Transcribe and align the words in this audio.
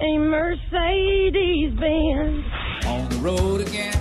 a 0.00 0.18
Mercedes 0.18 1.72
Benz? 1.78 2.44
On 2.86 3.08
the 3.08 3.16
road 3.20 3.60
again. 3.60 3.96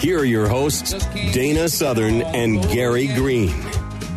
Here 0.00 0.18
are 0.18 0.24
your 0.24 0.48
hosts, 0.48 0.92
Dana 1.32 1.68
Southern 1.68 2.22
and 2.22 2.60
Gary 2.70 3.06
Green. 3.08 3.54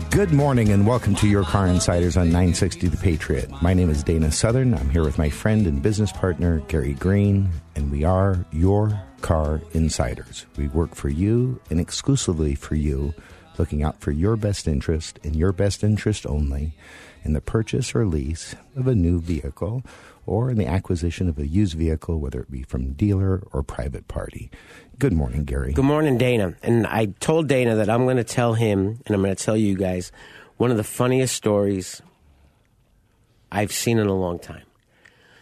Good 0.09 0.33
morning 0.33 0.69
and 0.69 0.87
welcome 0.87 1.13
to 1.15 1.27
your 1.27 1.43
Car 1.43 1.67
Insiders 1.67 2.17
on 2.17 2.27
960 2.27 2.87
The 2.87 2.97
Patriot. 2.97 3.51
My 3.61 3.75
name 3.75 3.91
is 3.91 4.01
Dana 4.01 4.31
Southern. 4.31 4.73
I'm 4.73 4.89
here 4.89 5.03
with 5.03 5.19
my 5.19 5.29
friend 5.29 5.67
and 5.67 5.83
business 5.83 6.11
partner, 6.11 6.61
Gary 6.67 6.93
Green, 6.93 7.49
and 7.75 7.91
we 7.91 8.03
are 8.03 8.43
your 8.51 8.99
Car 9.21 9.61
Insiders. 9.73 10.47
We 10.57 10.67
work 10.69 10.95
for 10.95 11.09
you 11.09 11.61
and 11.69 11.79
exclusively 11.79 12.55
for 12.55 12.73
you, 12.73 13.13
looking 13.59 13.83
out 13.83 14.01
for 14.01 14.11
your 14.11 14.35
best 14.35 14.67
interest 14.67 15.19
and 15.23 15.35
your 15.35 15.51
best 15.51 15.83
interest 15.83 16.25
only 16.25 16.73
in 17.23 17.33
the 17.33 17.41
purchase 17.41 17.93
or 17.93 18.05
lease 18.05 18.55
of 18.75 18.87
a 18.87 18.95
new 18.95 19.19
vehicle 19.19 19.83
or 20.25 20.49
in 20.49 20.57
the 20.57 20.67
acquisition 20.67 21.29
of 21.29 21.37
a 21.37 21.47
used 21.47 21.75
vehicle, 21.75 22.19
whether 22.19 22.41
it 22.41 22.51
be 22.51 22.63
from 22.63 22.93
dealer 22.93 23.43
or 23.51 23.63
private 23.63 24.07
party. 24.07 24.49
Good 24.97 25.13
morning, 25.13 25.43
Gary. 25.43 25.73
Good 25.73 25.85
morning, 25.85 26.17
Dana. 26.17 26.55
And 26.63 26.87
I 26.87 27.07
told 27.19 27.47
Dana 27.47 27.75
that 27.75 27.89
I'm 27.89 28.05
going 28.05 28.17
to 28.17 28.23
tell 28.23 28.53
him, 28.53 29.01
and 29.05 29.15
I'm 29.15 29.21
going 29.21 29.35
to 29.35 29.43
tell 29.43 29.57
you 29.57 29.75
guys, 29.75 30.11
one 30.57 30.71
of 30.71 30.77
the 30.77 30.83
funniest 30.83 31.35
stories 31.35 32.01
I've 33.51 33.71
seen 33.71 33.99
in 33.99 34.07
a 34.07 34.15
long 34.15 34.39
time. 34.39 34.63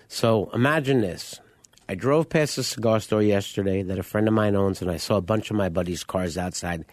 So 0.08 0.50
imagine 0.54 1.02
this. 1.02 1.40
I 1.88 1.96
drove 1.96 2.30
past 2.30 2.58
a 2.58 2.64
cigar 2.64 3.00
store 3.00 3.22
yesterday 3.22 3.84
that 3.84 4.00
a 4.00 4.04
friend 4.04 4.28
of 4.28 4.34
mine 4.34 4.56
owns, 4.56 4.82
and 4.82 4.90
I 4.90 4.98
saw 4.98 5.18
a 5.18 5.22
bunch 5.22 5.52
of 5.52 5.58
my 5.58 5.70
buddies' 5.70 6.04
cars 6.04 6.38
outside. 6.38 6.86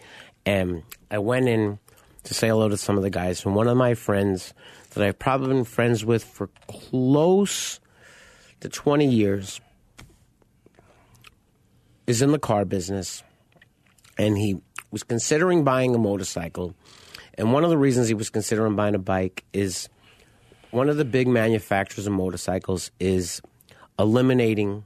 And 0.45 0.83
I 1.09 1.19
went 1.19 1.47
in 1.47 1.79
to 2.23 2.33
say 2.33 2.49
hello 2.49 2.69
to 2.69 2.77
some 2.77 2.97
of 2.97 3.03
the 3.03 3.09
guys. 3.09 3.45
And 3.45 3.55
one 3.55 3.67
of 3.67 3.77
my 3.77 3.93
friends 3.93 4.53
that 4.91 5.03
I've 5.03 5.19
probably 5.19 5.49
been 5.49 5.63
friends 5.63 6.05
with 6.05 6.23
for 6.23 6.49
close 6.67 7.79
to 8.59 8.69
20 8.69 9.05
years 9.05 9.59
is 12.07 12.21
in 12.21 12.31
the 12.31 12.39
car 12.39 12.65
business. 12.65 13.23
And 14.17 14.37
he 14.37 14.61
was 14.91 15.03
considering 15.03 15.63
buying 15.63 15.95
a 15.95 15.97
motorcycle. 15.97 16.75
And 17.35 17.53
one 17.53 17.63
of 17.63 17.69
the 17.69 17.77
reasons 17.77 18.07
he 18.07 18.13
was 18.13 18.29
considering 18.29 18.75
buying 18.75 18.95
a 18.95 18.99
bike 18.99 19.45
is 19.53 19.89
one 20.71 20.89
of 20.89 20.97
the 20.97 21.05
big 21.05 21.27
manufacturers 21.27 22.07
of 22.07 22.13
motorcycles 22.13 22.91
is 22.99 23.41
eliminating 23.97 24.83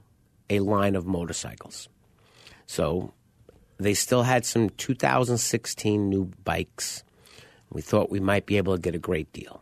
a 0.48 0.60
line 0.60 0.94
of 0.94 1.06
motorcycles. 1.06 1.88
So 2.66 3.12
they 3.78 3.94
still 3.94 4.22
had 4.22 4.44
some 4.44 4.70
2016 4.70 6.08
new 6.08 6.30
bikes. 6.44 7.02
We 7.70 7.82
thought 7.82 8.10
we 8.10 8.20
might 8.20 8.46
be 8.46 8.56
able 8.56 8.76
to 8.76 8.80
get 8.80 8.94
a 8.94 8.98
great 8.98 9.32
deal. 9.32 9.60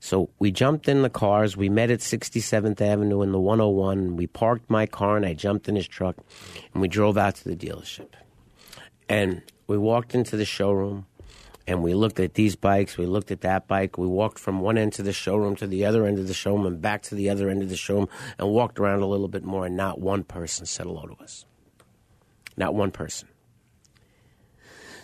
So 0.00 0.30
we 0.38 0.50
jumped 0.50 0.88
in 0.88 1.02
the 1.02 1.10
cars. 1.10 1.56
We 1.56 1.68
met 1.68 1.90
at 1.90 2.00
67th 2.00 2.80
Avenue 2.80 3.20
in 3.20 3.32
the 3.32 3.38
101. 3.38 4.16
We 4.16 4.26
parked 4.26 4.70
my 4.70 4.86
car 4.86 5.18
and 5.18 5.26
I 5.26 5.34
jumped 5.34 5.68
in 5.68 5.76
his 5.76 5.86
truck 5.86 6.16
and 6.72 6.80
we 6.80 6.88
drove 6.88 7.18
out 7.18 7.36
to 7.36 7.44
the 7.44 7.54
dealership. 7.56 8.08
And 9.08 9.42
we 9.66 9.76
walked 9.76 10.14
into 10.14 10.38
the 10.38 10.46
showroom 10.46 11.06
and 11.66 11.82
we 11.82 11.94
looked 11.94 12.18
at 12.18 12.32
these 12.32 12.56
bikes. 12.56 12.96
We 12.96 13.04
looked 13.04 13.30
at 13.30 13.42
that 13.42 13.68
bike. 13.68 13.98
We 13.98 14.06
walked 14.06 14.38
from 14.38 14.60
one 14.60 14.78
end 14.78 14.98
of 14.98 15.04
the 15.04 15.12
showroom 15.12 15.54
to 15.56 15.66
the 15.66 15.84
other 15.84 16.06
end 16.06 16.18
of 16.18 16.28
the 16.28 16.34
showroom 16.34 16.64
and 16.64 16.80
back 16.80 17.02
to 17.02 17.14
the 17.14 17.28
other 17.28 17.50
end 17.50 17.62
of 17.62 17.68
the 17.68 17.76
showroom 17.76 18.08
and 18.38 18.48
walked 18.48 18.80
around 18.80 19.02
a 19.02 19.06
little 19.06 19.28
bit 19.28 19.44
more. 19.44 19.66
And 19.66 19.76
not 19.76 20.00
one 20.00 20.24
person 20.24 20.64
said 20.64 20.86
hello 20.86 21.06
to 21.06 21.22
us. 21.22 21.44
Not 22.56 22.74
one 22.74 22.90
person. 22.90 23.28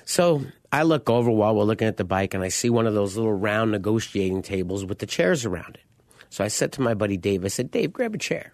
So 0.06 0.46
I 0.72 0.82
look 0.82 1.08
over 1.08 1.30
while 1.30 1.54
we're 1.54 1.64
looking 1.64 1.88
at 1.88 1.96
the 1.96 2.04
bike 2.04 2.34
and 2.34 2.42
I 2.42 2.48
see 2.48 2.70
one 2.70 2.86
of 2.86 2.94
those 2.94 3.16
little 3.16 3.32
round 3.32 3.72
negotiating 3.72 4.42
tables 4.42 4.84
with 4.84 4.98
the 4.98 5.06
chairs 5.06 5.44
around 5.44 5.76
it. 5.76 5.82
So 6.28 6.44
I 6.44 6.48
said 6.48 6.72
to 6.72 6.82
my 6.82 6.94
buddy 6.94 7.16
Dave, 7.16 7.44
I 7.44 7.48
said, 7.48 7.70
Dave, 7.70 7.92
grab 7.92 8.14
a 8.14 8.18
chair. 8.18 8.52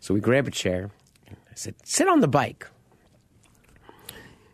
So 0.00 0.14
we 0.14 0.20
grab 0.20 0.46
a 0.46 0.50
chair. 0.50 0.90
I 1.30 1.54
said, 1.54 1.74
sit 1.84 2.06
on 2.08 2.20
the 2.20 2.28
bike. 2.28 2.66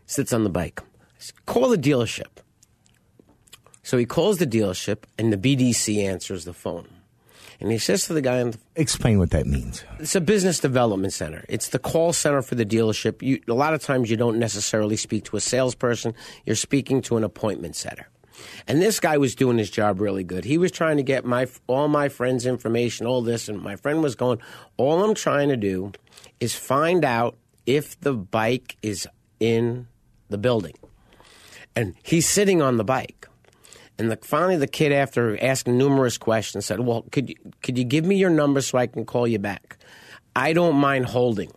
Sits 0.06 0.32
on 0.32 0.44
the 0.44 0.50
bike. 0.50 0.80
Said, 1.18 1.46
Call 1.46 1.68
the 1.68 1.78
dealership. 1.78 2.38
So 3.82 3.98
he 3.98 4.06
calls 4.06 4.38
the 4.38 4.46
dealership 4.46 5.04
and 5.18 5.32
the 5.32 5.36
BDC 5.36 6.02
answers 6.02 6.44
the 6.44 6.54
phone. 6.54 6.88
And 7.60 7.70
he 7.70 7.78
says 7.78 8.06
to 8.06 8.12
the 8.12 8.20
guy 8.20 8.40
on 8.40 8.52
the 8.52 8.58
Explain 8.76 9.18
what 9.18 9.30
that 9.30 9.46
means. 9.46 9.84
it's 9.98 10.14
a 10.14 10.20
business 10.20 10.58
development 10.58 11.12
center. 11.12 11.44
It's 11.48 11.68
the 11.68 11.78
call 11.78 12.12
center 12.12 12.42
for 12.42 12.54
the 12.54 12.66
dealership. 12.66 13.22
You, 13.22 13.40
a 13.48 13.54
lot 13.54 13.74
of 13.74 13.82
times 13.82 14.10
you 14.10 14.16
don't 14.16 14.38
necessarily 14.38 14.96
speak 14.96 15.24
to 15.26 15.36
a 15.36 15.40
salesperson. 15.40 16.14
You're 16.44 16.56
speaking 16.56 17.00
to 17.02 17.16
an 17.16 17.24
appointment 17.24 17.76
setter. 17.76 18.08
And 18.66 18.82
this 18.82 18.98
guy 19.00 19.16
was 19.16 19.34
doing 19.34 19.58
his 19.58 19.70
job 19.70 20.00
really 20.00 20.24
good. 20.24 20.44
He 20.44 20.58
was 20.58 20.72
trying 20.72 20.96
to 20.96 21.02
get 21.02 21.24
my 21.24 21.46
all 21.66 21.88
my 21.88 22.08
friends' 22.08 22.46
information, 22.46 23.06
all 23.06 23.22
this, 23.22 23.48
and 23.48 23.60
my 23.60 23.76
friend 23.76 24.02
was 24.02 24.14
going, 24.14 24.40
all 24.76 25.04
I'm 25.04 25.14
trying 25.14 25.50
to 25.50 25.56
do 25.56 25.92
is 26.40 26.54
find 26.54 27.04
out 27.04 27.36
if 27.66 27.98
the 28.00 28.12
bike 28.12 28.76
is 28.82 29.06
in 29.40 29.86
the 30.28 30.38
building. 30.38 30.74
And 31.76 31.94
he's 32.02 32.28
sitting 32.28 32.60
on 32.60 32.76
the 32.76 32.84
bike. 32.84 33.28
And 33.98 34.10
the, 34.10 34.16
finally, 34.16 34.56
the 34.56 34.66
kid, 34.66 34.92
after 34.92 35.40
asking 35.42 35.78
numerous 35.78 36.18
questions, 36.18 36.66
said, 36.66 36.80
"Well, 36.80 37.04
could 37.12 37.28
you 37.30 37.36
could 37.62 37.78
you 37.78 37.84
give 37.84 38.04
me 38.04 38.16
your 38.16 38.30
number 38.30 38.60
so 38.60 38.78
I 38.78 38.86
can 38.86 39.04
call 39.04 39.26
you 39.26 39.38
back? 39.38 39.76
I 40.34 40.52
don't 40.52 40.76
mind 40.76 41.06
holding." 41.06 41.52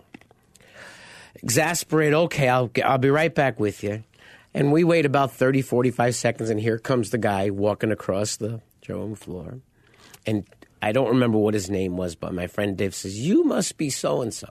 Exasperate. 1.41 2.13
okay, 2.13 2.47
I'll 2.47 2.69
I'll 2.83 2.97
be 2.97 3.09
right 3.09 3.33
back 3.33 3.59
with 3.59 3.83
you. 3.83 4.03
And 4.53 4.71
we 4.71 4.83
wait 4.83 5.05
about 5.05 5.31
30, 5.33 5.61
45 5.61 6.15
seconds, 6.15 6.49
and 6.49 6.59
here 6.59 6.79
comes 6.79 7.11
the 7.11 7.17
guy 7.17 7.49
walking 7.49 7.91
across 7.91 8.37
the 8.37 8.61
showroom 8.81 9.13
floor. 9.13 9.59
And 10.25 10.47
I 10.81 10.91
don't 10.91 11.09
remember 11.09 11.37
what 11.37 11.53
his 11.53 11.69
name 11.69 11.97
was, 11.97 12.15
but 12.15 12.33
my 12.33 12.47
friend 12.47 12.77
Dave 12.77 12.95
says, 12.95 13.19
"You 13.19 13.43
must 13.43 13.77
be 13.77 13.89
so 13.89 14.21
and 14.21 14.33
so." 14.33 14.47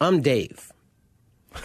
I'm 0.00 0.22
Dave. 0.22 0.72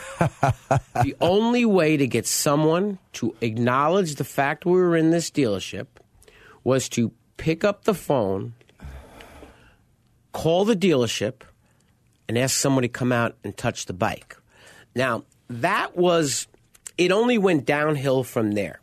the 0.19 1.15
only 1.21 1.65
way 1.65 1.97
to 1.97 2.07
get 2.07 2.25
someone 2.25 2.99
to 3.13 3.35
acknowledge 3.41 4.15
the 4.15 4.23
fact 4.23 4.65
we 4.65 4.73
were 4.73 4.95
in 4.95 5.11
this 5.11 5.29
dealership 5.29 5.87
was 6.63 6.89
to 6.89 7.11
pick 7.37 7.63
up 7.63 7.83
the 7.83 7.93
phone, 7.93 8.53
call 10.31 10.65
the 10.65 10.75
dealership, 10.75 11.41
and 12.27 12.37
ask 12.37 12.55
somebody 12.57 12.87
to 12.87 12.91
come 12.91 13.11
out 13.11 13.35
and 13.43 13.55
touch 13.55 13.85
the 13.85 13.93
bike. 13.93 14.35
Now, 14.95 15.25
that 15.49 15.95
was, 15.95 16.47
it 16.97 17.11
only 17.11 17.37
went 17.37 17.65
downhill 17.65 18.23
from 18.23 18.53
there. 18.53 18.79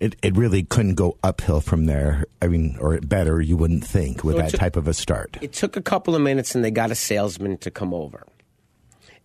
It, 0.00 0.14
it 0.22 0.36
really 0.36 0.62
couldn't 0.62 0.94
go 0.94 1.16
uphill 1.24 1.60
from 1.60 1.86
there. 1.86 2.24
I 2.40 2.46
mean, 2.46 2.76
or 2.78 3.00
better, 3.00 3.40
you 3.40 3.56
wouldn't 3.56 3.84
think, 3.84 4.22
with 4.22 4.36
So 4.36 4.42
that 4.42 4.50
took- 4.50 4.60
type 4.60 4.76
of 4.76 4.86
a 4.86 4.94
start. 4.94 5.38
It 5.40 5.52
took 5.52 5.76
a 5.76 5.82
couple 5.82 6.14
of 6.14 6.22
minutes 6.22 6.54
and 6.54 6.64
they 6.64 6.70
got 6.70 6.90
a 6.90 6.94
salesman 6.94 7.58
to 7.58 7.70
come 7.70 7.92
over. 7.92 8.26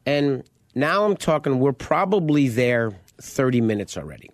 And 0.06 0.44
now 0.76 1.06
I'm 1.06 1.16
talking, 1.16 1.60
we're 1.60 1.74
probably 1.74 2.48
there 2.48 2.94
30 3.22 3.62
minutes 3.62 3.98
already. 3.98 4.32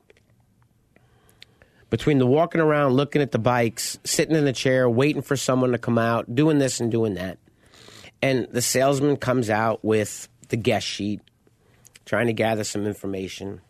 Between 1.89 2.19
the 2.19 2.27
walking 2.27 2.62
around, 2.62 2.94
looking 2.94 3.21
at 3.21 3.31
the 3.31 3.39
bikes, 3.39 3.97
sitting 4.03 4.36
in 4.36 4.45
the 4.45 4.53
chair, 4.53 4.89
waiting 4.89 5.21
for 5.21 5.36
someone 5.36 5.71
to 5.71 5.77
come 5.77 5.97
out, 5.97 6.33
doing 6.33 6.59
this 6.59 6.80
and 6.80 6.91
doing 6.91 7.15
that. 7.15 7.39
And 8.21 8.47
the 8.51 8.62
salesman 8.62 9.18
comes 9.18 9.50
out 9.50 9.83
with 9.83 10.27
the 10.50 10.57
guest 10.57 10.86
sheet, 10.86 11.21
trying 12.06 12.27
to 12.27 12.33
gather 12.33 12.63
some 12.63 12.86
information. 12.86 13.62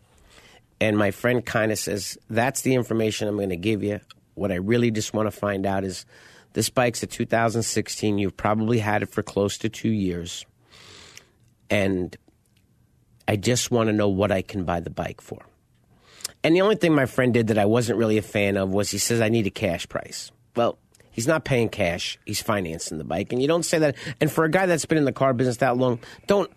And 0.80 0.98
my 0.98 1.12
friend 1.12 1.44
kind 1.44 1.72
of 1.72 1.78
says, 1.78 2.18
That's 2.28 2.62
the 2.62 2.74
information 2.74 3.28
I'm 3.28 3.36
going 3.36 3.50
to 3.50 3.56
give 3.56 3.82
you. 3.82 4.00
What 4.34 4.52
I 4.52 4.56
really 4.56 4.90
just 4.90 5.14
want 5.14 5.26
to 5.26 5.30
find 5.30 5.66
out 5.66 5.84
is 5.84 6.04
This 6.52 6.68
bike's 6.68 7.02
a 7.02 7.06
2016. 7.06 8.18
You've 8.18 8.36
probably 8.36 8.78
had 8.78 9.02
it 9.02 9.10
for 9.10 9.22
close 9.22 9.56
to 9.58 9.68
two 9.68 9.90
years. 9.90 10.44
And 11.70 12.16
I 13.30 13.36
just 13.36 13.70
want 13.70 13.86
to 13.86 13.92
know 13.92 14.08
what 14.08 14.32
I 14.32 14.42
can 14.42 14.64
buy 14.64 14.80
the 14.80 14.90
bike 14.90 15.20
for. 15.20 15.46
And 16.42 16.56
the 16.56 16.62
only 16.62 16.74
thing 16.74 16.92
my 16.96 17.06
friend 17.06 17.32
did 17.32 17.46
that 17.46 17.58
I 17.58 17.64
wasn't 17.64 17.96
really 17.96 18.18
a 18.18 18.22
fan 18.22 18.56
of 18.56 18.70
was 18.70 18.90
he 18.90 18.98
says, 18.98 19.20
I 19.20 19.28
need 19.28 19.46
a 19.46 19.50
cash 19.50 19.88
price. 19.88 20.32
Well, 20.56 20.78
he's 21.12 21.28
not 21.28 21.44
paying 21.44 21.68
cash, 21.68 22.18
he's 22.26 22.42
financing 22.42 22.98
the 22.98 23.04
bike. 23.04 23.32
And 23.32 23.40
you 23.40 23.46
don't 23.46 23.62
say 23.62 23.78
that. 23.78 23.94
And 24.20 24.32
for 24.32 24.42
a 24.42 24.50
guy 24.50 24.66
that's 24.66 24.84
been 24.84 24.98
in 24.98 25.04
the 25.04 25.12
car 25.12 25.32
business 25.32 25.58
that 25.58 25.76
long, 25.76 26.00
don't. 26.26 26.50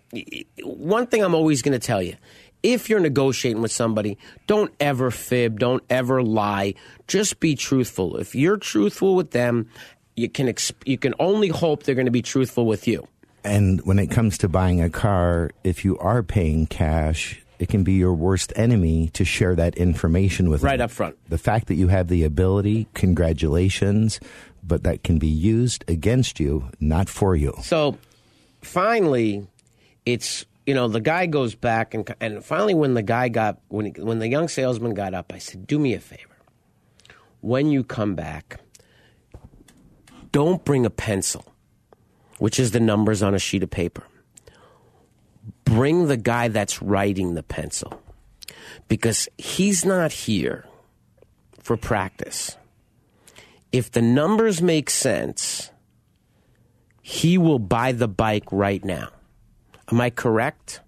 One 0.64 1.06
thing 1.06 1.22
I'm 1.22 1.36
always 1.36 1.62
going 1.62 1.78
to 1.78 1.86
tell 1.86 2.02
you 2.02 2.16
if 2.64 2.90
you're 2.90 2.98
negotiating 2.98 3.62
with 3.62 3.70
somebody, 3.70 4.18
don't 4.48 4.74
ever 4.80 5.12
fib, 5.12 5.60
don't 5.60 5.84
ever 5.88 6.24
lie. 6.24 6.74
Just 7.06 7.38
be 7.38 7.54
truthful. 7.54 8.16
If 8.16 8.34
you're 8.34 8.56
truthful 8.56 9.14
with 9.14 9.30
them, 9.30 9.68
you 10.16 10.28
can 10.28 10.48
exp- 10.48 10.82
you 10.86 10.98
can 10.98 11.14
only 11.20 11.50
hope 11.50 11.84
they're 11.84 11.94
going 11.94 12.06
to 12.06 12.10
be 12.10 12.22
truthful 12.22 12.66
with 12.66 12.88
you. 12.88 13.06
And 13.44 13.80
when 13.86 13.98
it 13.98 14.06
comes 14.10 14.38
to 14.38 14.48
buying 14.48 14.80
a 14.80 14.88
car, 14.90 15.50
if 15.64 15.84
you 15.84 15.98
are 15.98 16.22
paying 16.22 16.66
cash, 16.66 17.40
it 17.58 17.68
can 17.68 17.84
be 17.84 17.92
your 17.92 18.14
worst 18.14 18.52
enemy 18.56 19.10
to 19.12 19.24
share 19.24 19.54
that 19.54 19.76
information 19.76 20.48
with 20.50 20.62
Right 20.62 20.78
them. 20.78 20.86
up 20.86 20.90
front. 20.90 21.16
The 21.28 21.38
fact 21.38 21.66
that 21.68 21.74
you 21.74 21.88
have 21.88 22.08
the 22.08 22.24
ability, 22.24 22.88
congratulations, 22.94 24.18
but 24.62 24.82
that 24.84 25.02
can 25.04 25.18
be 25.18 25.28
used 25.28 25.84
against 25.88 26.40
you, 26.40 26.70
not 26.80 27.08
for 27.10 27.36
you. 27.36 27.52
So 27.62 27.98
finally, 28.62 29.46
it's 30.06 30.46
you 30.66 30.72
know 30.74 30.88
the 30.88 31.00
guy 31.00 31.26
goes 31.26 31.54
back 31.54 31.92
and 31.92 32.12
and 32.22 32.42
finally 32.42 32.72
when 32.74 32.94
the 32.94 33.02
guy 33.02 33.28
got 33.28 33.60
when 33.68 33.86
he, 33.94 34.00
when 34.00 34.18
the 34.20 34.28
young 34.28 34.48
salesman 34.48 34.94
got 34.94 35.12
up, 35.12 35.32
I 35.34 35.38
said, 35.38 35.66
"Do 35.66 35.78
me 35.78 35.92
a 35.92 36.00
favor. 36.00 36.34
When 37.42 37.70
you 37.70 37.84
come 37.84 38.14
back, 38.14 38.58
don't 40.32 40.64
bring 40.64 40.86
a 40.86 40.90
pencil, 40.90 41.44
which 42.44 42.60
is 42.60 42.72
the 42.72 42.80
numbers 42.80 43.22
on 43.22 43.34
a 43.34 43.38
sheet 43.38 43.62
of 43.62 43.70
paper. 43.70 44.04
Bring 45.64 46.08
the 46.08 46.18
guy 46.18 46.48
that's 46.48 46.82
writing 46.82 47.32
the 47.32 47.42
pencil, 47.42 48.02
because 48.86 49.30
he's 49.38 49.82
not 49.82 50.12
here 50.12 50.66
for 51.62 51.78
practice. 51.78 52.58
If 53.72 53.90
the 53.90 54.02
numbers 54.02 54.60
make 54.60 54.90
sense." 54.90 55.70
he 57.06 57.36
will 57.36 57.58
buy 57.58 57.92
the 57.92 58.08
bike 58.08 58.50
right 58.50 58.82
now. 58.82 59.10
Am 59.92 60.00
I 60.00 60.08
correct? 60.08 60.80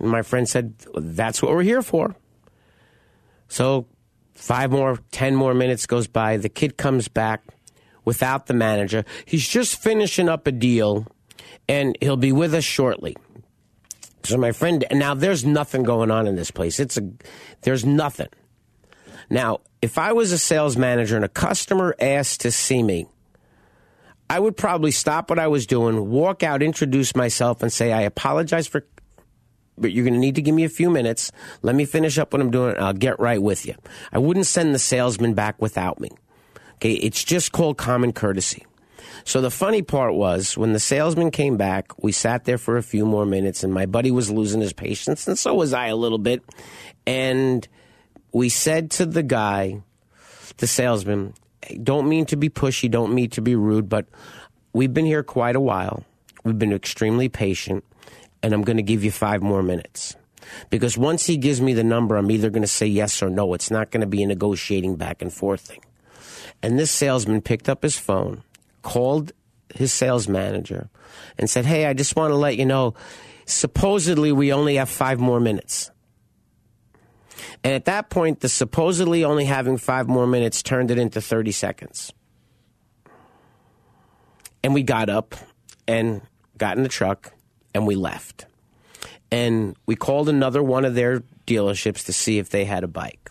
And 0.00 0.08
my 0.08 0.22
friend 0.22 0.48
said, 0.48 0.74
That's 0.96 1.40
what 1.40 1.52
we're 1.52 1.62
here 1.62 1.80
for. 1.80 2.16
So, 3.46 3.86
five 4.34 4.72
more, 4.72 4.98
ten 5.12 5.36
more 5.36 5.54
minutes 5.54 5.86
goes 5.86 6.08
by. 6.08 6.38
The 6.38 6.48
kid 6.48 6.76
comes 6.76 7.06
back 7.06 7.44
without 8.08 8.46
the 8.46 8.54
manager. 8.54 9.04
He's 9.26 9.46
just 9.46 9.82
finishing 9.82 10.30
up 10.30 10.46
a 10.46 10.50
deal, 10.50 11.06
and 11.68 11.94
he'll 12.00 12.16
be 12.16 12.32
with 12.32 12.54
us 12.54 12.64
shortly. 12.64 13.14
So, 14.24 14.38
my 14.38 14.52
friend, 14.52 14.82
now 14.90 15.12
there's 15.12 15.44
nothing 15.44 15.82
going 15.82 16.10
on 16.10 16.26
in 16.26 16.34
this 16.34 16.50
place. 16.50 16.80
It's 16.80 16.96
a, 16.96 17.02
there's 17.60 17.84
nothing. 17.84 18.28
Now, 19.28 19.60
if 19.82 19.98
I 19.98 20.14
was 20.14 20.32
a 20.32 20.38
sales 20.38 20.78
manager 20.78 21.16
and 21.16 21.24
a 21.24 21.28
customer 21.28 21.94
asked 22.00 22.40
to 22.40 22.50
see 22.50 22.82
me, 22.82 23.08
I 24.30 24.40
would 24.40 24.56
probably 24.56 24.90
stop 24.90 25.28
what 25.28 25.38
I 25.38 25.48
was 25.48 25.66
doing, 25.66 26.08
walk 26.08 26.42
out, 26.42 26.62
introduce 26.62 27.14
myself, 27.14 27.62
and 27.62 27.70
say, 27.70 27.92
I 27.92 28.00
apologize 28.02 28.66
for, 28.66 28.86
but 29.76 29.92
you're 29.92 30.04
going 30.04 30.14
to 30.14 30.20
need 30.20 30.36
to 30.36 30.42
give 30.42 30.54
me 30.54 30.64
a 30.64 30.70
few 30.70 30.88
minutes. 30.88 31.30
Let 31.60 31.74
me 31.74 31.84
finish 31.84 32.16
up 32.16 32.32
what 32.32 32.40
I'm 32.40 32.50
doing, 32.50 32.74
and 32.74 32.84
I'll 32.84 32.94
get 32.94 33.20
right 33.20 33.40
with 33.40 33.66
you. 33.66 33.74
I 34.10 34.18
wouldn't 34.18 34.46
send 34.46 34.74
the 34.74 34.78
salesman 34.78 35.34
back 35.34 35.60
without 35.60 36.00
me. 36.00 36.08
Okay, 36.78 36.92
it's 36.92 37.24
just 37.24 37.50
called 37.50 37.76
common 37.76 38.12
courtesy. 38.12 38.64
So 39.24 39.40
the 39.40 39.50
funny 39.50 39.82
part 39.82 40.14
was 40.14 40.56
when 40.56 40.74
the 40.74 40.78
salesman 40.78 41.32
came 41.32 41.56
back, 41.56 42.04
we 42.04 42.12
sat 42.12 42.44
there 42.44 42.56
for 42.56 42.76
a 42.76 42.84
few 42.84 43.04
more 43.04 43.26
minutes, 43.26 43.64
and 43.64 43.74
my 43.74 43.84
buddy 43.84 44.12
was 44.12 44.30
losing 44.30 44.60
his 44.60 44.72
patience, 44.72 45.26
and 45.26 45.36
so 45.36 45.54
was 45.54 45.72
I 45.72 45.88
a 45.88 45.96
little 45.96 46.18
bit. 46.18 46.40
And 47.04 47.66
we 48.32 48.48
said 48.48 48.92
to 48.92 49.06
the 49.06 49.24
guy, 49.24 49.82
the 50.58 50.68
salesman, 50.68 51.34
don't 51.82 52.08
mean 52.08 52.26
to 52.26 52.36
be 52.36 52.48
pushy, 52.48 52.88
don't 52.88 53.12
mean 53.12 53.30
to 53.30 53.42
be 53.42 53.56
rude, 53.56 53.88
but 53.88 54.06
we've 54.72 54.94
been 54.94 55.04
here 55.04 55.24
quite 55.24 55.56
a 55.56 55.60
while. 55.60 56.04
We've 56.44 56.60
been 56.60 56.72
extremely 56.72 57.28
patient, 57.28 57.82
and 58.40 58.54
I'm 58.54 58.62
going 58.62 58.76
to 58.76 58.84
give 58.84 59.02
you 59.02 59.10
five 59.10 59.42
more 59.42 59.64
minutes. 59.64 60.14
Because 60.70 60.96
once 60.96 61.26
he 61.26 61.38
gives 61.38 61.60
me 61.60 61.74
the 61.74 61.82
number, 61.82 62.14
I'm 62.16 62.30
either 62.30 62.50
going 62.50 62.62
to 62.62 62.68
say 62.68 62.86
yes 62.86 63.20
or 63.20 63.30
no. 63.30 63.52
It's 63.54 63.72
not 63.72 63.90
going 63.90 64.02
to 64.02 64.06
be 64.06 64.22
a 64.22 64.28
negotiating 64.28 64.94
back 64.94 65.22
and 65.22 65.32
forth 65.32 65.62
thing. 65.62 65.80
And 66.62 66.78
this 66.78 66.90
salesman 66.90 67.40
picked 67.40 67.68
up 67.68 67.82
his 67.82 67.98
phone, 67.98 68.42
called 68.82 69.32
his 69.74 69.92
sales 69.92 70.28
manager, 70.28 70.88
and 71.38 71.48
said, 71.48 71.64
Hey, 71.64 71.86
I 71.86 71.92
just 71.92 72.16
want 72.16 72.32
to 72.32 72.36
let 72.36 72.56
you 72.56 72.66
know, 72.66 72.94
supposedly 73.46 74.32
we 74.32 74.52
only 74.52 74.76
have 74.76 74.88
five 74.88 75.20
more 75.20 75.40
minutes. 75.40 75.90
And 77.64 77.74
at 77.74 77.86
that 77.86 78.10
point, 78.10 78.40
the 78.40 78.48
supposedly 78.48 79.24
only 79.24 79.44
having 79.44 79.78
five 79.78 80.08
more 80.08 80.26
minutes 80.26 80.62
turned 80.62 80.90
it 80.90 80.98
into 80.98 81.20
30 81.20 81.52
seconds. 81.52 82.12
And 84.62 84.74
we 84.74 84.82
got 84.82 85.08
up 85.08 85.34
and 85.86 86.20
got 86.56 86.76
in 86.76 86.82
the 86.82 86.88
truck 86.88 87.32
and 87.74 87.86
we 87.86 87.94
left. 87.94 88.46
And 89.30 89.76
we 89.86 89.94
called 89.94 90.28
another 90.28 90.62
one 90.62 90.84
of 90.84 90.94
their 90.94 91.22
dealerships 91.46 92.06
to 92.06 92.12
see 92.12 92.38
if 92.38 92.50
they 92.50 92.64
had 92.64 92.84
a 92.84 92.88
bike. 92.88 93.30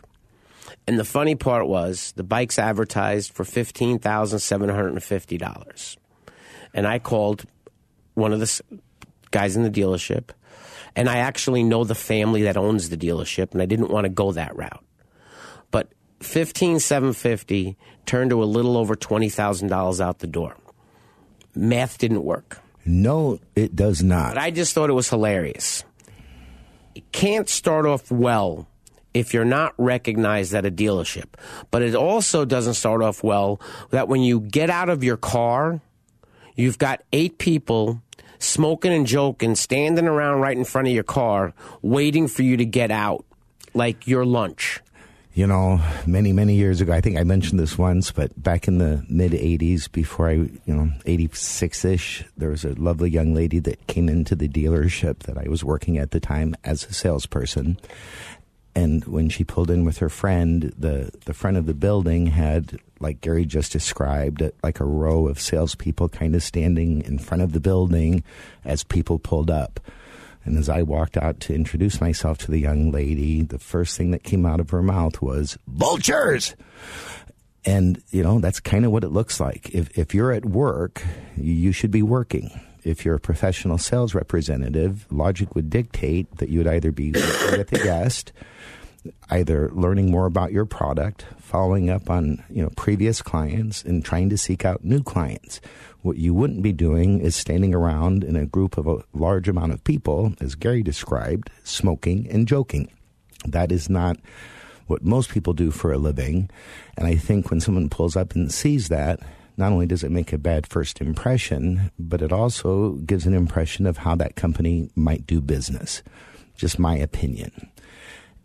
And 0.87 0.97
the 0.97 1.03
funny 1.05 1.35
part 1.35 1.67
was 1.67 2.13
the 2.15 2.23
bike's 2.23 2.57
advertised 2.57 3.33
for 3.33 3.43
$15,750. 3.43 5.97
And 6.73 6.87
I 6.87 6.99
called 6.99 7.45
one 8.13 8.31
of 8.33 8.39
the 8.39 8.61
guys 9.31 9.55
in 9.55 9.63
the 9.63 9.69
dealership 9.69 10.29
and 10.95 11.09
I 11.09 11.17
actually 11.17 11.63
know 11.63 11.83
the 11.83 11.95
family 11.95 12.43
that 12.43 12.57
owns 12.57 12.89
the 12.89 12.97
dealership, 12.97 13.51
and 13.51 13.61
I 13.61 13.65
didn't 13.67 13.91
want 13.91 14.05
to 14.05 14.09
go 14.09 14.31
that 14.31 14.55
route. 14.55 14.83
But 15.69 15.89
fifteen 16.21 16.79
seven 16.79 17.13
fifty 17.13 17.77
turned 18.07 18.31
to 18.31 18.41
a 18.41 18.45
little 18.45 18.75
over 18.75 18.95
twenty 18.95 19.29
thousand 19.29 19.67
dollars 19.67 20.01
out 20.01 20.17
the 20.19 20.25
door. 20.27 20.55
Math 21.53 21.99
didn't 21.99 22.23
work, 22.23 22.59
No, 22.83 23.37
it 23.55 23.75
does 23.75 24.01
not. 24.01 24.33
but 24.33 24.41
I 24.41 24.49
just 24.49 24.73
thought 24.73 24.89
it 24.89 24.93
was 24.93 25.07
hilarious. 25.07 25.83
It 26.95 27.11
can't 27.11 27.47
start 27.47 27.85
off 27.85 28.09
well 28.09 28.67
if 29.17 29.33
you're 29.33 29.45
not 29.45 29.73
recognized 29.77 30.53
at 30.53 30.65
a 30.65 30.71
dealership, 30.71 31.25
but 31.71 31.81
it 31.81 31.95
also 31.95 32.45
doesn't 32.45 32.75
start 32.75 33.01
off 33.01 33.23
well 33.23 33.59
that 33.89 34.07
when 34.07 34.21
you 34.21 34.39
get 34.39 34.69
out 34.69 34.89
of 34.89 35.03
your 35.03 35.17
car, 35.17 35.81
you've 36.55 36.77
got 36.77 37.01
eight 37.11 37.37
people 37.37 38.01
smoking 38.39 38.93
and 38.93 39.07
joking, 39.07 39.55
standing 39.55 40.07
around 40.07 40.39
right 40.41 40.55
in 40.55 40.65
front 40.65 40.87
of 40.87 40.93
your 40.93 41.03
car, 41.03 41.53
waiting 41.81 42.27
for 42.27 42.43
you 42.43 42.57
to 42.57 42.65
get 42.65 42.91
out, 42.91 43.25
like 43.73 44.07
your 44.07 44.25
lunch. 44.25 44.81
You 45.33 45.45
know, 45.45 45.79
many, 46.07 46.33
many 46.33 46.55
years 46.55 46.81
ago, 46.81 46.93
I 46.93 47.01
think 47.01 47.15
I 47.17 47.23
mentioned 47.23 47.59
this 47.59 47.77
once, 47.77 48.11
but 48.11 48.31
back 48.41 48.67
in 48.67 48.79
the 48.79 49.05
mid 49.07 49.33
80s, 49.33 49.91
before 49.91 50.29
I, 50.29 50.33
you 50.33 50.59
know, 50.65 50.89
86 51.05 51.85
ish, 51.85 52.25
there 52.35 52.49
was 52.49 52.65
a 52.65 52.73
lovely 52.73 53.11
young 53.11 53.35
lady 53.35 53.59
that 53.59 53.85
came 53.85 54.09
into 54.09 54.35
the 54.35 54.47
dealership 54.47 55.19
that 55.19 55.37
I 55.37 55.47
was 55.47 55.63
working 55.63 55.99
at 55.99 56.09
the 56.09 56.19
time 56.19 56.55
as 56.63 56.85
a 56.85 56.93
salesperson. 56.93 57.77
And 58.77 59.03
when 59.05 59.27
she 59.29 59.43
pulled 59.43 59.71
in 59.71 59.85
with 59.85 59.97
her 59.97 60.07
friend, 60.07 60.71
the, 60.77 61.09
the 61.25 61.33
front 61.33 61.57
of 61.57 61.65
the 61.65 61.73
building 61.73 62.27
had, 62.27 62.77
like 62.99 63.21
Gary 63.21 63.43
just 63.43 63.71
described, 63.71 64.43
uh, 64.43 64.51
like 64.61 64.79
a 64.79 64.85
row 64.85 65.27
of 65.27 65.41
salespeople 65.41 66.09
kind 66.09 66.35
of 66.35 66.43
standing 66.43 67.01
in 67.01 67.17
front 67.17 67.41
of 67.41 67.53
the 67.53 67.59
building 67.59 68.23
as 68.63 68.83
people 68.83 69.17
pulled 69.17 69.49
up. 69.49 69.79
And 70.45 70.59
as 70.59 70.69
I 70.69 70.83
walked 70.83 71.17
out 71.17 71.39
to 71.39 71.55
introduce 71.55 71.99
myself 71.99 72.37
to 72.37 72.51
the 72.51 72.59
young 72.59 72.91
lady, 72.91 73.41
the 73.41 73.57
first 73.57 73.97
thing 73.97 74.11
that 74.11 74.21
came 74.21 74.45
out 74.45 74.59
of 74.59 74.69
her 74.69 74.83
mouth 74.83 75.23
was 75.23 75.57
vultures. 75.65 76.55
And, 77.65 77.99
you 78.11 78.21
know, 78.21 78.39
that's 78.39 78.59
kind 78.59 78.85
of 78.85 78.91
what 78.91 79.03
it 79.03 79.09
looks 79.09 79.39
like. 79.39 79.71
If, 79.73 79.97
if 79.97 80.13
you're 80.13 80.33
at 80.33 80.45
work, 80.45 81.01
you 81.35 81.71
should 81.71 81.89
be 81.89 82.03
working. 82.03 82.51
If 82.83 83.05
you're 83.05 83.15
a 83.15 83.19
professional 83.19 83.79
sales 83.79 84.13
representative, 84.13 85.07
logic 85.09 85.55
would 85.55 85.71
dictate 85.71 86.37
that 86.37 86.49
you 86.49 86.59
would 86.59 86.67
either 86.67 86.91
be 86.91 87.11
with 87.11 87.73
a 87.73 87.79
guest, 87.83 88.33
either 89.29 89.69
learning 89.73 90.11
more 90.11 90.25
about 90.25 90.51
your 90.51 90.65
product, 90.65 91.25
following 91.39 91.89
up 91.89 92.09
on 92.09 92.43
you 92.49 92.63
know 92.63 92.69
previous 92.75 93.21
clients, 93.21 93.83
and 93.83 94.03
trying 94.03 94.29
to 94.29 94.37
seek 94.37 94.65
out 94.65 94.83
new 94.83 95.03
clients. 95.03 95.61
What 96.01 96.17
you 96.17 96.33
wouldn't 96.33 96.61
be 96.61 96.73
doing 96.73 97.19
is 97.19 97.35
standing 97.35 97.73
around 97.73 98.23
in 98.23 98.35
a 98.35 98.45
group 98.45 98.77
of 98.77 98.87
a 98.87 99.03
large 99.13 99.49
amount 99.49 99.73
of 99.73 99.83
people, 99.83 100.33
as 100.39 100.55
Gary 100.55 100.83
described, 100.83 101.49
smoking 101.63 102.27
and 102.29 102.47
joking. 102.47 102.89
That 103.45 103.71
is 103.71 103.89
not 103.89 104.17
what 104.87 105.03
most 105.03 105.29
people 105.29 105.53
do 105.53 105.71
for 105.71 105.91
a 105.91 105.97
living. 105.97 106.49
And 106.97 107.07
I 107.07 107.15
think 107.15 107.49
when 107.49 107.59
someone 107.59 107.89
pulls 107.89 108.15
up 108.15 108.35
and 108.35 108.51
sees 108.51 108.87
that, 108.87 109.19
not 109.57 109.71
only 109.71 109.87
does 109.87 110.03
it 110.03 110.11
make 110.11 110.31
a 110.31 110.37
bad 110.37 110.67
first 110.67 111.01
impression, 111.01 111.91
but 111.97 112.21
it 112.21 112.31
also 112.31 112.91
gives 113.05 113.25
an 113.25 113.33
impression 113.33 113.85
of 113.85 113.97
how 113.97 114.15
that 114.15 114.35
company 114.35 114.89
might 114.95 115.25
do 115.25 115.41
business. 115.41 116.03
Just 116.55 116.79
my 116.79 116.95
opinion. 116.95 117.51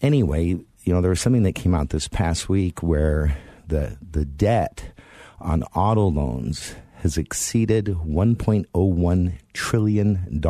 Anyway, 0.02 0.44
you 0.84 0.92
know, 0.92 1.00
there 1.00 1.10
was 1.10 1.20
something 1.20 1.44
that 1.44 1.54
came 1.54 1.74
out 1.74 1.90
this 1.90 2.08
past 2.08 2.48
week 2.48 2.82
where 2.82 3.36
the 3.68 3.96
the 4.10 4.24
debt 4.24 4.92
on 5.40 5.62
auto 5.74 6.08
loans 6.08 6.74
has 6.96 7.16
exceeded 7.16 7.86
$1.01 7.86 9.32
trillion. 9.52 10.40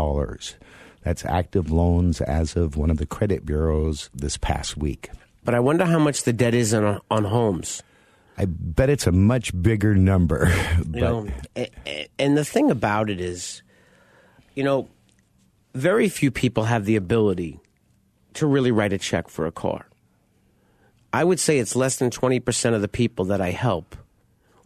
That's 1.02 1.24
active 1.24 1.70
loans 1.70 2.20
as 2.20 2.56
of 2.56 2.76
one 2.76 2.90
of 2.90 2.98
the 2.98 3.06
credit 3.06 3.46
bureaus 3.46 4.10
this 4.14 4.36
past 4.36 4.76
week. 4.76 5.10
But 5.44 5.54
I 5.54 5.60
wonder 5.60 5.86
how 5.86 5.98
much 5.98 6.24
the 6.24 6.32
debt 6.32 6.52
is 6.52 6.74
on, 6.74 7.00
on 7.10 7.24
homes. 7.24 7.82
I 8.36 8.44
bet 8.46 8.90
it's 8.90 9.06
a 9.06 9.12
much 9.12 9.50
bigger 9.60 9.94
number. 9.94 10.52
You 10.92 11.00
know, 11.00 11.28
and 12.18 12.36
the 12.36 12.44
thing 12.44 12.70
about 12.70 13.08
it 13.08 13.20
is, 13.20 13.62
you 14.54 14.62
know, 14.62 14.88
very 15.74 16.08
few 16.10 16.30
people 16.30 16.64
have 16.64 16.84
the 16.84 16.96
ability 16.96 17.60
to 18.34 18.46
really 18.46 18.70
write 18.70 18.92
a 18.92 18.98
check 18.98 19.28
for 19.28 19.46
a 19.46 19.52
car. 19.52 19.86
I 21.12 21.24
would 21.24 21.40
say 21.40 21.58
it's 21.58 21.76
less 21.76 21.96
than 21.96 22.10
20% 22.10 22.74
of 22.74 22.80
the 22.80 22.88
people 22.88 23.26
that 23.26 23.40
I 23.40 23.50
help 23.50 23.96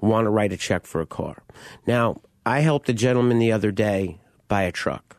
want 0.01 0.27
to 0.27 0.31
write 0.31 0.53
a 0.53 0.57
check 0.57 0.87
for 0.87 1.01
a 1.01 1.07
car. 1.07 1.43
Now, 1.87 2.21
I 2.45 2.61
helped 2.61 2.89
a 2.89 2.93
gentleman 2.93 3.39
the 3.39 3.53
other 3.53 3.73
day 3.73 4.21
buy 4.47 4.63
a 4.63 4.73
truck. 4.73 5.17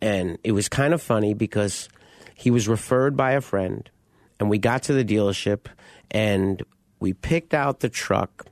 And 0.00 0.38
it 0.44 0.52
was 0.52 0.68
kind 0.68 0.92
of 0.92 1.00
funny 1.00 1.32
because 1.32 1.88
he 2.34 2.50
was 2.50 2.68
referred 2.68 3.16
by 3.16 3.32
a 3.32 3.40
friend, 3.40 3.88
and 4.38 4.50
we 4.50 4.58
got 4.58 4.82
to 4.84 4.92
the 4.92 5.04
dealership 5.04 5.66
and 6.10 6.62
we 7.00 7.12
picked 7.12 7.54
out 7.54 7.80
the 7.80 7.88
truck 7.88 8.46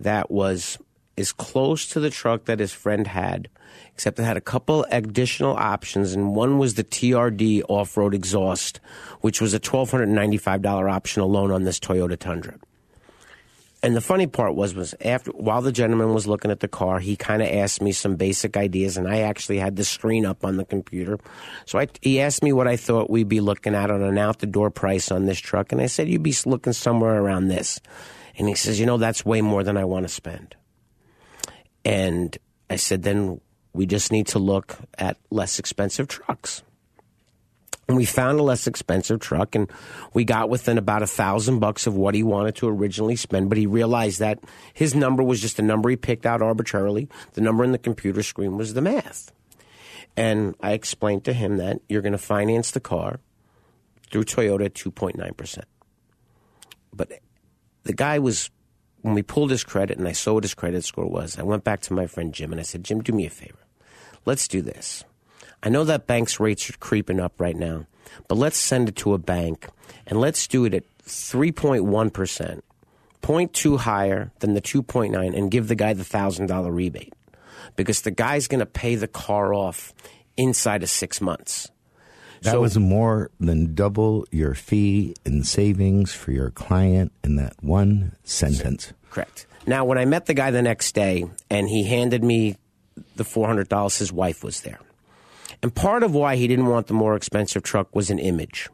that 0.00 0.30
was 0.30 0.78
as 1.16 1.32
close 1.32 1.86
to 1.88 2.00
the 2.00 2.10
truck 2.10 2.46
that 2.46 2.58
his 2.58 2.72
friend 2.72 3.06
had, 3.06 3.48
except 3.94 4.18
it 4.18 4.24
had 4.24 4.36
a 4.36 4.40
couple 4.40 4.84
additional 4.90 5.54
options, 5.56 6.12
and 6.12 6.34
one 6.34 6.58
was 6.58 6.74
the 6.74 6.84
TRD 6.84 7.62
off 7.68 7.96
road 7.96 8.14
exhaust, 8.14 8.80
which 9.20 9.40
was 9.40 9.54
a 9.54 9.60
$1,295 9.60 10.90
option 10.90 11.22
alone 11.22 11.50
on 11.50 11.64
this 11.64 11.78
Toyota 11.78 12.18
Tundra. 12.18 12.58
And 13.84 13.96
the 13.96 14.00
funny 14.00 14.28
part 14.28 14.54
was, 14.54 14.76
was 14.76 14.94
after 15.00 15.32
while 15.32 15.60
the 15.60 15.72
gentleman 15.72 16.14
was 16.14 16.28
looking 16.28 16.52
at 16.52 16.60
the 16.60 16.68
car, 16.68 17.00
he 17.00 17.16
kind 17.16 17.42
of 17.42 17.48
asked 17.48 17.82
me 17.82 17.90
some 17.90 18.14
basic 18.14 18.56
ideas, 18.56 18.96
and 18.96 19.08
I 19.08 19.20
actually 19.22 19.58
had 19.58 19.74
the 19.74 19.84
screen 19.84 20.24
up 20.24 20.44
on 20.44 20.56
the 20.56 20.64
computer. 20.64 21.18
So 21.66 21.80
I, 21.80 21.88
he 22.00 22.20
asked 22.20 22.44
me 22.44 22.52
what 22.52 22.68
I 22.68 22.76
thought 22.76 23.10
we'd 23.10 23.28
be 23.28 23.40
looking 23.40 23.74
at 23.74 23.90
on 23.90 24.02
an 24.02 24.18
out 24.18 24.38
the 24.38 24.46
door 24.46 24.70
price 24.70 25.10
on 25.10 25.26
this 25.26 25.40
truck, 25.40 25.72
and 25.72 25.80
I 25.80 25.86
said 25.86 26.08
you'd 26.08 26.22
be 26.22 26.34
looking 26.46 26.72
somewhere 26.72 27.20
around 27.20 27.48
this. 27.48 27.80
And 28.38 28.48
he 28.48 28.54
says, 28.54 28.78
you 28.78 28.86
know, 28.86 28.98
that's 28.98 29.26
way 29.26 29.40
more 29.40 29.64
than 29.64 29.76
I 29.76 29.84
want 29.84 30.06
to 30.06 30.08
spend. 30.08 30.54
And 31.84 32.36
I 32.70 32.76
said, 32.76 33.02
then 33.02 33.40
we 33.72 33.86
just 33.86 34.12
need 34.12 34.28
to 34.28 34.38
look 34.38 34.76
at 34.98 35.16
less 35.30 35.58
expensive 35.58 36.08
trucks. 36.08 36.62
And 37.88 37.96
we 37.96 38.04
found 38.04 38.38
a 38.38 38.42
less 38.42 38.66
expensive 38.66 39.18
truck, 39.18 39.54
and 39.54 39.70
we 40.14 40.24
got 40.24 40.48
within 40.48 40.78
about 40.78 41.02
a 41.02 41.06
thousand 41.06 41.58
bucks 41.58 41.86
of 41.86 41.96
what 41.96 42.14
he 42.14 42.22
wanted 42.22 42.54
to 42.56 42.68
originally 42.68 43.16
spend. 43.16 43.48
But 43.48 43.58
he 43.58 43.66
realized 43.66 44.20
that 44.20 44.38
his 44.72 44.94
number 44.94 45.22
was 45.22 45.40
just 45.40 45.58
a 45.58 45.62
number 45.62 45.90
he 45.90 45.96
picked 45.96 46.24
out 46.24 46.42
arbitrarily. 46.42 47.08
The 47.32 47.40
number 47.40 47.64
in 47.64 47.72
the 47.72 47.78
computer 47.78 48.22
screen 48.22 48.56
was 48.56 48.74
the 48.74 48.80
math. 48.80 49.32
And 50.16 50.54
I 50.60 50.72
explained 50.72 51.24
to 51.24 51.32
him 51.32 51.56
that 51.56 51.80
you're 51.88 52.02
going 52.02 52.12
to 52.12 52.18
finance 52.18 52.70
the 52.70 52.80
car 52.80 53.20
through 54.10 54.24
Toyota 54.24 54.66
at 54.66 54.74
2.9%. 54.74 55.62
But 56.92 57.10
the 57.82 57.94
guy 57.94 58.18
was, 58.18 58.50
when 59.02 59.14
we 59.14 59.22
pulled 59.22 59.50
his 59.50 59.64
credit 59.64 59.98
and 59.98 60.08
I 60.08 60.12
saw 60.12 60.34
what 60.34 60.44
his 60.44 60.54
credit 60.54 60.84
score 60.84 61.06
was, 61.06 61.38
I 61.38 61.42
went 61.42 61.64
back 61.64 61.80
to 61.82 61.92
my 61.92 62.06
friend 62.06 62.32
Jim 62.32 62.52
and 62.52 62.60
I 62.60 62.64
said, 62.64 62.84
Jim, 62.84 63.02
do 63.02 63.12
me 63.12 63.26
a 63.26 63.30
favor. 63.30 63.58
Let's 64.24 64.48
do 64.48 64.62
this. 64.62 65.04
I 65.62 65.68
know 65.68 65.84
that 65.84 66.06
banks' 66.06 66.40
rates 66.40 66.68
are 66.70 66.74
creeping 66.74 67.20
up 67.20 67.40
right 67.40 67.56
now, 67.56 67.86
but 68.28 68.36
let's 68.36 68.56
send 68.56 68.88
it 68.88 68.96
to 68.96 69.14
a 69.14 69.18
bank 69.18 69.68
and 70.06 70.20
let's 70.20 70.46
do 70.46 70.64
it 70.64 70.74
at 70.74 70.84
3.1%, 71.06 72.62
0.2 73.22 73.78
higher 73.78 74.32
than 74.38 74.54
the 74.54 74.60
2.9, 74.60 75.36
and 75.36 75.50
give 75.50 75.68
the 75.68 75.74
guy 75.74 75.92
the 75.92 76.04
$1,000 76.04 76.74
rebate. 76.74 77.12
Because 77.76 78.02
the 78.02 78.10
guy's 78.10 78.48
going 78.48 78.60
to 78.60 78.66
pay 78.66 78.96
the 78.96 79.08
car 79.08 79.54
off 79.54 79.94
inside 80.36 80.82
of 80.82 80.90
six 80.90 81.20
months. 81.20 81.70
That 82.42 82.52
So- 82.52 82.60
was 82.60 82.76
more 82.78 83.30
than 83.38 83.74
double 83.74 84.26
your 84.30 84.54
fee 84.54 85.14
in 85.24 85.44
savings 85.44 86.12
for 86.12 86.32
your 86.32 86.50
client 86.50 87.12
in 87.22 87.36
that 87.36 87.54
one 87.62 88.16
sentence. 88.24 88.92
Correct. 89.10 89.46
Now, 89.66 89.84
when 89.84 89.96
I 89.96 90.04
met 90.04 90.26
the 90.26 90.34
guy 90.34 90.50
the 90.50 90.62
next 90.62 90.92
day 90.94 91.24
and 91.48 91.68
he 91.68 91.84
handed 91.84 92.24
me 92.24 92.56
the 93.16 93.24
$400, 93.24 93.98
his 93.98 94.12
wife 94.12 94.42
was 94.42 94.62
there. 94.62 94.80
And 95.62 95.72
part 95.72 96.02
of 96.02 96.14
why 96.14 96.34
he 96.34 96.48
didn't 96.48 96.66
want 96.66 96.88
the 96.88 96.94
more 96.94 97.14
expensive 97.14 97.62
truck 97.62 97.94
was 97.94 98.10
an 98.10 98.18
image. 98.18 98.68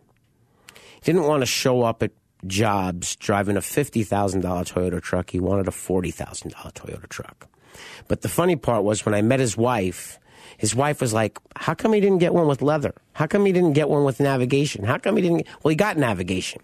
He 1.02 1.12
didn't 1.12 1.26
want 1.26 1.42
to 1.42 1.46
show 1.46 1.82
up 1.82 2.02
at 2.02 2.12
jobs 2.46 3.16
driving 3.16 3.56
a 3.56 3.60
$50,000 3.60 4.64
Toyota 4.64 5.02
truck. 5.02 5.30
He 5.30 5.40
wanted 5.40 5.68
a 5.68 5.72
$40,000 5.72 6.72
Toyota 6.72 7.08
truck. 7.08 7.48
But 8.08 8.22
the 8.22 8.28
funny 8.28 8.56
part 8.56 8.82
was 8.84 9.04
when 9.04 9.14
I 9.14 9.20
met 9.20 9.40
his 9.40 9.56
wife, 9.58 10.18
his 10.58 10.74
wife 10.74 11.00
was 11.00 11.14
like, 11.14 11.38
How 11.56 11.72
come 11.72 11.94
he 11.94 12.00
didn't 12.00 12.18
get 12.18 12.34
one 12.34 12.46
with 12.46 12.60
leather? 12.60 12.92
How 13.14 13.26
come 13.26 13.46
he 13.46 13.52
didn't 13.52 13.72
get 13.72 13.88
one 13.88 14.04
with 14.04 14.20
navigation? 14.20 14.84
How 14.84 14.98
come 14.98 15.16
he 15.16 15.22
didn't? 15.22 15.46
Well, 15.62 15.70
he 15.70 15.76
got 15.76 15.96
navigation. 15.96 16.60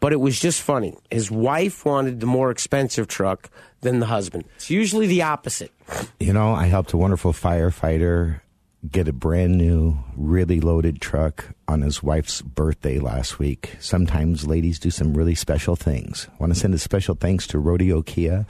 But 0.00 0.12
it 0.12 0.20
was 0.20 0.38
just 0.38 0.60
funny. 0.60 0.94
His 1.10 1.30
wife 1.30 1.86
wanted 1.86 2.20
the 2.20 2.26
more 2.26 2.50
expensive 2.50 3.06
truck 3.06 3.48
than 3.80 4.00
the 4.00 4.06
husband. 4.06 4.44
It's 4.56 4.68
usually 4.68 5.06
the 5.06 5.22
opposite. 5.22 5.72
You 6.18 6.32
know, 6.32 6.52
I 6.52 6.66
helped 6.66 6.92
a 6.92 6.96
wonderful 6.96 7.32
firefighter 7.32 8.41
get 8.90 9.06
a 9.06 9.12
brand 9.12 9.56
new, 9.56 9.96
really 10.16 10.60
loaded 10.60 11.00
truck 11.00 11.54
on 11.68 11.82
his 11.82 12.02
wife's 12.02 12.42
birthday 12.42 12.98
last 12.98 13.38
week. 13.38 13.76
Sometimes 13.78 14.46
ladies 14.46 14.78
do 14.78 14.90
some 14.90 15.14
really 15.14 15.36
special 15.36 15.76
things. 15.76 16.26
I 16.32 16.36
want 16.38 16.52
to 16.52 16.58
send 16.58 16.74
a 16.74 16.78
special 16.78 17.14
thanks 17.14 17.46
to 17.48 17.58
Rodeo 17.58 18.02
Kia. 18.02 18.44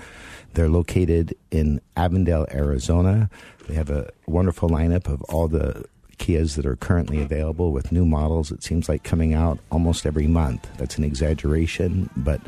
They're 0.54 0.70
located 0.70 1.34
in 1.50 1.80
Avondale, 1.96 2.46
Arizona. 2.50 3.28
They 3.68 3.74
have 3.74 3.90
a 3.90 4.10
wonderful 4.26 4.70
lineup 4.70 5.06
of 5.06 5.22
all 5.24 5.48
the 5.48 5.84
Kias 6.18 6.56
that 6.56 6.66
are 6.66 6.76
currently 6.76 7.20
available 7.20 7.72
with 7.72 7.92
new 7.92 8.06
models. 8.06 8.50
It 8.50 8.62
seems 8.62 8.88
like 8.88 9.02
coming 9.02 9.34
out 9.34 9.58
almost 9.70 10.06
every 10.06 10.26
month. 10.26 10.68
That's 10.78 10.96
an 10.96 11.04
exaggeration, 11.04 12.08
but 12.16 12.40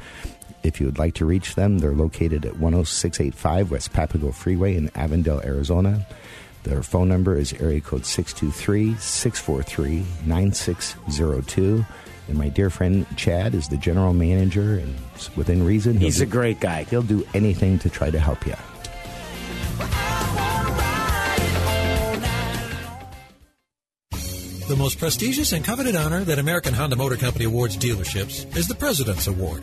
if 0.63 0.81
you 0.81 0.87
would 0.87 0.99
like 0.99 1.15
to 1.15 1.27
reach 1.27 1.55
them, 1.55 1.79
they're 1.79 1.93
located 1.93 2.47
at 2.47 2.55
10685 2.55 3.71
West 3.71 3.93
Papago 3.93 4.33
Freeway 4.33 4.75
in 4.75 4.91
Avondale, 4.95 5.41
Arizona. 5.45 6.07
Their 6.65 6.83
phone 6.83 7.09
number 7.09 7.37
is 7.37 7.53
area 7.55 7.81
code 7.81 8.05
623 8.07 8.97
643 8.97 10.05
9602. 10.27 11.85
And 12.27 12.39
my 12.39 12.49
dear 12.49 12.71
friend 12.71 13.07
Chad 13.19 13.55
is 13.55 13.69
the 13.69 13.77
general 13.77 14.15
manager, 14.15 14.79
and 14.79 14.95
within 15.37 15.63
reason, 15.63 15.99
He's 15.99 16.17
do- 16.19 16.23
a 16.23 16.27
great 16.27 16.59
guy. 16.59 16.85
He'll 16.85 17.03
do 17.03 17.27
anything 17.35 17.79
to 17.81 17.91
try 17.91 18.11
to 18.11 18.19
help 18.19 18.47
you. 18.47 18.55
The 24.69 24.77
most 24.79 24.99
prestigious 24.99 25.53
and 25.53 25.63
coveted 25.65 25.95
honor 25.95 26.25
that 26.25 26.39
American 26.39 26.73
Honda 26.73 26.97
Motor 26.97 27.17
Company 27.17 27.45
awards 27.45 27.77
dealerships 27.77 28.57
is 28.57 28.67
the 28.67 28.75
President's 28.75 29.27
Award. 29.27 29.63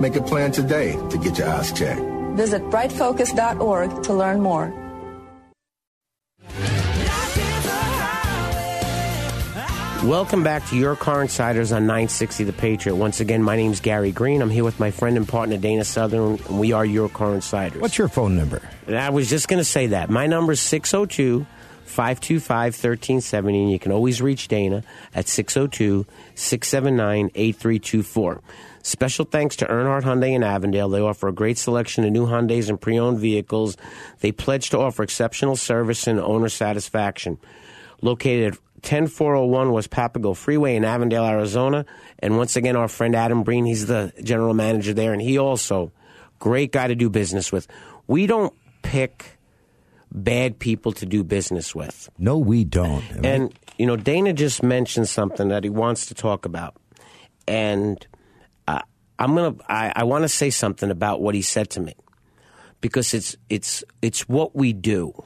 Make 0.00 0.16
a 0.16 0.22
plan 0.22 0.52
today 0.52 0.92
to 1.10 1.18
get 1.18 1.38
your 1.38 1.48
eyes 1.48 1.72
checked. 1.72 2.00
Visit 2.36 2.62
brightfocus.org 2.70 4.02
to 4.04 4.12
learn 4.12 4.40
more. 4.40 4.72
Welcome 10.04 10.44
back 10.44 10.64
to 10.68 10.76
Your 10.76 10.94
Car 10.94 11.20
Insiders 11.20 11.72
on 11.72 11.82
960 11.82 12.44
The 12.44 12.52
Patriot. 12.52 12.94
Once 12.94 13.18
again, 13.18 13.42
my 13.42 13.56
name 13.56 13.72
is 13.72 13.80
Gary 13.80 14.12
Green. 14.12 14.40
I'm 14.40 14.48
here 14.48 14.62
with 14.62 14.78
my 14.78 14.92
friend 14.92 15.16
and 15.16 15.26
partner 15.26 15.56
Dana 15.56 15.84
Southern, 15.84 16.38
and 16.48 16.58
we 16.60 16.70
are 16.70 16.86
Your 16.86 17.08
Car 17.08 17.34
Insiders. 17.34 17.82
What's 17.82 17.98
your 17.98 18.08
phone 18.08 18.36
number? 18.36 18.62
And 18.86 18.96
I 18.96 19.10
was 19.10 19.28
just 19.28 19.48
going 19.48 19.58
to 19.58 19.64
say 19.64 19.88
that. 19.88 20.08
My 20.08 20.28
number 20.28 20.52
is 20.52 20.60
602 20.60 21.44
525 21.84 22.74
1370, 22.74 23.62
and 23.62 23.72
you 23.72 23.78
can 23.80 23.90
always 23.90 24.22
reach 24.22 24.46
Dana 24.46 24.84
at 25.14 25.26
602 25.26 26.06
679 26.36 27.30
8324. 27.34 28.40
Special 28.88 29.26
thanks 29.26 29.56
to 29.56 29.66
Earnhardt 29.66 30.04
Hyundai 30.04 30.32
in 30.32 30.42
Avondale. 30.42 30.88
They 30.88 31.02
offer 31.02 31.28
a 31.28 31.32
great 31.32 31.58
selection 31.58 32.04
of 32.04 32.10
new 32.10 32.24
Hyundais 32.24 32.70
and 32.70 32.80
pre 32.80 32.98
owned 32.98 33.18
vehicles. 33.18 33.76
They 34.20 34.32
pledge 34.32 34.70
to 34.70 34.78
offer 34.78 35.02
exceptional 35.02 35.56
service 35.56 36.06
and 36.06 36.18
owner 36.18 36.48
satisfaction. 36.48 37.38
Located 38.00 38.54
at 38.54 38.58
10401 38.82 39.72
West 39.72 39.90
Papago 39.90 40.34
Freeway 40.34 40.74
in 40.74 40.86
Avondale, 40.86 41.26
Arizona. 41.26 41.84
And 42.20 42.38
once 42.38 42.56
again, 42.56 42.76
our 42.76 42.88
friend 42.88 43.14
Adam 43.14 43.42
Breen, 43.42 43.66
he's 43.66 43.86
the 43.86 44.10
general 44.22 44.54
manager 44.54 44.94
there, 44.94 45.12
and 45.12 45.20
he 45.20 45.36
also, 45.36 45.92
great 46.38 46.72
guy 46.72 46.86
to 46.86 46.94
do 46.94 47.10
business 47.10 47.52
with. 47.52 47.68
We 48.06 48.26
don't 48.26 48.54
pick 48.80 49.38
bad 50.10 50.58
people 50.58 50.92
to 50.92 51.04
do 51.04 51.22
business 51.22 51.74
with. 51.74 52.08
No, 52.16 52.38
we 52.38 52.64
don't. 52.64 53.04
And, 53.22 53.52
you 53.76 53.84
know, 53.84 53.96
Dana 53.96 54.32
just 54.32 54.62
mentioned 54.62 55.10
something 55.10 55.48
that 55.48 55.62
he 55.62 55.68
wants 55.68 56.06
to 56.06 56.14
talk 56.14 56.46
about. 56.46 56.74
And 57.46 58.06
I'm 59.18 59.34
going 59.34 59.56
to, 59.56 59.64
I 59.68 60.04
want 60.04 60.22
to 60.22 60.28
say 60.28 60.50
something 60.50 60.90
about 60.90 61.20
what 61.20 61.34
he 61.34 61.42
said 61.42 61.70
to 61.70 61.80
me 61.80 61.94
because 62.80 63.14
it's, 63.14 63.36
it's, 63.48 63.82
it's 64.00 64.28
what 64.28 64.54
we 64.54 64.72
do. 64.72 65.24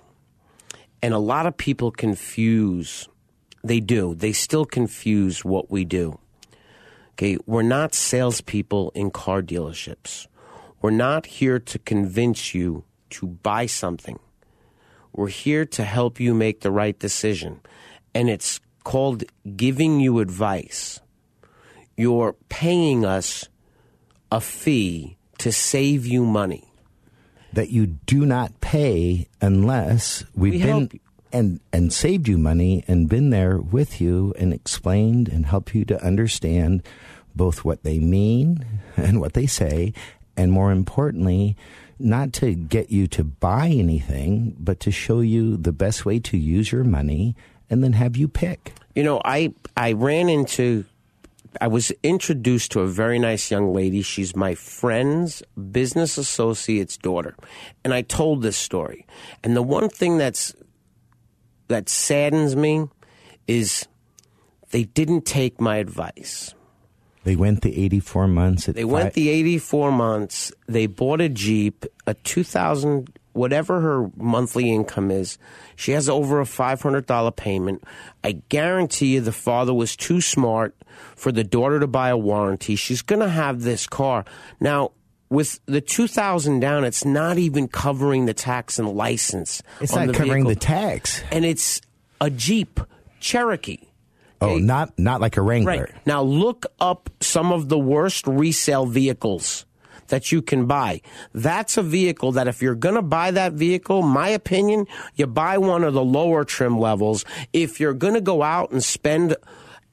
And 1.03 1.13
a 1.13 1.19
lot 1.19 1.47
of 1.47 1.57
people 1.57 1.91
confuse, 1.91 3.09
they 3.63 3.81
do, 3.81 4.15
they 4.15 4.33
still 4.33 4.65
confuse 4.65 5.45
what 5.45 5.71
we 5.71 5.85
do. 5.85 6.19
Okay, 7.13 7.37
we're 7.45 7.63
not 7.63 7.95
salespeople 7.95 8.91
in 8.95 9.11
car 9.11 9.43
dealerships. 9.43 10.27
We're 10.81 10.91
not 10.91 11.27
here 11.27 11.59
to 11.59 11.79
convince 11.79 12.55
you 12.55 12.85
to 13.11 13.27
buy 13.27 13.67
something. 13.67 14.19
We're 15.13 15.29
here 15.29 15.67
to 15.67 15.85
help 15.85 16.19
you 16.19 16.33
make 16.33 16.63
the 16.63 16.71
right 16.71 16.99
decision. 16.99 17.61
And 18.15 18.31
it's 18.31 18.61
called 18.83 19.25
giving 19.57 20.01
you 20.01 20.21
advice. 20.21 21.01
You're 21.97 22.35
paying 22.49 23.05
us 23.05 23.49
a 24.33 24.41
fee 24.41 25.17
to 25.39 25.53
save 25.53 26.07
you 26.07 26.25
money. 26.25 26.65
That 27.53 27.69
you 27.69 27.87
do 27.87 28.25
not 28.25 28.61
pay 28.63 29.29
unless 29.43 30.25
we've 30.35 30.55
We 30.55 30.63
been 30.63 31.01
and 31.33 31.61
and 31.71 31.93
saved 31.93 32.29
you 32.29 32.39
money 32.39 32.83
and 32.89 33.09
been 33.09 33.29
there 33.29 33.59
with 33.59 34.01
you 34.01 34.33
and 34.39 34.55
explained 34.55 35.29
and 35.29 35.47
helped 35.47 35.75
you 35.75 35.85
to 35.85 36.03
understand 36.03 36.83
both 37.35 37.63
what 37.65 37.83
they 37.83 37.99
mean 37.99 38.65
and 38.97 39.21
what 39.21 39.35
they 39.35 39.47
say 39.47 39.93
and 40.37 40.51
more 40.51 40.73
importantly 40.73 41.57
not 41.99 42.33
to 42.33 42.55
get 42.55 42.91
you 42.91 43.07
to 43.07 43.23
buy 43.23 43.69
anything 43.69 44.57
but 44.59 44.81
to 44.81 44.91
show 44.91 45.21
you 45.21 45.57
the 45.57 45.73
best 45.73 46.05
way 46.05 46.19
to 46.19 46.37
use 46.37 46.73
your 46.73 46.85
money 46.85 47.35
and 47.71 47.83
then 47.85 47.93
have 47.95 48.17
you 48.17 48.29
pick 48.29 48.75
You 48.95 49.03
know, 49.03 49.21
I 49.25 49.55
I 49.77 49.93
ran 49.93 50.29
into 50.29 50.85
I 51.61 51.69
was 51.69 51.93
introduced 52.03 52.73
to 52.73 52.81
a 52.81 52.87
very 52.87 53.19
nice 53.19 53.51
young 53.51 53.73
lady. 53.73 54.03
She's 54.03 54.35
my 54.35 54.55
friend's 54.55 55.43
business 55.71 56.19
associate's 56.19 56.97
daughter. 56.97 57.37
And 57.85 57.93
I 57.93 58.03
told 58.03 58.43
this 58.43 58.57
story. 58.57 59.07
And 59.45 59.55
the 59.55 59.63
one 59.63 59.89
thing 59.89 60.19
that's 60.19 60.55
that 61.69 61.89
saddens 61.89 62.55
me 62.57 62.89
is 63.47 63.87
they 64.71 64.85
didn't 64.85 65.23
take 65.25 65.61
my 65.61 65.77
advice. 65.77 66.55
they 67.25 67.37
went 67.37 67.63
the 67.63 67.85
84 67.85 68.29
months 68.29 68.69
at 68.69 68.75
They 68.75 68.85
went 68.85 69.15
the 69.15 69.29
84 69.29 69.93
months. 69.93 70.53
They 70.67 70.87
bought 70.87 71.21
a 71.21 71.29
Jeep, 71.29 71.85
a 72.07 72.15
2000, 72.15 73.19
whatever 73.33 73.81
her 73.81 74.11
monthly 74.17 74.71
income 74.71 75.11
is. 75.11 75.39
She 75.77 75.93
has 75.93 76.09
over 76.09 76.41
a 76.41 76.45
$500 76.45 77.37
payment. 77.37 77.85
I 78.23 78.33
guarantee 78.49 79.15
you 79.15 79.21
the 79.21 79.33
father 79.33 79.75
was 79.75 79.97
too 79.97 80.21
smart 80.21 80.77
for 81.17 81.33
the 81.33 81.45
daughter 81.45 81.81
to 81.81 81.87
buy 81.87 82.11
a 82.11 82.17
warranty. 82.17 82.77
She's 82.77 83.03
going 83.03 83.21
to 83.21 83.29
have 83.29 83.63
this 83.63 83.87
car. 83.87 84.25
Now, 84.61 84.93
with 85.31 85.61
the 85.65 85.81
2000 85.81 86.61
down, 86.61 86.85
it's 86.85 87.05
not 87.05 87.39
even 87.39 87.67
covering 87.69 88.27
the 88.27 88.35
tax 88.35 88.79
and 88.79 88.89
license. 88.89 89.63
it's 89.81 89.95
not 89.95 90.07
the 90.09 90.13
covering 90.13 90.45
vehicle. 90.45 90.51
the 90.51 90.61
tax 90.61 91.23
And 91.33 91.45
it's 91.45 91.81
a 92.21 92.29
Jeep 92.29 92.81
Cherokee. 93.19 93.79
oh 94.43 94.59
not 94.59 94.99
not 94.99 95.21
like 95.21 95.37
a 95.37 95.43
wrangler 95.43 95.85
Right. 95.85 95.91
Now 96.05 96.23
look 96.23 96.67
up 96.81 97.09
some 97.21 97.51
of 97.53 97.69
the 97.69 97.79
worst 97.79 98.27
resale 98.27 98.85
vehicles 98.85 99.65
that 100.13 100.31
you 100.31 100.43
can 100.43 100.67
buy. 100.67 101.01
That's 101.33 101.79
a 101.79 101.83
vehicle 101.83 102.33
that 102.33 102.47
if 102.47 102.61
you're 102.61 102.75
going 102.75 102.97
to 102.97 103.03
buy 103.03 103.31
that 103.31 103.55
vehicle, 103.55 104.03
my 104.03 104.29
opinion, 104.29 104.87
you 105.15 105.27
buy 105.27 105.57
one 105.57 105.85
of 105.85 105.95
the 105.95 106.05
lower 106.05 106.45
trim 106.45 106.79
levels. 106.79 107.25
If 107.55 107.81
you're 107.81 107.95
going 107.95 108.13
to 108.13 108.21
go 108.21 108.43
out 108.43 108.73
and 108.73 108.85
spend 108.85 109.35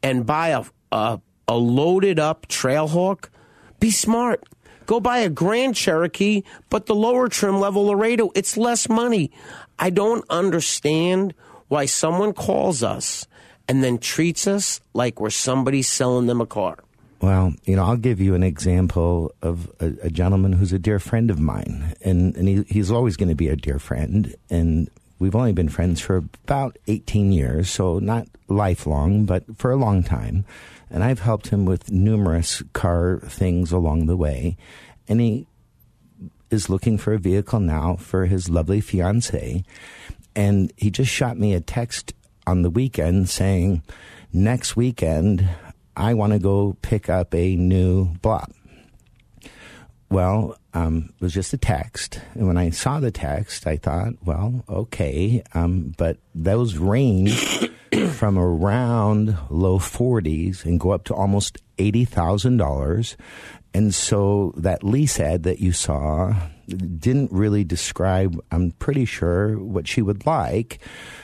and 0.03 0.25
buy 0.25 0.49
a, 0.49 0.65
a, 0.91 1.21
a 1.47 1.55
loaded 1.55 2.19
up 2.19 2.49
Trailhawk, 2.49 3.29
be 3.79 3.91
smart. 3.91 4.43
Go 4.85 4.99
buy 4.99 5.19
a 5.19 5.29
Grand 5.29 5.77
Cherokee, 5.77 6.43
but 6.69 6.85
the 6.85 6.95
lower 6.95 7.29
trim 7.29 7.61
level 7.61 7.85
Laredo, 7.85 8.29
it's 8.35 8.57
less 8.57 8.89
money. 8.89 9.31
I 9.79 9.89
don't 9.89 10.25
understand 10.29 11.33
why 11.69 11.85
someone 11.85 12.33
calls 12.33 12.83
us 12.83 13.25
and 13.69 13.81
then 13.81 13.99
treats 13.99 14.47
us 14.47 14.81
like 14.93 15.21
we're 15.21 15.29
somebody 15.29 15.81
selling 15.81 16.27
them 16.27 16.41
a 16.41 16.45
car. 16.45 16.79
Well, 17.21 17.53
you 17.65 17.75
know, 17.75 17.83
I'll 17.83 17.97
give 17.97 18.21
you 18.21 18.33
an 18.33 18.43
example 18.43 19.33
of 19.41 19.69
a, 19.79 19.93
a 20.03 20.09
gentleman 20.09 20.53
who's 20.53 20.71
a 20.71 20.79
dear 20.79 20.99
friend 20.99 21.29
of 21.29 21.39
mine, 21.39 21.93
and, 22.01 22.35
and 22.37 22.47
he, 22.47 22.63
he's 22.67 22.91
always 22.91 23.17
going 23.17 23.29
to 23.29 23.35
be 23.35 23.49
a 23.49 23.57
dear 23.57 23.77
friend. 23.77 24.33
And 24.49 24.89
we've 25.19 25.35
only 25.35 25.51
been 25.51 25.67
friends 25.67 25.99
for 25.99 26.17
about 26.17 26.77
18 26.87 27.33
years, 27.33 27.69
so 27.69 27.99
not 27.99 28.27
lifelong, 28.47 29.25
but 29.25 29.43
for 29.57 29.71
a 29.71 29.75
long 29.75 30.01
time. 30.01 30.45
And 30.89 31.03
I've 31.03 31.19
helped 31.19 31.49
him 31.49 31.65
with 31.65 31.91
numerous 31.91 32.63
car 32.71 33.19
things 33.25 33.73
along 33.73 34.05
the 34.05 34.17
way. 34.17 34.55
And 35.07 35.19
he 35.19 35.45
is 36.49 36.69
looking 36.69 36.97
for 36.97 37.13
a 37.13 37.19
vehicle 37.19 37.59
now 37.59 37.97
for 37.97 38.25
his 38.25 38.49
lovely 38.49 38.81
fiancee. 38.81 39.65
And 40.35 40.71
he 40.77 40.89
just 40.89 41.11
shot 41.11 41.37
me 41.37 41.53
a 41.53 41.59
text 41.59 42.13
on 42.47 42.61
the 42.61 42.69
weekend 42.69 43.29
saying, 43.29 43.83
next 44.31 44.75
weekend, 44.75 45.47
I 45.99 46.13
want 46.13 46.31
to 46.31 46.39
go 46.39 46.77
pick 46.81 47.09
up 47.09 47.35
a 47.35 47.57
new 47.57 48.05
block. 48.21 48.49
Well, 50.09 50.57
um, 50.73 51.13
it 51.15 51.21
was 51.21 51.33
just 51.33 51.53
a 51.53 51.57
text. 51.57 52.21
And 52.35 52.47
when 52.47 52.57
I 52.57 52.69
saw 52.69 53.01
the 53.01 53.11
text, 53.11 53.67
I 53.67 53.75
thought, 53.75 54.13
well, 54.23 54.63
okay. 54.69 55.43
Um, 55.53 55.93
but 55.97 56.17
those 56.33 56.77
range 56.77 57.69
from 58.11 58.39
around 58.39 59.37
low 59.49 59.77
40s 59.77 60.63
and 60.63 60.79
go 60.79 60.91
up 60.91 61.03
to 61.05 61.13
almost 61.13 61.57
$80,000. 61.77 63.15
And 63.73 63.93
so 63.93 64.53
that 64.55 64.83
lease 64.83 65.19
ad 65.19 65.43
that 65.43 65.59
you 65.59 65.73
saw 65.73 66.33
didn't 66.69 67.31
really 67.31 67.63
describe, 67.63 68.39
I'm 68.51 68.71
pretty 68.71 69.05
sure, 69.05 69.57
what 69.57 69.87
she 69.87 70.01
would 70.01 70.25
like. 70.25 70.79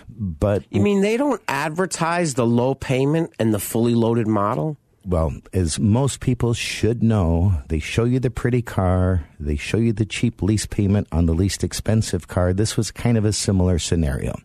But 0.09 0.63
You 0.69 0.81
mean 0.81 1.01
they 1.01 1.17
don't 1.17 1.41
advertise 1.47 2.33
the 2.35 2.45
low 2.45 2.75
payment 2.75 3.33
and 3.39 3.53
the 3.53 3.59
fully 3.59 3.95
loaded 3.95 4.27
model? 4.27 4.77
well, 5.07 5.33
as 5.53 5.77
most 5.77 6.19
people 6.19 6.55
should 6.55 7.03
know, 7.03 7.61
they 7.67 7.77
show 7.77 8.05
you 8.05 8.19
the 8.19 8.31
pretty 8.31 8.63
car, 8.63 9.27
they 9.39 9.55
show 9.55 9.77
you 9.77 9.93
the 9.93 10.05
cheap 10.05 10.41
lease 10.41 10.65
payment 10.65 11.07
on 11.11 11.27
the 11.27 11.33
least 11.33 11.63
expensive 11.63 12.27
car. 12.27 12.53
This 12.53 12.75
was 12.75 12.89
kind 12.89 13.15
of 13.15 13.23
a 13.23 13.31
similar 13.31 13.77
scenario. 13.77 14.35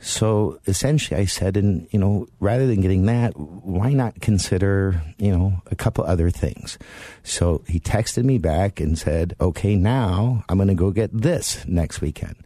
So 0.00 0.58
essentially, 0.66 1.20
I 1.20 1.26
said, 1.26 1.58
and 1.58 1.86
you 1.90 1.98
know, 1.98 2.26
rather 2.40 2.66
than 2.66 2.80
getting 2.80 3.04
that, 3.06 3.38
why 3.38 3.92
not 3.92 4.20
consider, 4.20 5.02
you 5.18 5.30
know, 5.30 5.62
a 5.70 5.76
couple 5.76 6.04
other 6.04 6.30
things? 6.30 6.78
So 7.22 7.62
he 7.68 7.78
texted 7.78 8.24
me 8.24 8.38
back 8.38 8.80
and 8.80 8.98
said, 8.98 9.36
okay, 9.40 9.76
now 9.76 10.42
I'm 10.48 10.56
going 10.56 10.68
to 10.68 10.74
go 10.74 10.90
get 10.90 11.10
this 11.12 11.64
next 11.66 12.00
weekend. 12.00 12.36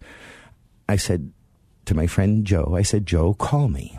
I 0.88 0.96
said 0.96 1.32
to 1.86 1.94
my 1.94 2.08
friend 2.08 2.44
Joe, 2.44 2.74
I 2.76 2.82
said, 2.82 3.06
Joe, 3.06 3.34
call 3.34 3.68
me 3.68 3.98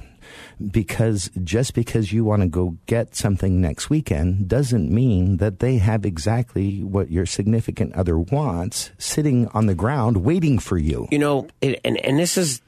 because 0.72 1.30
just 1.44 1.74
because 1.74 2.12
you 2.12 2.24
want 2.24 2.42
to 2.42 2.48
go 2.48 2.78
get 2.86 3.16
something 3.16 3.62
next 3.62 3.90
weekend 3.90 4.48
doesn't 4.48 4.90
mean 4.90 5.38
that 5.38 5.60
they 5.60 5.78
have 5.78 6.06
exactly 6.06 6.84
what 6.84 7.12
your 7.12 7.26
significant 7.26 7.94
other 7.94 8.18
wants 8.18 8.92
sitting 8.98 9.48
on 9.50 9.66
the 9.66 9.76
ground 9.76 10.18
waiting 10.18 10.60
for 10.60 10.78
you. 10.78 11.08
You 11.12 11.20
know, 11.20 11.48
it, 11.62 11.80
and 11.84 11.98
and 12.06 12.20
this 12.20 12.38
is 12.38 12.62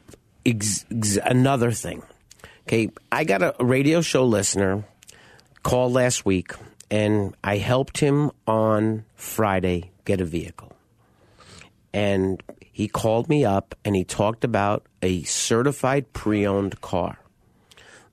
ex, 0.47 0.85
ex, 0.91 1.17
another 1.23 1.71
thing. 1.71 2.01
Okay, 2.63 2.89
I 3.11 3.23
got 3.23 3.41
a 3.41 3.55
radio 3.59 4.01
show 4.01 4.25
listener 4.25 4.83
call 5.63 5.91
last 5.91 6.25
week, 6.25 6.53
and 6.89 7.35
I 7.43 7.57
helped 7.57 7.99
him 7.99 8.31
on 8.47 9.05
Friday 9.15 9.91
get 10.05 10.21
a 10.21 10.25
vehicle, 10.25 10.73
and 11.93 12.41
he 12.77 12.87
called 12.87 13.27
me 13.27 13.43
up 13.43 13.73
and 13.83 13.95
he 13.95 14.03
talked 14.03 14.43
about 14.43 14.85
a 15.01 15.23
certified 15.23 16.13
pre-owned 16.13 16.79
car 16.79 17.17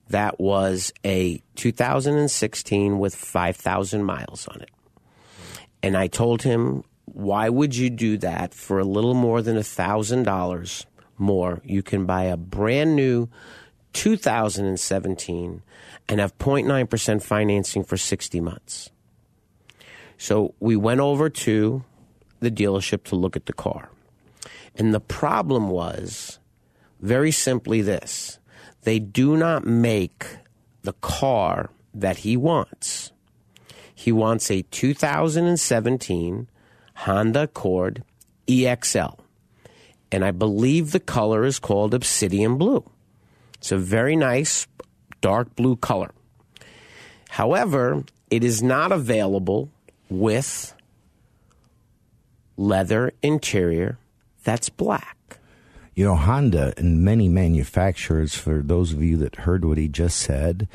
that 0.09 0.39
was 0.39 0.91
a 1.05 1.39
2016 1.53 2.97
with 2.97 3.13
5,000 3.15 4.03
miles 4.03 4.47
on 4.47 4.61
it. 4.61 4.71
And 5.83 5.95
I 5.95 6.07
told 6.07 6.41
him, 6.41 6.83
why 7.05 7.47
would 7.47 7.75
you 7.75 7.91
do 7.91 8.17
that 8.17 8.55
for 8.55 8.79
a 8.79 8.83
little 8.83 9.13
more 9.13 9.43
than 9.43 9.55
a 9.55 9.59
$1,000 9.59 10.85
more? 11.17 11.61
You 11.63 11.81
can 11.81 12.05
buy 12.05 12.23
a 12.23 12.37
brand 12.37 12.95
new 12.95 13.29
2017 13.93 15.61
and 16.07 16.19
have 16.19 16.37
0.9% 16.37 17.23
financing 17.23 17.83
for 17.83 17.97
60 17.97 18.39
months. 18.41 18.89
So 20.17 20.53
we 20.59 20.75
went 20.75 20.99
over 20.99 21.29
to 21.29 21.83
the 22.39 22.51
dealership 22.51 23.03
to 23.05 23.15
look 23.15 23.35
at 23.35 23.45
the 23.45 23.53
car. 23.53 23.89
And 24.75 24.93
the 24.93 24.99
problem 24.99 25.69
was 25.69 26.39
very 26.99 27.31
simply 27.31 27.81
this 27.81 28.39
they 28.83 28.99
do 28.99 29.35
not 29.35 29.65
make 29.65 30.25
the 30.83 30.93
car 30.93 31.71
that 31.93 32.17
he 32.17 32.37
wants. 32.37 33.11
He 33.95 34.11
wants 34.11 34.51
a 34.51 34.61
2017 34.61 36.47
Honda 36.97 37.43
Accord 37.43 38.03
EXL. 38.47 39.19
And 40.15 40.23
I 40.23 40.31
believe 40.31 40.93
the 40.93 41.01
color 41.01 41.43
is 41.43 41.59
called 41.59 41.93
Obsidian 41.93 42.57
Blue. 42.57 42.89
It's 43.55 43.73
a 43.73 43.77
very 43.77 44.15
nice 44.15 44.65
dark 45.19 45.53
blue 45.57 45.75
color. 45.75 46.11
However, 47.27 48.05
it 48.29 48.41
is 48.41 48.63
not 48.63 48.93
available 48.93 49.69
with 50.09 50.73
leather 52.55 53.11
interior 53.21 53.97
that's 54.45 54.69
black. 54.69 55.37
You 55.95 56.05
know, 56.05 56.15
Honda 56.15 56.73
and 56.77 57.03
many 57.03 57.27
manufacturers, 57.27 58.35
for 58.35 58.61
those 58.61 58.93
of 58.93 59.03
you 59.03 59.17
that 59.17 59.35
heard 59.35 59.65
what 59.65 59.77
he 59.77 59.89
just 59.89 60.17
said, 60.17 60.69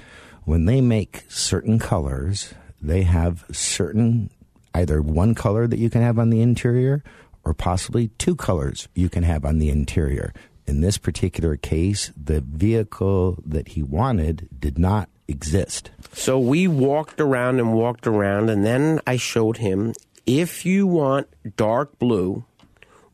when 0.44 0.66
they 0.66 0.82
make 0.82 1.24
certain 1.30 1.78
colors, 1.78 2.52
they 2.82 3.04
have 3.04 3.46
certain 3.50 4.28
either 4.74 5.00
one 5.00 5.34
color 5.34 5.66
that 5.66 5.78
you 5.78 5.88
can 5.88 6.02
have 6.02 6.18
on 6.18 6.28
the 6.28 6.42
interior 6.42 7.02
or 7.44 7.54
possibly 7.54 8.08
two 8.18 8.36
colors 8.36 8.88
you 8.94 9.08
can 9.08 9.22
have 9.22 9.44
on 9.44 9.58
the 9.58 9.70
interior. 9.70 10.32
In 10.66 10.80
this 10.80 10.98
particular 10.98 11.56
case, 11.56 12.12
the 12.16 12.40
vehicle 12.40 13.38
that 13.44 13.68
he 13.68 13.82
wanted 13.82 14.48
did 14.58 14.78
not 14.78 15.08
exist. 15.26 15.90
So 16.12 16.38
we 16.38 16.68
walked 16.68 17.20
around 17.20 17.58
and 17.58 17.72
walked 17.72 18.06
around, 18.06 18.50
and 18.50 18.64
then 18.64 19.00
I 19.06 19.16
showed 19.16 19.56
him 19.56 19.94
if 20.26 20.64
you 20.64 20.86
want 20.86 21.28
dark 21.56 21.98
blue 21.98 22.44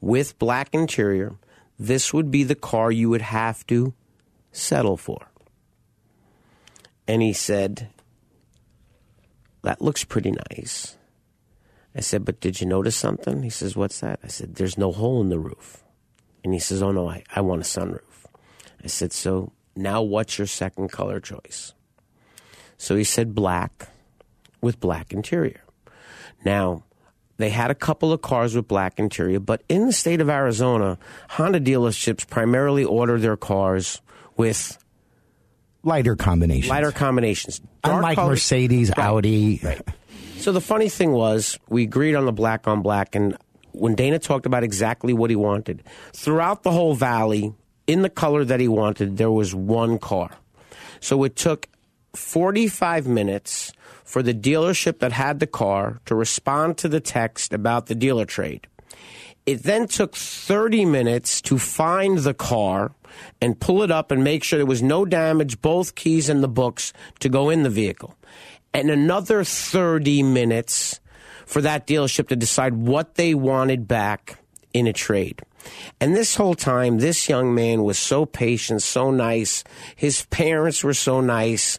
with 0.00 0.38
black 0.38 0.68
interior, 0.72 1.36
this 1.78 2.12
would 2.12 2.30
be 2.30 2.44
the 2.44 2.54
car 2.54 2.90
you 2.90 3.08
would 3.10 3.22
have 3.22 3.66
to 3.68 3.94
settle 4.52 4.96
for. 4.96 5.28
And 7.08 7.22
he 7.22 7.32
said, 7.32 7.88
That 9.62 9.80
looks 9.80 10.04
pretty 10.04 10.32
nice. 10.50 10.96
I 11.96 12.00
said, 12.00 12.24
But 12.24 12.40
did 12.40 12.60
you 12.60 12.66
notice 12.66 12.94
something? 12.96 13.42
He 13.42 13.50
says, 13.50 13.74
What's 13.76 14.00
that? 14.00 14.20
I 14.22 14.28
said, 14.28 14.54
There's 14.56 14.76
no 14.78 14.92
hole 14.92 15.20
in 15.20 15.28
the 15.30 15.38
roof. 15.38 15.82
And 16.44 16.52
he 16.52 16.60
says, 16.60 16.82
Oh 16.82 16.92
no, 16.92 17.08
I, 17.08 17.24
I 17.34 17.40
want 17.40 17.62
a 17.62 17.64
sunroof. 17.64 18.00
I 18.84 18.86
said, 18.88 19.12
So 19.12 19.52
now 19.74 20.02
what's 20.02 20.38
your 20.38 20.46
second 20.46 20.92
color 20.92 21.18
choice? 21.20 21.72
So 22.78 22.94
he 22.96 23.04
said, 23.04 23.34
Black 23.34 23.88
with 24.60 24.78
black 24.80 25.12
interior. 25.12 25.62
Now, 26.44 26.82
they 27.38 27.50
had 27.50 27.70
a 27.70 27.74
couple 27.74 28.12
of 28.12 28.22
cars 28.22 28.54
with 28.54 28.66
black 28.68 28.98
interior, 28.98 29.40
but 29.40 29.62
in 29.68 29.86
the 29.86 29.92
state 29.92 30.20
of 30.20 30.28
Arizona, 30.30 30.98
Honda 31.30 31.60
dealerships 31.60 32.28
primarily 32.28 32.84
order 32.84 33.18
their 33.18 33.36
cars 33.36 34.00
with 34.36 34.78
lighter 35.82 36.16
combinations. 36.16 36.70
Lighter 36.70 36.92
combinations. 36.92 37.58
Dark 37.82 37.96
Unlike 37.96 38.16
colors- 38.16 38.30
Mercedes, 38.30 38.90
Right, 38.96 39.06
Audi. 39.06 39.60
right. 39.62 39.80
So 40.46 40.52
the 40.52 40.60
funny 40.60 40.88
thing 40.88 41.10
was, 41.10 41.58
we 41.68 41.82
agreed 41.82 42.14
on 42.14 42.24
the 42.24 42.32
black 42.32 42.68
on 42.68 42.80
black, 42.80 43.16
and 43.16 43.36
when 43.72 43.96
Dana 43.96 44.20
talked 44.20 44.46
about 44.46 44.62
exactly 44.62 45.12
what 45.12 45.28
he 45.28 45.34
wanted, 45.34 45.82
throughout 46.12 46.62
the 46.62 46.70
whole 46.70 46.94
valley, 46.94 47.52
in 47.88 48.02
the 48.02 48.08
color 48.08 48.44
that 48.44 48.60
he 48.60 48.68
wanted, 48.68 49.16
there 49.16 49.32
was 49.32 49.56
one 49.56 49.98
car. 49.98 50.30
So 51.00 51.24
it 51.24 51.34
took 51.34 51.66
45 52.14 53.08
minutes 53.08 53.72
for 54.04 54.22
the 54.22 54.32
dealership 54.32 55.00
that 55.00 55.10
had 55.10 55.40
the 55.40 55.48
car 55.48 55.98
to 56.04 56.14
respond 56.14 56.78
to 56.78 56.88
the 56.88 57.00
text 57.00 57.52
about 57.52 57.86
the 57.86 57.96
dealer 57.96 58.24
trade. 58.24 58.68
It 59.46 59.64
then 59.64 59.88
took 59.88 60.14
30 60.14 60.84
minutes 60.84 61.40
to 61.42 61.58
find 61.58 62.18
the 62.18 62.34
car 62.34 62.92
and 63.40 63.58
pull 63.58 63.82
it 63.82 63.90
up 63.90 64.12
and 64.12 64.22
make 64.22 64.44
sure 64.44 64.58
there 64.58 64.66
was 64.66 64.82
no 64.82 65.04
damage, 65.04 65.60
both 65.60 65.96
keys 65.96 66.28
and 66.28 66.40
the 66.40 66.48
books 66.48 66.92
to 67.18 67.28
go 67.28 67.50
in 67.50 67.64
the 67.64 67.70
vehicle. 67.70 68.14
And 68.76 68.90
another 68.90 69.42
30 69.42 70.22
minutes 70.22 71.00
for 71.46 71.62
that 71.62 71.86
dealership 71.86 72.28
to 72.28 72.36
decide 72.36 72.74
what 72.74 73.14
they 73.14 73.32
wanted 73.32 73.88
back 73.88 74.38
in 74.74 74.86
a 74.86 74.92
trade. 74.92 75.40
And 75.98 76.14
this 76.14 76.36
whole 76.36 76.54
time, 76.54 76.98
this 76.98 77.26
young 77.26 77.54
man 77.54 77.84
was 77.84 77.98
so 77.98 78.26
patient, 78.26 78.82
so 78.82 79.10
nice. 79.10 79.64
His 79.96 80.26
parents 80.26 80.84
were 80.84 80.92
so 80.92 81.22
nice. 81.22 81.78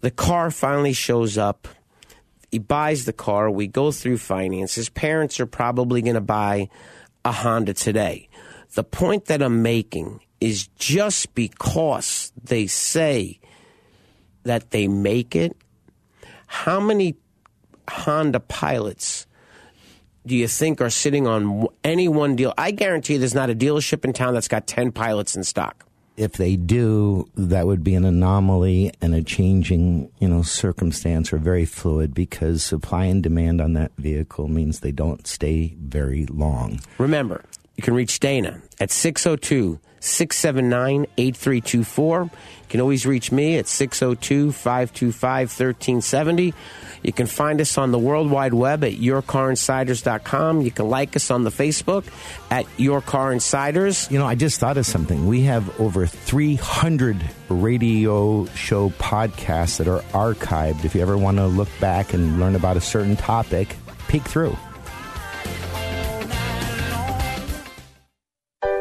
The 0.00 0.10
car 0.10 0.50
finally 0.50 0.94
shows 0.94 1.38
up. 1.38 1.68
He 2.50 2.58
buys 2.58 3.04
the 3.04 3.12
car. 3.12 3.48
We 3.48 3.68
go 3.68 3.92
through 3.92 4.18
finance. 4.18 4.74
His 4.74 4.88
parents 4.88 5.38
are 5.38 5.46
probably 5.46 6.02
going 6.02 6.16
to 6.16 6.20
buy 6.20 6.70
a 7.24 7.30
Honda 7.30 7.72
today. 7.72 8.28
The 8.74 8.82
point 8.82 9.26
that 9.26 9.42
I'm 9.42 9.62
making 9.62 10.22
is 10.40 10.66
just 10.74 11.36
because 11.36 12.32
they 12.42 12.66
say 12.66 13.38
that 14.42 14.70
they 14.70 14.88
make 14.88 15.36
it, 15.36 15.56
how 16.48 16.80
many 16.80 17.14
Honda 17.88 18.40
pilots 18.40 19.26
do 20.26 20.34
you 20.34 20.48
think 20.48 20.80
are 20.80 20.90
sitting 20.90 21.26
on 21.26 21.68
any 21.84 22.08
one 22.08 22.36
deal? 22.36 22.52
I 22.58 22.72
guarantee 22.72 23.14
you, 23.14 23.18
there's 23.18 23.34
not 23.34 23.48
a 23.48 23.54
dealership 23.54 24.04
in 24.04 24.12
town 24.12 24.34
that's 24.34 24.48
got 24.48 24.66
10 24.66 24.92
pilots 24.92 25.36
in 25.36 25.44
stock. 25.44 25.86
if 26.16 26.32
they 26.32 26.56
do, 26.56 27.28
that 27.36 27.66
would 27.66 27.84
be 27.84 27.94
an 27.94 28.04
anomaly 28.04 28.92
and 29.00 29.14
a 29.14 29.22
changing, 29.22 30.10
you 30.18 30.28
know, 30.28 30.42
circumstance 30.42 31.32
or 31.32 31.38
very 31.38 31.64
fluid 31.64 32.12
because 32.12 32.62
supply 32.62 33.04
and 33.04 33.22
demand 33.22 33.60
on 33.60 33.74
that 33.74 33.92
vehicle 33.98 34.48
means 34.48 34.80
they 34.80 34.90
don't 34.90 35.26
stay 35.28 35.76
very 35.78 36.26
long. 36.26 36.80
Remember, 36.98 37.44
you 37.76 37.82
can 37.84 37.94
reach 37.94 38.18
Dana 38.18 38.60
at 38.80 38.90
602 38.90 39.78
679 40.00 41.06
8324. 41.16 42.22
You 42.22 42.30
can 42.68 42.80
always 42.80 43.06
reach 43.06 43.32
me 43.32 43.56
at 43.56 43.66
602 43.66 44.52
525 44.52 45.48
1370. 45.48 46.54
You 47.02 47.12
can 47.12 47.26
find 47.26 47.60
us 47.60 47.78
on 47.78 47.92
the 47.92 47.98
World 47.98 48.30
Wide 48.30 48.52
Web 48.52 48.84
at 48.84 48.92
yourcarinsiders.com. 48.92 50.60
You 50.60 50.70
can 50.70 50.88
like 50.88 51.16
us 51.16 51.30
on 51.30 51.44
the 51.44 51.50
Facebook 51.50 52.04
at 52.50 52.66
Your 52.76 53.00
Car 53.00 53.32
Insiders. 53.32 54.10
You 54.10 54.18
know, 54.18 54.26
I 54.26 54.34
just 54.34 54.60
thought 54.60 54.76
of 54.76 54.86
something. 54.86 55.26
We 55.26 55.42
have 55.42 55.80
over 55.80 56.06
300 56.06 57.16
radio 57.48 58.44
show 58.46 58.90
podcasts 58.90 59.78
that 59.78 59.88
are 59.88 60.00
archived. 60.12 60.84
If 60.84 60.94
you 60.94 61.00
ever 61.00 61.16
want 61.16 61.38
to 61.38 61.46
look 61.46 61.68
back 61.80 62.12
and 62.12 62.38
learn 62.38 62.54
about 62.54 62.76
a 62.76 62.82
certain 62.82 63.16
topic, 63.16 63.76
peek 64.08 64.22
through. 64.22 64.56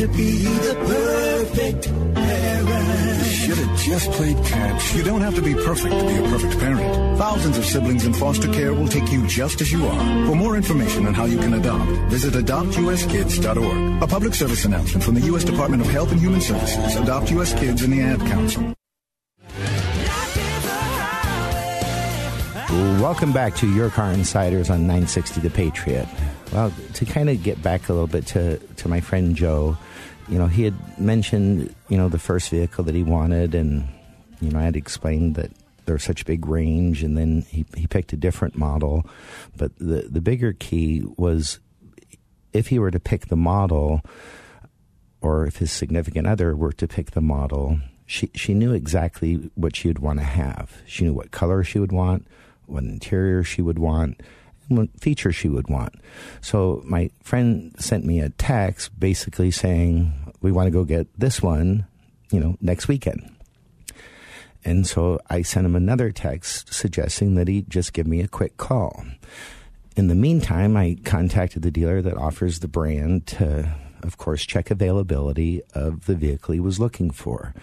to 0.00 0.08
be 0.08 0.44
the 0.44 0.74
perfect 0.86 1.84
parent. 2.14 3.26
Should 3.26 3.58
have 3.58 3.78
just 3.80 4.10
played 4.12 4.36
catch. 4.46 4.94
You 4.94 5.02
don't 5.02 5.20
have 5.20 5.34
to 5.34 5.42
be 5.42 5.52
perfect 5.52 5.94
to 5.94 6.06
be 6.06 6.16
a 6.16 6.22
perfect 6.22 6.58
parent. 6.58 7.18
Thousands 7.18 7.58
of 7.58 7.66
siblings 7.66 8.06
in 8.06 8.14
foster 8.14 8.50
care 8.50 8.72
will 8.72 8.88
take 8.88 9.12
you 9.12 9.26
just 9.26 9.60
as 9.60 9.70
you 9.70 9.86
are. 9.86 10.26
For 10.26 10.34
more 10.34 10.56
information 10.56 11.06
on 11.06 11.12
how 11.12 11.26
you 11.26 11.36
can 11.36 11.52
adopt, 11.52 11.90
visit 12.10 12.32
adoptuskids.org. 12.32 14.02
A 14.02 14.06
public 14.06 14.32
service 14.34 14.64
announcement 14.64 15.04
from 15.04 15.16
the 15.16 15.20
U.S. 15.32 15.44
Department 15.44 15.82
of 15.82 15.90
Health 15.90 16.10
and 16.12 16.20
Human 16.20 16.40
Services, 16.40 16.96
Adopt 16.96 17.30
U.S. 17.32 17.52
Kids, 17.52 17.82
and 17.82 17.92
the 17.92 18.00
Ad 18.00 18.20
Council. 18.20 18.74
Welcome 23.02 23.32
back 23.32 23.54
to 23.56 23.68
Your 23.70 23.90
Car 23.90 24.12
Insiders 24.12 24.70
on 24.70 24.86
960 24.86 25.42
The 25.42 25.50
Patriot. 25.50 26.08
Well, 26.52 26.72
to 26.94 27.04
kind 27.04 27.28
of 27.28 27.42
get 27.42 27.62
back 27.62 27.88
a 27.88 27.92
little 27.92 28.06
bit 28.06 28.26
to, 28.28 28.58
to 28.58 28.88
my 28.88 29.00
friend 29.00 29.36
Joe, 29.36 29.76
you 30.30 30.38
know, 30.38 30.46
he 30.46 30.62
had 30.62 30.98
mentioned, 30.98 31.74
you 31.88 31.96
know, 31.96 32.08
the 32.08 32.18
first 32.18 32.50
vehicle 32.50 32.84
that 32.84 32.94
he 32.94 33.02
wanted, 33.02 33.54
and, 33.54 33.88
you 34.40 34.50
know, 34.50 34.60
I 34.60 34.62
had 34.62 34.76
explained 34.76 35.34
that 35.34 35.50
there's 35.86 36.04
such 36.04 36.22
a 36.22 36.24
big 36.24 36.46
range, 36.46 37.02
and 37.02 37.18
then 37.18 37.42
he, 37.48 37.66
he 37.76 37.88
picked 37.88 38.12
a 38.12 38.16
different 38.16 38.56
model. 38.56 39.04
But 39.56 39.76
the, 39.78 40.08
the 40.08 40.20
bigger 40.20 40.52
key 40.52 41.02
was 41.16 41.58
if 42.52 42.68
he 42.68 42.78
were 42.78 42.92
to 42.92 43.00
pick 43.00 43.26
the 43.26 43.36
model, 43.36 44.02
or 45.20 45.46
if 45.46 45.56
his 45.56 45.72
significant 45.72 46.28
other 46.28 46.54
were 46.54 46.72
to 46.74 46.86
pick 46.86 47.10
the 47.10 47.20
model, 47.20 47.80
she, 48.06 48.30
she 48.34 48.54
knew 48.54 48.72
exactly 48.72 49.50
what 49.56 49.74
she 49.74 49.88
would 49.88 49.98
want 49.98 50.20
to 50.20 50.24
have. 50.24 50.80
She 50.86 51.04
knew 51.04 51.12
what 51.12 51.32
color 51.32 51.64
she 51.64 51.80
would 51.80 51.92
want, 51.92 52.26
what 52.66 52.84
interior 52.84 53.42
she 53.42 53.62
would 53.62 53.80
want, 53.80 54.20
features 55.00 55.36
she 55.36 55.48
would 55.48 55.68
want. 55.68 55.94
So 56.40 56.82
my 56.84 57.10
friend 57.22 57.74
sent 57.78 58.04
me 58.04 58.20
a 58.20 58.30
text 58.30 58.98
basically 58.98 59.50
saying, 59.50 60.12
we 60.40 60.52
want 60.52 60.66
to 60.66 60.70
go 60.70 60.84
get 60.84 61.06
this 61.18 61.42
one, 61.42 61.86
you 62.30 62.40
know, 62.40 62.56
next 62.60 62.88
weekend. 62.88 63.34
And 64.64 64.86
so 64.86 65.20
I 65.28 65.42
sent 65.42 65.66
him 65.66 65.76
another 65.76 66.10
text 66.10 66.72
suggesting 66.72 67.34
that 67.36 67.48
he 67.48 67.62
just 67.62 67.92
give 67.92 68.06
me 68.06 68.20
a 68.20 68.28
quick 68.28 68.56
call. 68.56 69.04
In 69.96 70.08
the 70.08 70.14
meantime, 70.14 70.76
I 70.76 70.96
contacted 71.04 71.62
the 71.62 71.70
dealer 71.70 72.02
that 72.02 72.16
offers 72.16 72.60
the 72.60 72.68
brand 72.68 73.26
to, 73.28 73.74
of 74.02 74.18
course, 74.18 74.44
check 74.44 74.70
availability 74.70 75.62
of 75.74 76.06
the 76.06 76.14
vehicle 76.14 76.54
he 76.54 76.60
was 76.60 76.78
looking 76.78 77.10
for. 77.10 77.54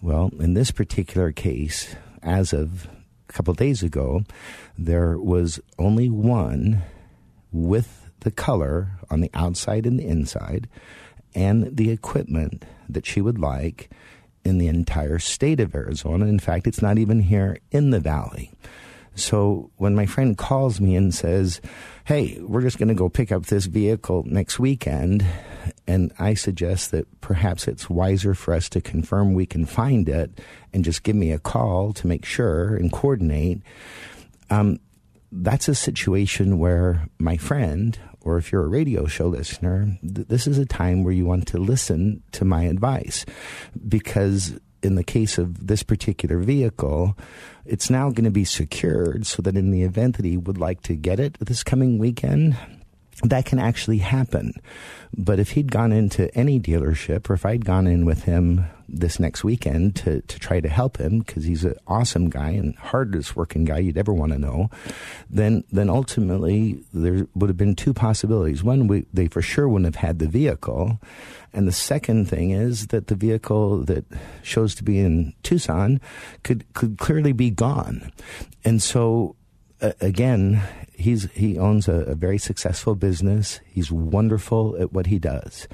Well, 0.00 0.30
in 0.38 0.54
this 0.54 0.70
particular 0.70 1.32
case, 1.32 1.94
as 2.22 2.52
of 2.52 2.88
a 3.28 3.32
couple 3.32 3.54
days 3.54 3.82
ago, 3.82 4.22
there 4.78 5.18
was 5.18 5.60
only 5.78 6.08
one 6.08 6.82
with 7.52 8.10
the 8.20 8.30
color 8.30 8.98
on 9.10 9.20
the 9.20 9.30
outside 9.34 9.86
and 9.86 9.98
the 9.98 10.06
inside 10.06 10.68
and 11.34 11.76
the 11.76 11.90
equipment 11.90 12.64
that 12.88 13.06
she 13.06 13.20
would 13.20 13.38
like 13.38 13.90
in 14.44 14.58
the 14.58 14.68
entire 14.68 15.18
state 15.18 15.60
of 15.60 15.74
Arizona. 15.74 16.26
In 16.26 16.38
fact, 16.38 16.66
it's 16.66 16.82
not 16.82 16.98
even 16.98 17.20
here 17.20 17.58
in 17.70 17.90
the 17.90 18.00
valley. 18.00 18.52
So 19.14 19.70
when 19.76 19.94
my 19.94 20.06
friend 20.06 20.36
calls 20.36 20.80
me 20.80 20.96
and 20.96 21.14
says, 21.14 21.60
Hey, 22.04 22.38
we're 22.40 22.62
just 22.62 22.78
going 22.78 22.88
to 22.88 22.94
go 22.94 23.08
pick 23.08 23.32
up 23.32 23.46
this 23.46 23.66
vehicle 23.66 24.24
next 24.26 24.58
weekend, 24.58 25.24
and 25.86 26.12
I 26.18 26.34
suggest 26.34 26.90
that 26.90 27.20
perhaps 27.20 27.66
it's 27.68 27.88
wiser 27.88 28.34
for 28.34 28.54
us 28.54 28.68
to 28.70 28.80
confirm 28.80 29.32
we 29.32 29.46
can 29.46 29.64
find 29.64 30.08
it 30.08 30.40
and 30.72 30.84
just 30.84 31.02
give 31.02 31.16
me 31.16 31.32
a 31.32 31.38
call 31.38 31.92
to 31.94 32.06
make 32.06 32.24
sure 32.24 32.74
and 32.76 32.92
coordinate. 32.92 33.62
Um, 34.50 34.80
that's 35.32 35.68
a 35.68 35.74
situation 35.74 36.58
where 36.58 37.08
my 37.18 37.36
friend, 37.36 37.98
or 38.20 38.38
if 38.38 38.52
you're 38.52 38.64
a 38.64 38.68
radio 38.68 39.06
show 39.06 39.26
listener, 39.28 39.98
th- 40.02 40.28
this 40.28 40.46
is 40.46 40.58
a 40.58 40.66
time 40.66 41.02
where 41.02 41.12
you 41.12 41.26
want 41.26 41.48
to 41.48 41.58
listen 41.58 42.22
to 42.32 42.44
my 42.44 42.64
advice 42.64 43.24
because 43.88 44.58
in 44.84 44.94
the 44.94 45.04
case 45.04 45.38
of 45.38 45.66
this 45.66 45.82
particular 45.82 46.38
vehicle, 46.38 47.16
it's 47.64 47.90
now 47.90 48.10
going 48.10 48.24
to 48.24 48.30
be 48.30 48.44
secured 48.44 49.26
so 49.26 49.42
that 49.42 49.56
in 49.56 49.70
the 49.70 49.82
event 49.82 50.16
that 50.16 50.24
he 50.24 50.36
would 50.36 50.58
like 50.58 50.82
to 50.82 50.94
get 50.94 51.18
it 51.18 51.38
this 51.40 51.62
coming 51.62 51.98
weekend, 51.98 52.56
that 53.22 53.46
can 53.46 53.58
actually 53.58 53.98
happen. 53.98 54.52
But 55.16 55.38
if 55.38 55.52
he'd 55.52 55.70
gone 55.70 55.92
into 55.92 56.34
any 56.36 56.58
dealership 56.58 57.30
or 57.30 57.34
if 57.34 57.46
I'd 57.46 57.64
gone 57.64 57.86
in 57.86 58.04
with 58.04 58.24
him 58.24 58.66
this 58.88 59.18
next 59.18 59.44
weekend 59.44 59.96
to, 59.96 60.20
to 60.22 60.38
try 60.38 60.60
to 60.60 60.68
help 60.68 60.98
him 60.98 61.20
because 61.20 61.44
he's 61.44 61.64
an 61.64 61.74
awesome 61.86 62.28
guy 62.28 62.50
and 62.50 62.76
hardest 62.76 63.36
working 63.36 63.64
guy 63.64 63.78
you'd 63.78 63.96
ever 63.96 64.12
want 64.12 64.32
to 64.32 64.38
know, 64.38 64.68
then 65.30 65.64
then 65.72 65.88
ultimately 65.88 66.80
there 66.92 67.26
would 67.34 67.48
have 67.48 67.56
been 67.56 67.76
two 67.76 67.94
possibilities. 67.94 68.62
One, 68.62 68.88
we, 68.88 69.06
they 69.12 69.28
for 69.28 69.42
sure 69.42 69.68
wouldn't 69.68 69.94
have 69.94 70.04
had 70.04 70.18
the 70.18 70.28
vehicle. 70.28 71.00
And 71.54 71.68
the 71.68 71.72
second 71.72 72.28
thing 72.28 72.50
is 72.50 72.88
that 72.88 73.06
the 73.06 73.14
vehicle 73.14 73.84
that 73.84 74.04
shows 74.42 74.74
to 74.74 74.84
be 74.84 74.98
in 74.98 75.32
Tucson 75.42 76.00
could, 76.42 76.70
could 76.74 76.98
clearly 76.98 77.32
be 77.32 77.50
gone. 77.50 78.12
And 78.64 78.82
so 78.82 79.36
uh, 79.80 79.92
again, 80.00 80.62
he's 80.94 81.30
he 81.32 81.58
owns 81.58 81.88
a, 81.88 82.00
a, 82.06 82.14
very 82.14 82.38
successful 82.38 82.94
business. 82.94 83.60
He's 83.66 83.90
wonderful 83.90 84.76
at 84.80 84.92
what 84.92 85.06
he 85.06 85.18
does, 85.18 85.68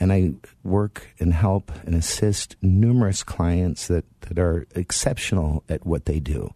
and 0.00 0.12
I 0.12 0.32
work 0.62 1.08
and 1.18 1.32
help 1.32 1.70
and 1.84 1.94
assist 1.94 2.56
numerous 2.60 3.22
clients 3.22 3.86
that 3.88 4.04
that 4.22 4.38
are 4.38 4.66
exceptional 4.74 5.62
at 5.68 5.84
what 5.84 6.06
they 6.06 6.18
do 6.18 6.50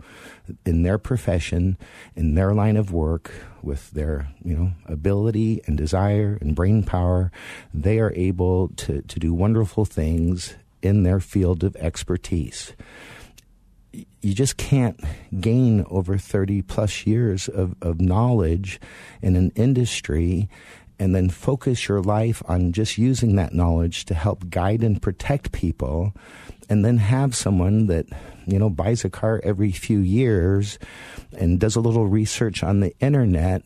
in 0.64 0.82
their 0.82 0.98
profession, 0.98 1.76
in 2.16 2.34
their 2.34 2.54
line 2.54 2.76
of 2.76 2.92
work, 2.92 3.30
with 3.62 3.90
their 3.92 4.28
you 4.42 4.56
know 4.56 4.72
ability 4.86 5.62
and 5.66 5.76
desire 5.76 6.38
and 6.40 6.54
brain 6.54 6.82
power. 6.82 7.30
They 7.72 7.98
are 8.00 8.12
able 8.14 8.68
to 8.68 9.02
to 9.02 9.18
do 9.18 9.32
wonderful 9.32 9.84
things 9.84 10.56
in 10.82 11.02
their 11.02 11.20
field 11.20 11.64
of 11.64 11.76
expertise 11.76 12.72
you 14.20 14.34
just 14.34 14.56
can't 14.56 15.00
gain 15.40 15.84
over 15.88 16.18
30 16.18 16.62
plus 16.62 17.06
years 17.06 17.48
of, 17.48 17.74
of 17.80 18.00
knowledge 18.00 18.80
in 19.22 19.36
an 19.36 19.50
industry 19.54 20.48
and 20.98 21.14
then 21.14 21.28
focus 21.28 21.88
your 21.88 22.02
life 22.02 22.42
on 22.46 22.72
just 22.72 22.98
using 22.98 23.36
that 23.36 23.54
knowledge 23.54 24.04
to 24.06 24.14
help 24.14 24.50
guide 24.50 24.82
and 24.82 25.00
protect 25.00 25.52
people 25.52 26.12
and 26.68 26.84
then 26.84 26.98
have 26.98 27.34
someone 27.34 27.86
that 27.86 28.06
you 28.46 28.58
know 28.58 28.70
buys 28.70 29.04
a 29.04 29.10
car 29.10 29.40
every 29.44 29.72
few 29.72 30.00
years 30.00 30.78
and 31.36 31.60
does 31.60 31.76
a 31.76 31.80
little 31.80 32.06
research 32.06 32.62
on 32.62 32.80
the 32.80 32.94
internet 33.00 33.62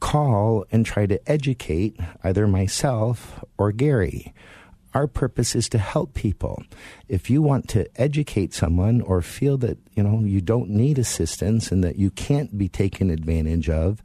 call 0.00 0.64
and 0.70 0.84
try 0.84 1.06
to 1.06 1.30
educate 1.30 1.98
either 2.22 2.46
myself 2.46 3.42
or 3.56 3.72
Gary 3.72 4.34
our 4.94 5.06
purpose 5.06 5.54
is 5.54 5.68
to 5.70 5.78
help 5.78 6.14
people. 6.14 6.62
If 7.08 7.28
you 7.28 7.42
want 7.42 7.68
to 7.70 7.88
educate 8.00 8.54
someone 8.54 9.00
or 9.00 9.20
feel 9.22 9.58
that, 9.58 9.78
you 9.94 10.02
know, 10.02 10.20
you 10.20 10.40
don't 10.40 10.70
need 10.70 10.98
assistance 10.98 11.72
and 11.72 11.82
that 11.82 11.96
you 11.96 12.10
can't 12.10 12.56
be 12.56 12.68
taken 12.68 13.10
advantage 13.10 13.68
of, 13.68 14.02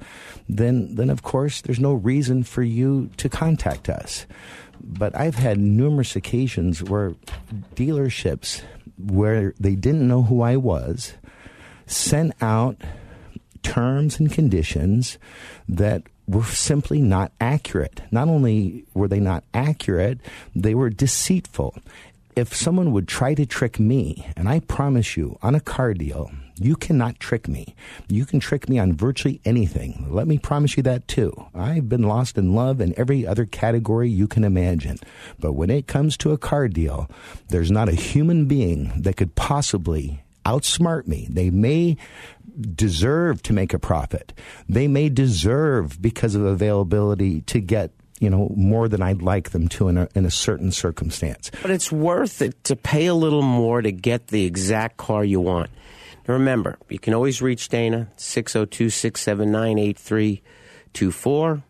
then 0.47 0.95
then 0.95 1.10
of 1.10 1.21
course 1.21 1.62
there's 1.62 1.80
no 1.80 1.93
reason 1.93 2.43
for 2.43 2.63
you 2.63 3.10
to 3.17 3.30
contact 3.30 3.88
us. 3.88 4.25
But 4.82 5.15
I've 5.15 5.36
had 5.36 5.60
numerous 5.60 6.15
occasions 6.15 6.82
where 6.82 7.13
dealerships 7.75 8.63
where 8.97 9.54
they 9.60 9.75
didn't 9.75 10.08
know 10.08 10.23
who 10.23 10.41
I 10.41 10.58
was 10.58 11.13
sent 11.86 12.34
out 12.41 12.78
terms 13.63 14.19
and 14.19 14.32
conditions 14.32 15.17
that 15.67 16.04
were 16.29 16.43
simply 16.43 17.01
not 17.01 17.31
accurate. 17.41 18.01
Not 18.11 18.27
only 18.27 18.85
were 18.93 19.07
they 19.07 19.19
not 19.19 19.43
accurate, 19.53 20.19
they 20.55 20.75
were 20.75 20.89
deceitful. 20.89 21.75
If 22.35 22.55
someone 22.55 22.93
would 22.93 23.07
try 23.07 23.33
to 23.33 23.45
trick 23.45 23.79
me, 23.79 24.27
and 24.37 24.47
I 24.47 24.59
promise 24.59 25.17
you, 25.17 25.37
on 25.41 25.55
a 25.55 25.59
car 25.59 25.93
deal, 25.93 26.31
you 26.57 26.75
cannot 26.75 27.19
trick 27.19 27.47
me. 27.47 27.75
You 28.07 28.25
can 28.25 28.39
trick 28.39 28.69
me 28.69 28.77
on 28.77 28.93
virtually 28.93 29.41
anything. 29.43 30.05
Let 30.09 30.27
me 30.27 30.37
promise 30.37 30.77
you 30.77 30.83
that 30.83 31.07
too. 31.07 31.33
I've 31.55 31.89
been 31.89 32.03
lost 32.03 32.37
in 32.37 32.53
love 32.53 32.79
in 32.79 32.93
every 32.97 33.25
other 33.25 33.45
category 33.45 34.09
you 34.09 34.27
can 34.27 34.43
imagine. 34.43 34.99
But 35.39 35.53
when 35.53 35.69
it 35.69 35.87
comes 35.87 36.15
to 36.17 36.31
a 36.31 36.37
car 36.37 36.67
deal, 36.67 37.09
there's 37.47 37.71
not 37.71 37.89
a 37.89 37.93
human 37.93 38.45
being 38.45 39.01
that 39.01 39.17
could 39.17 39.35
possibly 39.35 40.21
outsmart 40.45 41.07
me. 41.07 41.27
They 41.29 41.49
may 41.49 41.97
deserve 42.60 43.41
to 43.43 43.54
make 43.54 43.74
a 43.74 43.80
profit. 43.80 44.34
They 44.67 44.88
may 44.88 45.10
deserve, 45.10 46.02
because 46.02 46.36
of 46.36 46.43
availability, 46.43 47.41
to 47.41 47.60
get 47.60 47.91
you 48.19 48.30
know 48.30 48.52
more 48.56 48.88
than 48.88 49.02
I'd 49.02 49.22
like 49.22 49.52
them 49.52 49.67
to 49.69 49.88
in 49.88 49.98
a, 49.98 50.10
in 50.13 50.26
a 50.26 50.32
certain 50.32 50.72
circumstance. 50.72 51.52
But 51.62 51.72
it's 51.72 51.91
worth 51.91 52.41
it 52.41 52.63
to 52.65 52.76
pay 52.76 53.08
a 53.08 53.13
little 53.13 53.41
more 53.41 53.82
to 53.82 53.91
get 53.91 54.28
the 54.28 54.45
exact 54.45 54.98
car 54.98 55.24
you 55.24 55.39
want. 55.39 55.69
Now 56.28 56.34
remember, 56.36 56.78
you 56.89 57.00
can 57.00 57.13
always 57.13 57.41
reach 57.41 57.69
Dana 57.69 58.12
602 58.17 58.89
679 58.89 59.80
8324. 59.80 61.63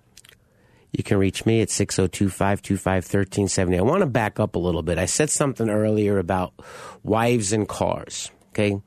You 0.91 1.03
can 1.03 1.19
reach 1.19 1.45
me 1.45 1.61
at 1.61 1.69
602 1.69 2.29
525 2.29 3.03
1370. 3.03 3.77
I 3.77 3.81
want 3.83 3.99
to 4.01 4.07
back 4.07 4.39
up 4.39 4.55
a 4.55 4.59
little 4.59 4.81
bit. 4.81 4.97
I 4.97 5.05
said 5.05 5.29
something 5.29 5.69
earlier 5.69 6.17
about 6.17 6.53
wives 7.03 7.53
and 7.53 7.67
cars. 7.67 8.31
Okay 8.49 8.81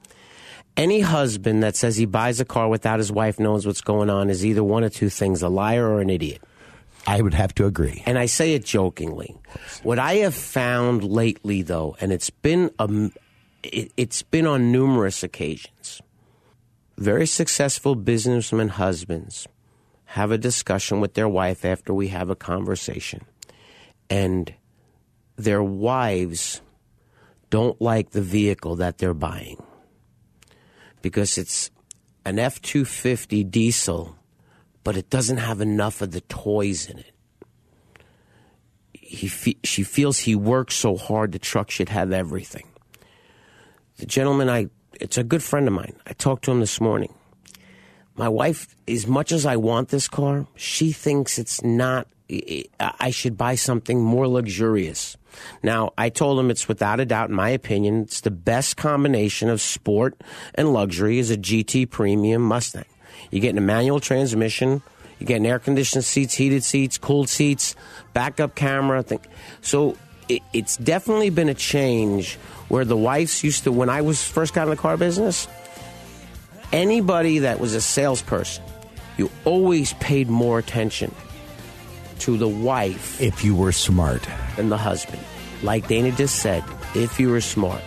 any 0.76 1.00
husband 1.00 1.62
that 1.62 1.76
says 1.76 1.96
he 1.96 2.06
buys 2.06 2.40
a 2.40 2.44
car 2.44 2.68
without 2.68 2.98
his 2.98 3.12
wife 3.12 3.38
knows 3.38 3.66
what's 3.66 3.80
going 3.80 4.10
on 4.10 4.30
is 4.30 4.44
either 4.44 4.64
one 4.64 4.84
of 4.84 4.94
two 4.94 5.08
things 5.08 5.42
a 5.42 5.48
liar 5.48 5.86
or 5.86 6.00
an 6.00 6.10
idiot. 6.10 6.42
I 7.06 7.20
would 7.20 7.34
have 7.34 7.54
to 7.56 7.66
agree. 7.66 8.02
And 8.06 8.18
I 8.18 8.26
say 8.26 8.54
it 8.54 8.64
jokingly. 8.64 9.36
What 9.82 9.98
I 9.98 10.14
have 10.16 10.34
found 10.34 11.02
lately, 11.02 11.62
though, 11.62 11.96
and 12.00 12.12
it's 12.12 12.30
been 12.30 12.70
a, 12.78 13.10
it, 13.62 13.92
it's 13.96 14.22
been 14.22 14.46
on 14.46 14.70
numerous 14.70 15.22
occasions, 15.22 16.00
very 16.96 17.26
successful 17.26 17.94
businessmen 17.96 18.68
husbands 18.68 19.48
have 20.04 20.30
a 20.30 20.38
discussion 20.38 21.00
with 21.00 21.14
their 21.14 21.28
wife 21.28 21.64
after 21.64 21.92
we 21.92 22.08
have 22.08 22.30
a 22.30 22.36
conversation, 22.36 23.24
and 24.08 24.54
their 25.36 25.62
wives 25.62 26.60
don't 27.50 27.80
like 27.80 28.10
the 28.10 28.22
vehicle 28.22 28.76
that 28.76 28.98
they're 28.98 29.14
buying 29.14 29.56
because 31.02 31.36
it's 31.36 31.70
an 32.24 32.38
F 32.38 32.62
250 32.62 33.44
diesel, 33.44 34.16
but 34.84 34.96
it 34.96 35.10
doesn't 35.10 35.38
have 35.38 35.60
enough 35.60 36.00
of 36.00 36.12
the 36.12 36.20
toys 36.22 36.88
in 36.88 36.98
it. 36.98 37.12
He 38.92 39.28
fe- 39.28 39.58
she 39.62 39.82
feels 39.82 40.20
he 40.20 40.34
works 40.34 40.74
so 40.74 40.96
hard, 40.96 41.32
the 41.32 41.38
truck 41.38 41.70
should 41.70 41.90
have 41.90 42.12
everything. 42.12 42.66
The 43.98 44.06
gentleman, 44.06 44.48
I, 44.48 44.68
it's 45.00 45.18
a 45.18 45.24
good 45.24 45.42
friend 45.42 45.68
of 45.68 45.74
mine. 45.74 45.96
I 46.06 46.14
talked 46.14 46.44
to 46.46 46.50
him 46.50 46.60
this 46.60 46.80
morning. 46.80 47.12
My 48.14 48.28
wife, 48.28 48.74
as 48.88 49.06
much 49.06 49.32
as 49.32 49.44
I 49.46 49.56
want 49.56 49.88
this 49.88 50.08
car, 50.08 50.46
she 50.54 50.92
thinks 50.92 51.38
it's 51.38 51.62
not, 51.62 52.06
I 52.80 53.10
should 53.10 53.36
buy 53.36 53.54
something 53.54 54.00
more 54.00 54.28
luxurious. 54.28 55.16
Now, 55.62 55.92
I 55.96 56.08
told 56.08 56.38
him 56.38 56.50
it's 56.50 56.68
without 56.68 57.00
a 57.00 57.04
doubt, 57.04 57.30
in 57.30 57.36
my 57.36 57.50
opinion, 57.50 58.02
it's 58.02 58.20
the 58.20 58.30
best 58.30 58.76
combination 58.76 59.48
of 59.48 59.60
sport 59.60 60.20
and 60.54 60.72
luxury 60.72 61.18
is 61.18 61.30
a 61.30 61.36
GT 61.36 61.88
Premium 61.90 62.42
Mustang. 62.42 62.84
You 63.30 63.40
get 63.40 63.56
a 63.56 63.60
manual 63.60 64.00
transmission, 64.00 64.82
you 65.18 65.26
get 65.26 65.42
air 65.42 65.58
conditioned 65.58 66.04
seats, 66.04 66.34
heated 66.34 66.64
seats, 66.64 66.98
cooled 66.98 67.28
seats, 67.28 67.76
backup 68.12 68.54
camera. 68.54 69.02
Thing. 69.02 69.20
So 69.60 69.96
it, 70.28 70.42
it's 70.52 70.76
definitely 70.76 71.30
been 71.30 71.48
a 71.48 71.54
change 71.54 72.36
where 72.68 72.84
the 72.84 72.96
wives 72.96 73.44
used 73.44 73.64
to, 73.64 73.72
when 73.72 73.88
I 73.88 74.00
was 74.00 74.22
first 74.26 74.54
got 74.54 74.64
in 74.64 74.70
the 74.70 74.76
car 74.76 74.96
business, 74.96 75.46
anybody 76.72 77.40
that 77.40 77.60
was 77.60 77.74
a 77.74 77.80
salesperson, 77.80 78.64
you 79.16 79.30
always 79.44 79.92
paid 79.94 80.28
more 80.28 80.58
attention 80.58 81.14
to 82.22 82.36
the 82.36 82.48
wife. 82.48 83.20
If 83.20 83.44
you 83.44 83.54
were 83.54 83.72
smart. 83.72 84.26
Than 84.56 84.68
the 84.68 84.76
husband. 84.76 85.22
Like 85.62 85.88
Dana 85.88 86.12
just 86.12 86.36
said, 86.36 86.62
if 86.94 87.18
you 87.18 87.30
were 87.30 87.40
smart. 87.40 87.82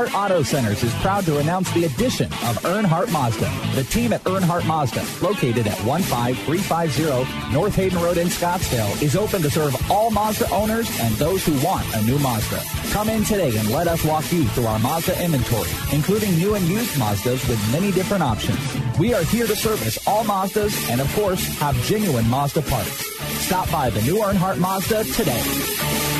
Earnhardt 0.00 0.14
Auto 0.14 0.42
Centers 0.42 0.82
is 0.82 0.94
proud 0.94 1.24
to 1.26 1.38
announce 1.38 1.70
the 1.72 1.84
addition 1.84 2.26
of 2.26 2.56
Earnhardt 2.62 3.12
Mazda. 3.12 3.52
The 3.74 3.84
team 3.84 4.14
at 4.14 4.24
Earnhardt 4.24 4.66
Mazda, 4.66 5.04
located 5.22 5.66
at 5.66 5.76
15350 5.78 7.52
North 7.52 7.74
Hayden 7.74 7.98
Road 8.00 8.16
in 8.16 8.28
Scottsdale, 8.28 9.02
is 9.02 9.14
open 9.14 9.42
to 9.42 9.50
serve 9.50 9.76
all 9.90 10.10
Mazda 10.10 10.48
owners 10.50 10.88
and 11.00 11.14
those 11.16 11.44
who 11.44 11.52
want 11.62 11.84
a 11.94 12.02
new 12.04 12.18
Mazda. 12.20 12.62
Come 12.92 13.10
in 13.10 13.24
today 13.24 13.54
and 13.58 13.70
let 13.70 13.88
us 13.88 14.02
walk 14.02 14.32
you 14.32 14.44
through 14.48 14.66
our 14.66 14.78
Mazda 14.78 15.22
inventory, 15.22 15.68
including 15.92 16.34
new 16.36 16.54
and 16.54 16.66
used 16.66 16.94
Mazdas 16.94 17.46
with 17.46 17.60
many 17.70 17.92
different 17.92 18.22
options. 18.22 18.58
We 18.98 19.12
are 19.12 19.24
here 19.24 19.46
to 19.46 19.56
service 19.56 19.98
all 20.06 20.24
Mazdas 20.24 20.88
and, 20.88 21.02
of 21.02 21.14
course, 21.14 21.46
have 21.58 21.76
genuine 21.82 22.28
Mazda 22.30 22.62
parts. 22.62 23.04
Stop 23.44 23.70
by 23.70 23.90
the 23.90 24.00
new 24.02 24.16
Earnhardt 24.16 24.58
Mazda 24.58 25.04
today. 25.04 26.19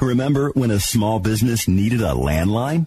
Remember 0.00 0.50
when 0.54 0.70
a 0.70 0.80
small 0.80 1.20
business 1.20 1.68
needed 1.68 2.00
a 2.00 2.14
landline? 2.14 2.86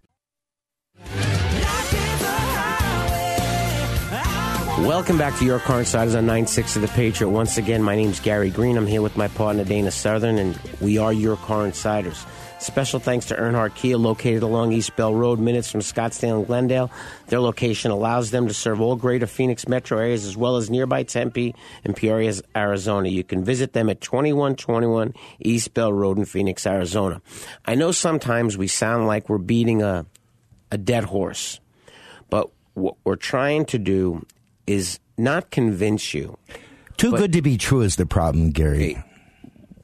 Welcome 4.81 5.19
back 5.19 5.37
to 5.37 5.45
Your 5.45 5.59
Car 5.59 5.77
Insiders 5.77 6.15
on 6.15 6.25
960 6.25 6.79
The 6.79 6.87
Patriot. 6.87 7.29
Once 7.29 7.57
again, 7.57 7.83
my 7.83 7.95
name's 7.95 8.19
Gary 8.19 8.49
Green. 8.49 8.77
I'm 8.77 8.87
here 8.87 9.03
with 9.03 9.15
my 9.15 9.27
partner 9.27 9.63
Dana 9.63 9.91
Southern, 9.91 10.39
and 10.39 10.59
we 10.81 10.97
are 10.97 11.13
Your 11.13 11.37
Car 11.37 11.67
Insiders. 11.67 12.25
Special 12.57 12.99
thanks 12.99 13.27
to 13.27 13.35
Earnhardt 13.35 13.75
Kia, 13.75 13.95
located 13.99 14.41
along 14.41 14.71
East 14.71 14.95
Bell 14.95 15.13
Road, 15.13 15.37
minutes 15.39 15.71
from 15.71 15.81
Scottsdale 15.81 16.39
and 16.39 16.47
Glendale. 16.47 16.89
Their 17.27 17.39
location 17.39 17.91
allows 17.91 18.31
them 18.31 18.47
to 18.47 18.55
serve 18.55 18.81
all 18.81 18.95
greater 18.95 19.27
Phoenix 19.27 19.67
metro 19.67 19.99
areas 19.99 20.25
as 20.25 20.35
well 20.35 20.57
as 20.57 20.71
nearby 20.71 21.03
Tempe 21.03 21.53
and 21.83 21.95
Peoria, 21.95 22.33
Arizona. 22.55 23.07
You 23.07 23.23
can 23.23 23.45
visit 23.45 23.73
them 23.73 23.87
at 23.87 24.01
2121 24.01 25.13
East 25.39 25.75
Bell 25.75 25.93
Road 25.93 26.17
in 26.17 26.25
Phoenix, 26.25 26.65
Arizona. 26.65 27.21
I 27.65 27.75
know 27.75 27.91
sometimes 27.91 28.57
we 28.57 28.67
sound 28.67 29.05
like 29.05 29.29
we're 29.29 29.37
beating 29.37 29.83
a, 29.83 30.07
a 30.71 30.77
dead 30.79 31.03
horse, 31.03 31.59
but 32.31 32.49
what 32.73 32.95
we're 33.03 33.15
trying 33.15 33.65
to 33.65 33.77
do 33.77 34.25
is 34.71 34.99
not 35.17 35.51
convince 35.51 36.13
you. 36.13 36.37
Too 36.97 37.11
good 37.11 37.33
to 37.33 37.41
be 37.41 37.57
true 37.57 37.81
is 37.81 37.95
the 37.95 38.05
problem, 38.05 38.51
Gary. 38.51 39.03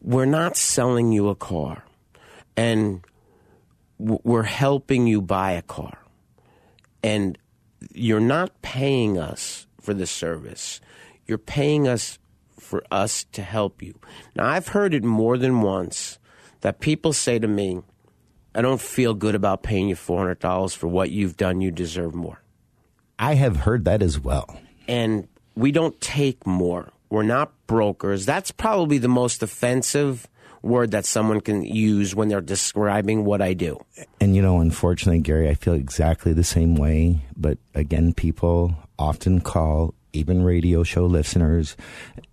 We're 0.01 0.25
not 0.25 0.55
selling 0.55 1.11
you 1.11 1.29
a 1.29 1.35
car, 1.35 1.83
and 2.55 3.01
we're 3.97 4.43
helping 4.43 5.07
you 5.07 5.21
buy 5.21 5.51
a 5.51 5.61
car. 5.61 5.97
And 7.03 7.38
you're 7.93 8.19
not 8.19 8.61
paying 8.61 9.17
us 9.17 9.67
for 9.81 9.93
the 9.93 10.07
service, 10.07 10.79
you're 11.25 11.38
paying 11.38 11.88
us 11.88 12.19
for 12.59 12.83
us 12.91 13.25
to 13.31 13.41
help 13.41 13.81
you. 13.81 13.99
Now, 14.35 14.47
I've 14.47 14.69
heard 14.69 14.93
it 14.93 15.03
more 15.03 15.38
than 15.38 15.61
once 15.61 16.19
that 16.61 16.79
people 16.79 17.13
say 17.13 17.39
to 17.39 17.47
me, 17.47 17.81
I 18.53 18.61
don't 18.61 18.81
feel 18.81 19.13
good 19.13 19.35
about 19.35 19.63
paying 19.63 19.89
you 19.89 19.95
$400 19.95 20.75
for 20.75 20.88
what 20.88 21.11
you've 21.11 21.38
done. 21.38 21.61
You 21.61 21.71
deserve 21.71 22.15
more. 22.15 22.41
I 23.19 23.35
have 23.35 23.57
heard 23.57 23.85
that 23.85 24.01
as 24.01 24.19
well. 24.19 24.59
And 24.88 25.27
we 25.55 25.71
don't 25.71 25.99
take 26.01 26.45
more. 26.45 26.89
We're 27.09 27.23
not 27.23 27.51
brokers. 27.67 28.25
That's 28.25 28.51
probably 28.51 28.97
the 28.97 29.07
most 29.07 29.41
offensive 29.41 30.27
word 30.61 30.91
that 30.91 31.05
someone 31.05 31.41
can 31.41 31.63
use 31.63 32.15
when 32.15 32.27
they're 32.27 32.41
describing 32.41 33.25
what 33.25 33.41
I 33.41 33.53
do. 33.53 33.79
And 34.19 34.35
you 34.35 34.41
know, 34.41 34.59
unfortunately, 34.59 35.21
Gary, 35.21 35.49
I 35.49 35.53
feel 35.53 35.73
exactly 35.73 36.33
the 36.33 36.43
same 36.43 36.75
way. 36.75 37.21
But 37.35 37.57
again, 37.73 38.13
people 38.13 38.75
often 38.99 39.41
call, 39.41 39.93
even 40.13 40.43
radio 40.43 40.83
show 40.83 41.05
listeners, 41.05 41.77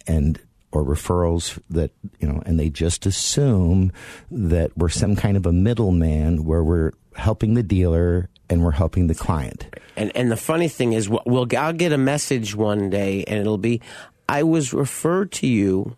and 0.07 0.41
or 0.73 0.85
referrals 0.85 1.61
that 1.71 1.93
you 2.19 2.27
know, 2.27 2.43
and 2.45 2.59
they 2.59 2.69
just 2.69 3.07
assume 3.07 3.93
that 4.31 4.77
we're 4.77 4.89
some 4.89 5.15
kind 5.15 5.37
of 5.37 5.47
a 5.47 5.53
middleman 5.53 6.45
where 6.45 6.65
we're 6.65 6.93
helping 7.15 7.55
the 7.55 7.63
dealer 7.63 8.29
and 8.55 8.63
we're 8.63 8.71
helping 8.71 9.09
the 9.09 9.15
client. 9.15 9.67
And 9.97 10.17
and 10.17 10.31
the 10.31 10.37
funny 10.37 10.69
thing 10.69 10.93
is, 10.95 11.09
we'll, 11.09 11.23
we'll 11.27 11.47
I'll 11.59 11.73
get 11.73 11.93
a 11.93 11.99
message 11.99 12.55
one 12.55 12.89
day, 12.89 13.25
and 13.25 13.39
it'll 13.39 13.59
be, 13.59 13.83
I 14.29 14.45
was 14.45 14.73
referred 14.73 15.33
to 15.33 15.47
you, 15.47 15.97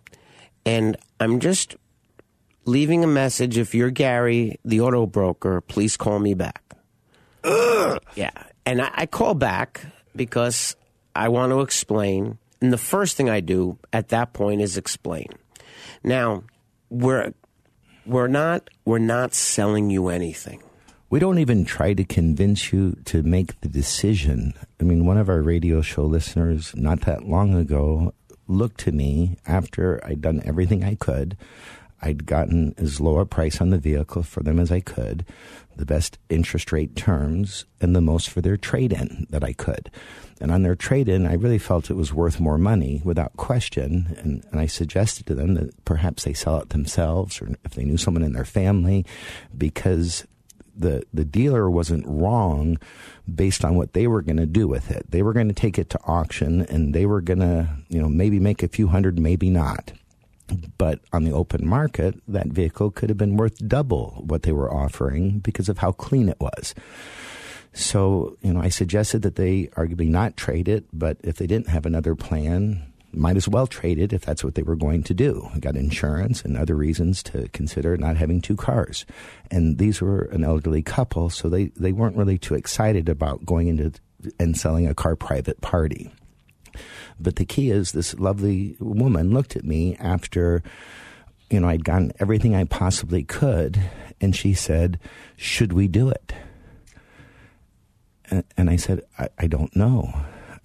and 0.65 0.97
I'm 1.19 1.39
just 1.39 1.75
leaving 2.65 3.03
a 3.03 3.07
message. 3.07 3.57
If 3.57 3.73
you're 3.73 3.91
Gary, 3.91 4.59
the 4.65 4.81
auto 4.81 5.05
broker, 5.05 5.61
please 5.61 5.95
call 5.95 6.19
me 6.19 6.33
back. 6.33 6.63
Yeah, 8.15 8.31
and 8.65 8.81
I, 8.81 8.91
I 8.93 9.05
call 9.05 9.35
back 9.35 9.85
because 10.15 10.75
I 11.15 11.29
want 11.29 11.51
to 11.51 11.61
explain. 11.61 12.39
And 12.59 12.73
the 12.73 12.77
first 12.77 13.15
thing 13.17 13.29
I 13.29 13.39
do 13.39 13.77
at 13.93 14.09
that 14.09 14.33
point 14.33 14.61
is 14.61 14.77
explain. 14.77 15.27
Now, 16.03 16.43
we're 16.89 17.33
we're 18.07 18.27
not 18.27 18.69
we're 18.83 18.97
not 18.97 19.35
selling 19.35 19.91
you 19.91 20.09
anything. 20.09 20.63
We 21.09 21.19
don't 21.19 21.39
even 21.39 21.63
try 21.63 21.93
to 21.93 22.03
convince 22.03 22.73
you 22.73 22.97
to 23.05 23.23
make 23.23 23.61
the 23.61 23.69
decision. 23.69 24.53
I 24.81 24.83
mean, 24.83 25.05
one 25.05 25.17
of 25.17 25.29
our 25.29 25.41
radio 25.41 25.81
show 25.81 26.03
listeners 26.03 26.75
not 26.75 27.01
that 27.01 27.23
long 27.23 27.55
ago 27.55 28.13
looked 28.49 28.81
to 28.81 28.91
me 28.91 29.37
after 29.47 30.05
I'd 30.05 30.21
done 30.21 30.41
everything 30.43 30.83
I 30.83 30.95
could. 30.95 31.37
I'd 32.01 32.25
gotten 32.25 32.75
as 32.77 32.99
low 32.99 33.19
a 33.19 33.25
price 33.25 33.61
on 33.61 33.69
the 33.69 33.77
vehicle 33.77 34.23
for 34.23 34.43
them 34.43 34.59
as 34.59 34.69
I 34.69 34.81
could, 34.81 35.25
the 35.77 35.85
best 35.85 36.17
interest 36.29 36.73
rate 36.73 36.97
terms, 36.97 37.63
and 37.79 37.95
the 37.95 38.01
most 38.01 38.29
for 38.29 38.41
their 38.41 38.57
trade 38.57 38.91
in 38.91 39.27
that 39.29 39.45
I 39.45 39.53
could. 39.53 39.89
And 40.41 40.51
on 40.51 40.63
their 40.63 40.75
trade 40.75 41.07
in, 41.07 41.25
I 41.25 41.35
really 41.35 41.57
felt 41.57 41.89
it 41.89 41.95
was 41.95 42.13
worth 42.13 42.41
more 42.41 42.57
money 42.57 43.01
without 43.05 43.37
question. 43.37 44.13
And, 44.19 44.43
and 44.51 44.59
I 44.59 44.65
suggested 44.65 45.25
to 45.27 45.35
them 45.35 45.53
that 45.53 45.85
perhaps 45.85 46.25
they 46.25 46.33
sell 46.33 46.59
it 46.59 46.69
themselves 46.69 47.41
or 47.41 47.55
if 47.63 47.75
they 47.75 47.85
knew 47.85 47.97
someone 47.97 48.23
in 48.23 48.33
their 48.33 48.45
family 48.45 49.05
because 49.57 50.25
the 50.79 51.03
the 51.13 51.25
dealer 51.25 51.69
wasn't 51.69 52.05
wrong 52.07 52.77
based 53.33 53.65
on 53.65 53.75
what 53.75 53.93
they 53.93 54.07
were 54.07 54.21
going 54.21 54.37
to 54.37 54.45
do 54.45 54.67
with 54.67 54.91
it. 54.91 55.09
They 55.09 55.21
were 55.21 55.33
going 55.33 55.47
to 55.47 55.53
take 55.53 55.77
it 55.77 55.89
to 55.91 55.99
auction 56.05 56.61
and 56.61 56.93
they 56.93 57.05
were 57.05 57.21
going 57.21 57.39
to, 57.39 57.69
you 57.89 57.99
know, 58.01 58.09
maybe 58.09 58.39
make 58.39 58.63
a 58.63 58.67
few 58.67 58.87
hundred, 58.87 59.19
maybe 59.19 59.49
not. 59.49 59.91
But 60.77 61.01
on 61.11 61.25
the 61.25 61.31
open 61.31 61.67
market, 61.67 62.15
that 62.27 62.47
vehicle 62.47 62.91
could 62.91 63.09
have 63.09 63.17
been 63.17 63.35
worth 63.35 63.67
double 63.67 64.23
what 64.25 64.43
they 64.43 64.53
were 64.53 64.73
offering 64.73 65.39
because 65.39 65.67
of 65.67 65.79
how 65.79 65.91
clean 65.91 66.29
it 66.29 66.39
was. 66.39 66.73
So, 67.73 68.37
you 68.41 68.53
know, 68.53 68.61
I 68.61 68.69
suggested 68.69 69.21
that 69.23 69.35
they 69.35 69.67
arguably 69.75 70.07
not 70.07 70.37
trade 70.37 70.67
it, 70.67 70.85
but 70.93 71.17
if 71.21 71.35
they 71.35 71.47
didn't 71.47 71.69
have 71.69 71.85
another 71.85 72.15
plan, 72.15 72.81
might 73.17 73.37
as 73.37 73.47
well 73.47 73.67
trade 73.67 73.99
it 73.99 74.13
if 74.13 74.25
that's 74.25 74.43
what 74.43 74.55
they 74.55 74.63
were 74.63 74.75
going 74.75 75.03
to 75.03 75.13
do. 75.13 75.49
We 75.53 75.59
got 75.59 75.75
insurance 75.75 76.43
and 76.43 76.57
other 76.57 76.75
reasons 76.75 77.23
to 77.23 77.47
consider 77.49 77.95
not 77.97 78.17
having 78.17 78.41
two 78.41 78.55
cars. 78.55 79.05
And 79.51 79.77
these 79.77 80.01
were 80.01 80.23
an 80.31 80.43
elderly 80.43 80.81
couple, 80.81 81.29
so 81.29 81.49
they, 81.49 81.65
they 81.75 81.91
weren't 81.91 82.17
really 82.17 82.37
too 82.37 82.55
excited 82.55 83.09
about 83.09 83.45
going 83.45 83.67
into 83.67 83.93
and 84.39 84.57
selling 84.57 84.87
a 84.87 84.95
car 84.95 85.15
private 85.15 85.61
party. 85.61 86.11
But 87.19 87.37
the 87.37 87.45
key 87.45 87.71
is 87.71 87.91
this 87.91 88.13
lovely 88.15 88.75
woman 88.79 89.31
looked 89.31 89.55
at 89.55 89.63
me 89.63 89.95
after, 89.97 90.61
you 91.49 91.59
know, 91.59 91.67
I'd 91.67 91.83
gotten 91.83 92.11
everything 92.19 92.55
I 92.55 92.65
possibly 92.65 93.23
could, 93.23 93.79
and 94.21 94.35
she 94.35 94.53
said, 94.53 94.99
Should 95.35 95.73
we 95.73 95.87
do 95.87 96.09
it? 96.09 96.33
And, 98.29 98.43
and 98.57 98.69
I 98.69 98.75
said, 98.75 99.03
I, 99.17 99.29
I 99.37 99.47
don't 99.47 99.75
know. 99.75 100.13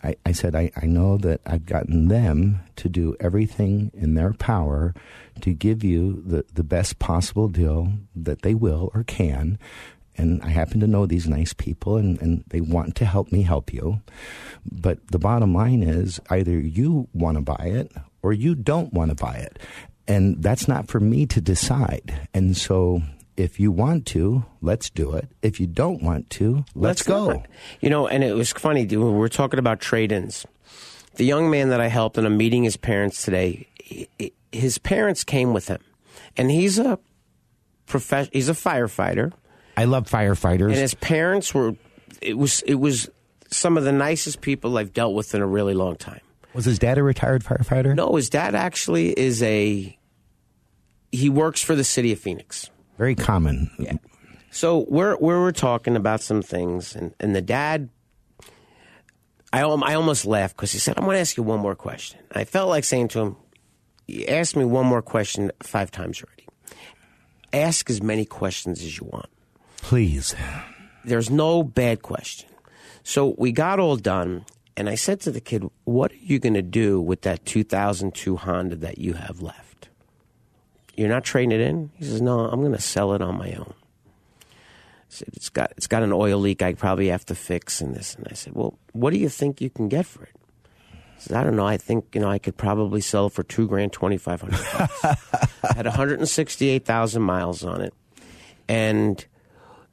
I, 0.02 0.16
I 0.26 0.32
said, 0.32 0.54
I, 0.54 0.70
I 0.80 0.86
know 0.86 1.16
that 1.18 1.40
I've 1.46 1.66
gotten 1.66 2.08
them 2.08 2.60
to 2.76 2.88
do 2.88 3.16
everything 3.20 3.90
in 3.94 4.14
their 4.14 4.32
power 4.32 4.94
to 5.42 5.52
give 5.52 5.84
you 5.84 6.22
the, 6.26 6.44
the 6.54 6.64
best 6.64 6.98
possible 6.98 7.48
deal 7.48 7.92
that 8.16 8.42
they 8.42 8.54
will 8.54 8.90
or 8.94 9.04
can. 9.04 9.58
and 10.16 10.42
I 10.42 10.48
happen 10.48 10.80
to 10.80 10.86
know 10.86 11.06
these 11.06 11.26
nice 11.28 11.52
people, 11.52 11.96
and, 11.96 12.20
and 12.20 12.44
they 12.48 12.60
want 12.60 12.96
to 12.96 13.04
help 13.04 13.32
me 13.32 13.42
help 13.42 13.72
you. 13.72 14.02
But 14.70 14.98
the 15.08 15.18
bottom 15.18 15.54
line 15.54 15.82
is 15.82 16.20
either 16.30 16.58
you 16.58 17.08
want 17.14 17.36
to 17.36 17.42
buy 17.42 17.64
it 17.66 17.92
or 18.22 18.32
you 18.32 18.54
don't 18.54 18.92
want 18.92 19.10
to 19.10 19.14
buy 19.14 19.36
it. 19.36 19.58
And 20.06 20.42
that's 20.42 20.68
not 20.68 20.88
for 20.88 21.00
me 21.00 21.26
to 21.26 21.40
decide. 21.40 22.28
And 22.34 22.56
so 22.56 23.02
if 23.36 23.58
you 23.58 23.70
want 23.70 24.06
to, 24.06 24.44
let's 24.60 24.90
do 24.90 25.14
it. 25.14 25.28
If 25.42 25.60
you 25.60 25.66
don't 25.66 26.02
want 26.02 26.30
to, 26.30 26.64
let's, 26.74 27.02
go. 27.02 27.28
not. 27.28 27.46
You 27.80 27.90
know, 27.90 28.06
and 28.06 28.22
it 28.22 28.34
was 28.34 28.52
funny. 28.52 28.86
We 28.86 28.96
were 28.96 29.28
talking 29.28 29.58
about 29.58 29.80
trade-ins. 29.80 30.46
The 31.16 31.24
young 31.24 31.50
man 31.50 31.68
that 31.70 31.80
I 31.80 31.88
helped, 31.88 32.18
and 32.18 32.26
I'm 32.26 32.36
meeting 32.36 32.62
his 32.62 32.76
parents 32.76 33.22
today. 33.24 33.68
His 34.50 34.78
parents 34.78 35.24
came 35.24 35.52
with 35.52 35.68
him, 35.68 35.80
and 36.36 36.50
he's 36.50 36.78
a 36.78 36.98
prof- 37.86 38.30
He's 38.32 38.48
a 38.48 38.54
firefighter. 38.54 39.32
I 39.76 39.84
love 39.84 40.08
firefighters. 40.08 40.68
And 40.68 40.76
his 40.76 40.94
parents 40.94 41.54
were. 41.54 41.74
It 42.20 42.38
was. 42.38 42.62
It 42.62 42.76
was 42.76 43.10
some 43.50 43.76
of 43.76 43.84
the 43.84 43.92
nicest 43.92 44.40
people 44.40 44.78
I've 44.78 44.94
dealt 44.94 45.14
with 45.14 45.34
in 45.34 45.42
a 45.42 45.46
really 45.46 45.74
long 45.74 45.96
time. 45.96 46.20
Was 46.54 46.64
his 46.64 46.78
dad 46.78 46.98
a 46.98 47.02
retired 47.02 47.44
firefighter? 47.44 47.94
No, 47.94 48.16
his 48.16 48.30
dad 48.30 48.54
actually 48.54 49.10
is 49.10 49.42
a. 49.42 49.96
He 51.10 51.28
works 51.28 51.62
for 51.62 51.74
the 51.74 51.84
city 51.84 52.12
of 52.12 52.18
Phoenix. 52.18 52.70
Very 52.98 53.14
common. 53.14 53.70
Yeah. 53.78 53.96
So 54.50 54.84
we're 54.88 55.16
we 55.16 55.32
were 55.34 55.52
talking 55.52 55.96
about 55.96 56.20
some 56.20 56.42
things, 56.42 56.94
and, 56.94 57.14
and 57.18 57.34
the 57.34 57.40
dad. 57.40 57.88
I 59.52 59.62
I 59.62 59.94
almost 59.94 60.26
laughed 60.26 60.56
because 60.56 60.72
he 60.72 60.78
said, 60.78 60.98
"I'm 60.98 61.04
going 61.04 61.16
to 61.16 61.20
ask 61.20 61.36
you 61.36 61.42
one 61.42 61.60
more 61.60 61.74
question." 61.74 62.20
I 62.32 62.44
felt 62.44 62.68
like 62.68 62.84
saying 62.84 63.08
to 63.08 63.20
him, 63.20 63.36
"You 64.06 64.26
asked 64.26 64.56
me 64.56 64.64
one 64.64 64.86
more 64.86 65.02
question 65.02 65.50
five 65.62 65.90
times 65.90 66.22
already. 66.22 66.46
Ask 67.52 67.88
as 67.90 68.02
many 68.02 68.24
questions 68.24 68.80
as 68.80 68.98
you 68.98 69.06
want. 69.10 69.28
Please. 69.78 70.34
There's 71.04 71.30
no 71.30 71.62
bad 71.62 72.02
question." 72.02 72.48
So 73.04 73.34
we 73.38 73.52
got 73.52 73.80
all 73.80 73.96
done, 73.96 74.44
and 74.76 74.88
I 74.88 74.94
said 74.96 75.20
to 75.20 75.30
the 75.30 75.40
kid, 75.40 75.64
"What 75.84 76.12
are 76.12 76.22
you 76.22 76.38
going 76.38 76.54
to 76.54 76.62
do 76.62 77.00
with 77.00 77.22
that 77.22 77.46
2002 77.46 78.36
Honda 78.36 78.76
that 78.76 78.98
you 78.98 79.14
have 79.14 79.40
left? 79.40 79.71
You're 80.96 81.08
not 81.08 81.24
trading 81.24 81.52
it 81.52 81.60
in?" 81.60 81.90
He 81.94 82.04
says, 82.04 82.20
"No, 82.20 82.40
I'm 82.40 82.60
going 82.60 82.72
to 82.72 82.80
sell 82.80 83.12
it 83.14 83.22
on 83.22 83.38
my 83.38 83.52
own." 83.52 83.74
I 85.12 85.14
said, 85.14 85.28
it's 85.34 85.50
got 85.50 85.72
it's 85.76 85.86
got 85.86 86.02
an 86.02 86.12
oil 86.12 86.38
leak 86.38 86.62
I 86.62 86.72
probably 86.72 87.08
have 87.08 87.26
to 87.26 87.34
fix 87.34 87.82
and 87.82 87.94
this 87.94 88.14
and 88.14 88.26
I 88.30 88.34
said, 88.34 88.54
Well, 88.54 88.78
what 88.92 89.12
do 89.12 89.18
you 89.18 89.28
think 89.28 89.60
you 89.60 89.68
can 89.68 89.88
get 89.88 90.06
for 90.06 90.22
it? 90.24 90.34
He 91.16 91.20
said, 91.20 91.36
I 91.36 91.44
don't 91.44 91.54
know, 91.54 91.66
I 91.66 91.76
think, 91.76 92.14
you 92.14 92.20
know, 92.20 92.30
I 92.30 92.38
could 92.38 92.56
probably 92.56 93.02
sell 93.02 93.26
it 93.26 93.34
for 93.34 93.42
two 93.42 93.68
grand 93.68 93.92
twenty 93.92 94.16
five 94.16 94.40
hundred 94.40 94.64
bucks. 94.72 95.20
Had 95.76 95.86
hundred 95.86 96.20
and 96.20 96.28
sixty 96.28 96.68
eight 96.70 96.86
thousand 96.86 97.22
miles 97.22 97.62
on 97.62 97.82
it. 97.82 97.92
And 98.68 99.24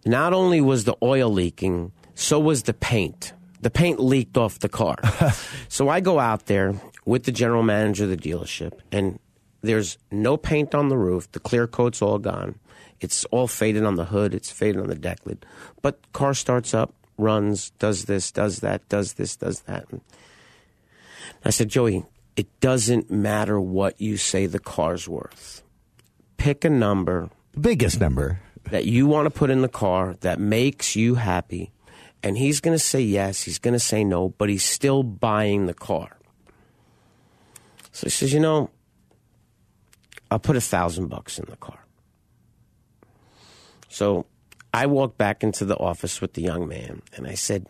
not 0.05 0.33
only 0.33 0.61
was 0.61 0.85
the 0.85 0.95
oil 1.03 1.29
leaking, 1.29 1.91
so 2.15 2.39
was 2.39 2.63
the 2.63 2.73
paint. 2.73 3.33
The 3.61 3.69
paint 3.69 3.99
leaked 3.99 4.37
off 4.37 4.59
the 4.59 4.69
car. 4.69 4.97
so 5.67 5.89
I 5.89 5.99
go 5.99 6.19
out 6.19 6.45
there 6.45 6.75
with 7.05 7.23
the 7.25 7.33
general 7.33 7.63
manager 7.63 8.05
of 8.05 8.09
the 8.09 8.17
dealership 8.17 8.79
and 8.89 9.19
there's 9.61 9.97
no 10.11 10.37
paint 10.37 10.73
on 10.73 10.89
the 10.89 10.97
roof. 10.97 11.31
The 11.31 11.39
clear 11.39 11.67
coat's 11.67 12.01
all 12.01 12.19
gone. 12.19 12.59
It's 12.99 13.25
all 13.25 13.47
faded 13.47 13.83
on 13.83 13.95
the 13.95 14.05
hood. 14.05 14.33
It's 14.33 14.51
faded 14.51 14.81
on 14.81 14.87
the 14.87 14.95
deck 14.95 15.19
lid. 15.25 15.45
But 15.81 15.99
car 16.13 16.33
starts 16.33 16.73
up, 16.73 16.93
runs, 17.17 17.71
does 17.71 18.05
this, 18.05 18.31
does 18.31 18.59
that, 18.59 18.87
does 18.89 19.13
this, 19.13 19.35
does 19.35 19.61
that. 19.61 19.85
And 19.91 20.01
I 21.43 21.49
said, 21.49 21.69
Joey, 21.69 22.05
it 22.35 22.59
doesn't 22.59 23.09
matter 23.11 23.59
what 23.59 23.99
you 23.99 24.17
say 24.17 24.45
the 24.45 24.59
car's 24.59 25.07
worth. 25.07 25.63
Pick 26.37 26.63
a 26.63 26.69
number. 26.69 27.29
The 27.53 27.59
biggest 27.59 27.99
number. 27.99 28.41
That 28.71 28.85
you 28.85 29.07
want 29.07 29.25
to 29.25 29.31
put 29.31 29.49
in 29.49 29.61
the 29.61 29.67
car 29.67 30.15
that 30.21 30.39
makes 30.39 30.95
you 30.95 31.15
happy. 31.15 31.71
And 32.21 32.37
he's 32.37 32.59
going 32.59 32.75
to 32.75 32.83
say 32.83 33.01
yes, 33.01 33.43
he's 33.43 33.59
going 33.59 33.73
to 33.73 33.79
say 33.79 34.03
no, 34.03 34.29
but 34.29 34.49
he's 34.49 34.63
still 34.63 35.03
buying 35.03 35.65
the 35.65 35.73
car. 35.73 36.17
So 37.91 38.05
he 38.05 38.11
says, 38.11 38.33
you 38.33 38.39
know, 38.39 38.69
I'll 40.31 40.39
put 40.39 40.55
a 40.55 40.61
thousand 40.61 41.07
bucks 41.07 41.39
in 41.39 41.45
the 41.49 41.57
car. 41.57 41.79
So 43.87 44.25
I 44.73 44.85
walked 44.85 45.17
back 45.17 45.43
into 45.43 45.65
the 45.65 45.77
office 45.77 46.21
with 46.21 46.33
the 46.33 46.41
young 46.41 46.67
man 46.67 47.01
and 47.15 47.27
I 47.27 47.33
said, 47.33 47.65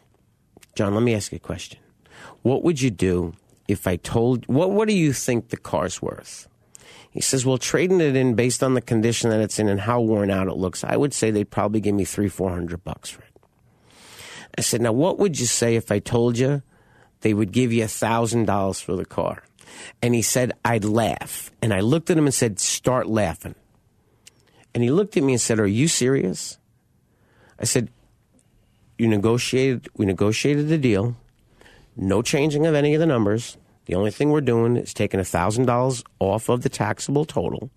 John, 0.76 0.94
let 0.94 1.04
me 1.04 1.16
ask 1.16 1.32
you 1.32 1.38
a 1.38 1.40
question. 1.40 1.80
What 2.42 2.64
would 2.64 2.82
you 2.82 2.92
do 2.92 3.34
if 3.68 3.88
I 3.88 3.96
told 3.96 4.46
what 4.48 4.72
what 4.72 4.88
do 4.88 4.94
you 4.94 5.14
think 5.14 5.50
the 5.50 5.58
car's 5.58 6.02
worth? 6.02 6.48
He 7.12 7.22
says, 7.22 7.46
Well, 7.46 7.58
trading 7.58 8.02
it 8.02 8.16
in 8.16 8.36
based 8.36 8.62
on 8.64 8.74
the 8.74 8.82
condition 8.82 9.30
that 9.30 9.40
it's 9.40 9.60
in 9.60 9.70
and 9.70 9.82
how 9.82 10.02
worn 10.02 10.30
out 10.30 10.48
it 10.48 10.58
looks, 10.58 10.84
I 10.84 10.98
would 10.98 11.14
say 11.14 11.32
they'd 11.32 11.50
probably 11.50 11.80
give 11.80 11.96
me 11.96 12.06
three, 12.06 12.30
four 12.30 12.52
hundred 12.52 12.84
bucks 12.84 13.10
for 13.10 13.22
it. 13.22 13.30
I 14.58 14.62
said, 14.62 14.82
Now 14.82 14.92
what 14.92 15.20
would 15.20 15.40
you 15.40 15.46
say 15.46 15.76
if 15.76 15.92
I 15.92 16.00
told 16.00 16.38
you 16.38 16.62
they 17.22 17.34
would 17.34 17.52
give 17.52 17.72
you 17.72 17.84
a 17.84 17.88
thousand 17.88 18.46
dollars 18.46 18.82
for 18.82 18.96
the 18.96 19.06
car? 19.06 19.44
And 20.02 20.16
he 20.16 20.22
said, 20.22 20.54
I'd 20.64 20.86
laugh. 20.86 21.52
And 21.62 21.74
I 21.74 21.82
looked 21.82 22.10
at 22.10 22.18
him 22.18 22.26
and 22.26 22.34
said, 22.34 22.60
Start 22.60 23.08
laughing. 23.08 23.56
And 24.74 24.84
he 24.84 24.92
looked 24.92 25.18
at 25.18 25.24
me 25.24 25.34
and 25.34 25.42
said, 25.42 25.60
Are 25.60 25.68
you 25.68 25.88
serious? 25.88 26.58
I 27.60 27.66
said, 27.66 27.90
You 28.98 29.08
negotiated 29.08 29.90
we 29.96 30.06
negotiated 30.06 30.70
the 30.70 30.78
deal. 30.78 31.16
No 31.96 32.22
changing 32.22 32.66
of 32.66 32.76
any 32.76 32.94
of 32.94 33.00
the 33.00 33.06
numbers. 33.06 33.58
The 33.86 33.96
only 33.96 34.12
thing 34.12 34.30
we're 34.30 34.42
doing 34.42 34.78
is 34.78 34.94
taking 34.94 35.22
thousand 35.24 35.66
dollars 35.66 36.04
off 36.20 36.48
of 36.48 36.62
the 36.62 36.70
taxable 36.70 37.26
total, 37.26 37.72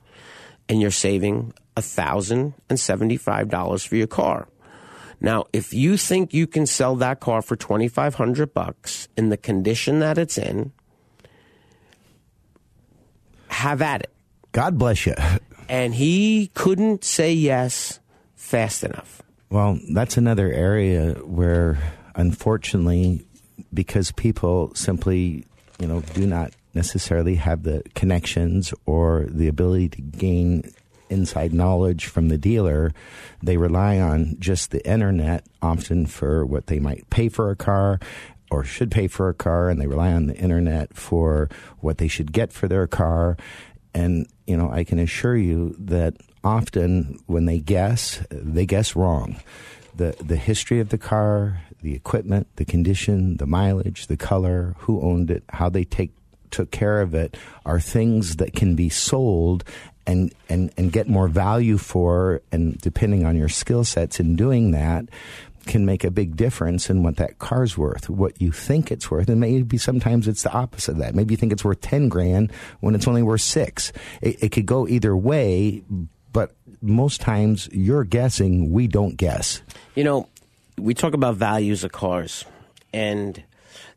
and 0.68 0.80
you're 0.80 0.90
saving 0.90 1.54
thousand 1.74 2.54
and 2.68 2.78
seventy-five 2.78 3.48
dollars 3.48 3.82
for 3.82 3.96
your 3.96 4.06
car. 4.06 4.46
Now, 5.20 5.46
if 5.52 5.72
you 5.72 5.96
think 5.96 6.34
you 6.34 6.46
can 6.46 6.66
sell 6.66 6.96
that 6.96 7.20
car 7.20 7.40
for 7.40 7.56
twenty-five 7.56 8.16
hundred 8.16 8.52
bucks 8.52 9.08
in 9.16 9.30
the 9.30 9.36
condition 9.36 10.00
that 10.00 10.18
it's 10.18 10.36
in, 10.36 10.72
have 13.62 13.80
at 13.80 14.02
it. 14.02 14.10
God 14.52 14.78
bless 14.78 15.06
you. 15.06 15.14
And 15.68 15.94
he 15.94 16.50
couldn't 16.52 17.02
say 17.02 17.32
yes 17.32 17.98
fast 18.34 18.84
enough. 18.84 19.22
Well, 19.48 19.78
that's 19.94 20.18
another 20.18 20.52
area 20.52 21.12
where, 21.24 21.78
unfortunately, 22.14 23.24
because 23.72 24.12
people 24.12 24.74
simply, 24.74 25.46
you 25.78 25.86
know, 25.86 26.00
do 26.12 26.26
not 26.26 26.52
necessarily 26.74 27.36
have 27.36 27.62
the 27.62 27.82
connections 27.94 28.74
or 28.84 29.26
the 29.30 29.48
ability 29.48 29.88
to 29.90 30.02
gain 30.02 30.70
inside 31.08 31.52
knowledge 31.54 32.06
from 32.06 32.28
the 32.28 32.38
dealer, 32.38 32.92
they 33.42 33.56
rely 33.56 33.98
on 33.98 34.36
just 34.40 34.72
the 34.72 34.86
internet 34.88 35.46
often 35.60 36.06
for 36.06 36.44
what 36.44 36.66
they 36.66 36.80
might 36.80 37.08
pay 37.10 37.28
for 37.28 37.50
a 37.50 37.56
car 37.56 38.00
or 38.52 38.64
should 38.64 38.90
pay 38.90 39.08
for 39.08 39.30
a 39.30 39.34
car, 39.34 39.70
and 39.70 39.80
they 39.80 39.86
rely 39.86 40.12
on 40.12 40.26
the 40.26 40.36
internet 40.36 40.94
for 40.94 41.48
what 41.80 41.96
they 41.96 42.06
should 42.06 42.32
get 42.32 42.52
for 42.52 42.68
their 42.68 42.86
car. 42.86 43.38
And, 43.94 44.26
you 44.46 44.58
know, 44.58 44.70
I 44.70 44.84
can 44.84 44.98
assure 44.98 45.36
you 45.36 45.74
that 45.78 46.14
often 46.44 47.18
when 47.24 47.46
they 47.46 47.60
guess, 47.60 48.22
they 48.30 48.66
guess 48.66 48.94
wrong. 48.94 49.36
The, 49.96 50.14
the 50.22 50.36
history 50.36 50.80
of 50.80 50.90
the 50.90 50.98
car, 50.98 51.62
the 51.80 51.94
equipment, 51.94 52.46
the 52.56 52.66
condition, 52.66 53.38
the 53.38 53.46
mileage, 53.46 54.06
the 54.06 54.18
color, 54.18 54.74
who 54.80 55.00
owned 55.00 55.30
it, 55.30 55.44
how 55.48 55.70
they 55.70 55.84
take 55.84 56.12
took 56.50 56.70
care 56.70 57.00
of 57.00 57.14
it 57.14 57.34
are 57.64 57.80
things 57.80 58.36
that 58.36 58.52
can 58.52 58.74
be 58.74 58.90
sold 58.90 59.64
and 60.06 60.34
and 60.50 60.70
and 60.76 60.92
get 60.92 61.08
more 61.08 61.26
value 61.26 61.78
for 61.78 62.42
and 62.52 62.76
depending 62.78 63.24
on 63.24 63.36
your 63.36 63.48
skill 63.48 63.84
sets 63.84 64.20
in 64.20 64.36
doing 64.36 64.72
that 64.72 65.06
can 65.66 65.86
make 65.86 66.04
a 66.04 66.10
big 66.10 66.36
difference 66.36 66.90
in 66.90 67.02
what 67.02 67.16
that 67.16 67.38
car's 67.38 67.78
worth, 67.78 68.10
what 68.10 68.40
you 68.40 68.52
think 68.52 68.90
it's 68.90 69.10
worth, 69.10 69.28
and 69.28 69.40
maybe 69.40 69.78
sometimes 69.78 70.26
it's 70.26 70.42
the 70.42 70.52
opposite 70.52 70.92
of 70.92 70.98
that. 70.98 71.14
Maybe 71.14 71.34
you 71.34 71.36
think 71.36 71.52
it's 71.52 71.64
worth 71.64 71.80
ten 71.80 72.08
grand 72.08 72.52
when 72.80 72.94
it's 72.94 73.06
only 73.06 73.22
worth 73.22 73.42
six. 73.42 73.92
It, 74.20 74.42
it 74.42 74.48
could 74.52 74.66
go 74.66 74.88
either 74.88 75.16
way, 75.16 75.82
but 76.32 76.52
most 76.80 77.20
times 77.20 77.68
you're 77.72 78.04
guessing. 78.04 78.72
We 78.72 78.86
don't 78.88 79.16
guess. 79.16 79.62
You 79.94 80.04
know, 80.04 80.28
we 80.78 80.94
talk 80.94 81.14
about 81.14 81.36
values 81.36 81.84
of 81.84 81.92
cars, 81.92 82.44
and 82.92 83.42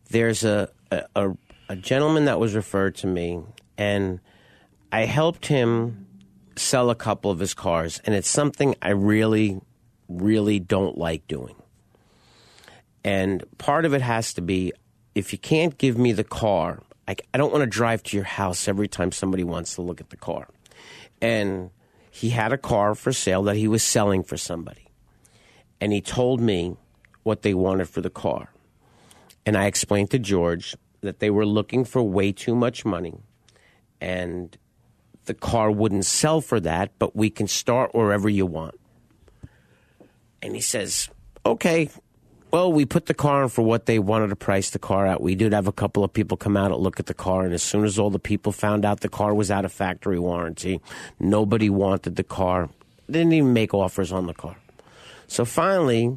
there's 0.10 0.44
a, 0.44 0.70
a, 0.92 1.32
a 1.70 1.76
gentleman 1.76 2.26
that 2.26 2.40
was 2.40 2.54
referred 2.54 2.96
to 2.98 3.08
me, 3.08 3.42
and 3.78 4.20
I 4.92 5.06
helped 5.06 5.48
him 5.48 6.06
sell 6.56 6.90
a 6.90 6.96
couple 6.96 7.32
of 7.32 7.40
his 7.40 7.54
cars, 7.54 8.00
and 8.06 8.14
it's 8.14 8.30
something 8.30 8.76
I 8.82 8.92
really, 8.92 9.60
really 10.08 10.60
don't 10.60 10.98
like 10.98 11.28
doing. 11.28 11.56
And 13.04 13.44
part 13.58 13.86
of 13.86 13.94
it 13.94 14.02
has 14.02 14.34
to 14.34 14.42
be 14.42 14.74
if 15.14 15.32
you 15.32 15.40
can't 15.40 15.78
give 15.78 15.98
me 15.98 16.12
the 16.12 16.24
car, 16.24 16.82
I, 17.08 17.16
I 17.34 17.38
don't 17.38 17.52
want 17.52 17.62
to 17.62 17.70
drive 17.70 18.04
to 18.04 18.18
your 18.18 18.26
house 18.26 18.68
every 18.68 18.88
time 18.88 19.12
somebody 19.12 19.44
wants 19.44 19.76
to 19.76 19.82
look 19.82 20.02
at 20.02 20.10
the 20.10 20.18
car. 20.18 20.48
And 21.22 21.70
he 22.12 22.30
had 22.30 22.52
a 22.52 22.58
car 22.58 22.96
for 22.96 23.14
sale 23.14 23.44
that 23.44 23.56
he 23.56 23.68
was 23.68 23.84
selling 23.84 24.24
for 24.24 24.38
somebody. 24.38 24.88
And 25.80 25.94
he 25.94 26.02
told 26.02 26.42
me 26.42 26.78
what 27.24 27.42
they 27.42 27.54
wanted 27.54 27.90
for 27.90 28.02
the 28.02 28.10
car. 28.10 28.50
And 29.46 29.58
I 29.58 29.66
explained 29.66 30.12
to 30.12 30.20
George 30.20 30.76
that 31.02 31.20
they 31.20 31.30
were 31.30 31.46
looking 31.46 31.86
for 31.86 32.02
way 32.02 32.32
too 32.32 32.56
much 32.56 32.84
money 32.84 33.20
and 34.02 34.58
the 35.26 35.34
car 35.34 35.72
wouldn't 35.72 36.06
sell 36.06 36.42
for 36.42 36.60
that, 36.60 36.92
but 37.00 37.16
we 37.16 37.30
can 37.30 37.48
start 37.48 37.94
wherever 37.94 38.30
you 38.30 38.46
want. 38.46 38.76
And 40.46 40.54
he 40.54 40.62
says, 40.62 41.10
okay, 41.44 41.90
well, 42.52 42.72
we 42.72 42.86
put 42.86 43.08
the 43.08 43.16
car 43.16 43.44
in 43.44 43.50
for 43.50 43.64
what 43.64 43.88
they 43.88 43.98
wanted 43.98 44.28
to 44.28 44.36
price 44.36 44.70
the 44.70 44.80
car 44.80 45.08
at. 45.08 45.20
We 45.20 45.34
did 45.34 45.54
have 45.54 45.68
a 45.68 45.72
couple 45.72 46.04
of 46.04 46.14
people 46.14 46.38
come 46.38 46.56
out 46.56 46.72
and 46.72 46.80
look 46.80 47.00
at 47.00 47.08
the 47.08 47.16
car, 47.16 47.46
and 47.46 47.54
as 47.54 47.64
soon 47.64 47.84
as 47.84 47.98
all 47.98 48.12
the 48.12 48.20
people 48.20 48.52
found 48.52 48.86
out 48.86 49.00
the 49.00 49.10
car 49.10 49.34
was 49.34 49.50
out 49.50 49.66
of 49.66 49.72
factory 49.72 50.20
warranty, 50.20 50.82
nobody 51.20 51.70
wanted 51.70 52.16
the 52.16 52.24
car. 52.24 52.70
They 53.08 53.20
didn't 53.20 53.34
even 53.34 53.54
make 53.54 53.74
offers 53.74 54.12
on 54.12 54.28
the 54.28 54.36
car. 54.36 54.56
So 55.26 55.46
finally, 55.46 56.16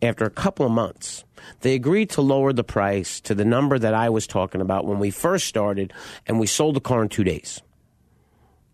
after 0.00 0.24
a 0.24 0.30
couple 0.30 0.64
of 0.64 0.72
months, 0.72 1.24
they 1.60 1.74
agreed 1.74 2.08
to 2.10 2.22
lower 2.22 2.54
the 2.54 2.64
price 2.64 3.20
to 3.20 3.34
the 3.34 3.44
number 3.44 3.78
that 3.78 3.92
I 3.92 4.08
was 4.08 4.26
talking 4.26 4.62
about 4.62 4.86
when 4.86 4.98
we 4.98 5.10
first 5.10 5.46
started, 5.46 5.92
and 6.26 6.40
we 6.40 6.46
sold 6.46 6.76
the 6.76 6.80
car 6.80 7.02
in 7.02 7.10
two 7.10 7.24
days. 7.24 7.60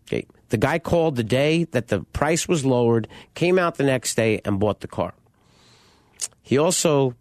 Okay. 0.07 0.25
The 0.53 0.59
guy 0.59 0.77
called 0.77 1.15
the 1.15 1.23
day 1.23 1.63
that 1.71 1.87
the 1.87 2.01
price 2.13 2.47
was 2.47 2.63
lowered, 2.63 3.07
came 3.33 3.57
out 3.57 3.77
the 3.77 3.83
next 3.83 4.13
day, 4.13 4.39
and 4.45 4.59
bought 4.59 4.81
the 4.81 4.87
car. 4.87 5.15
He 6.43 6.59
also 6.59 7.15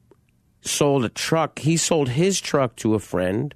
sold 0.60 1.02
a 1.06 1.08
truck. 1.08 1.60
He 1.60 1.78
sold 1.78 2.10
his 2.10 2.42
truck 2.42 2.76
to 2.76 2.94
a 2.94 2.98
friend, 2.98 3.54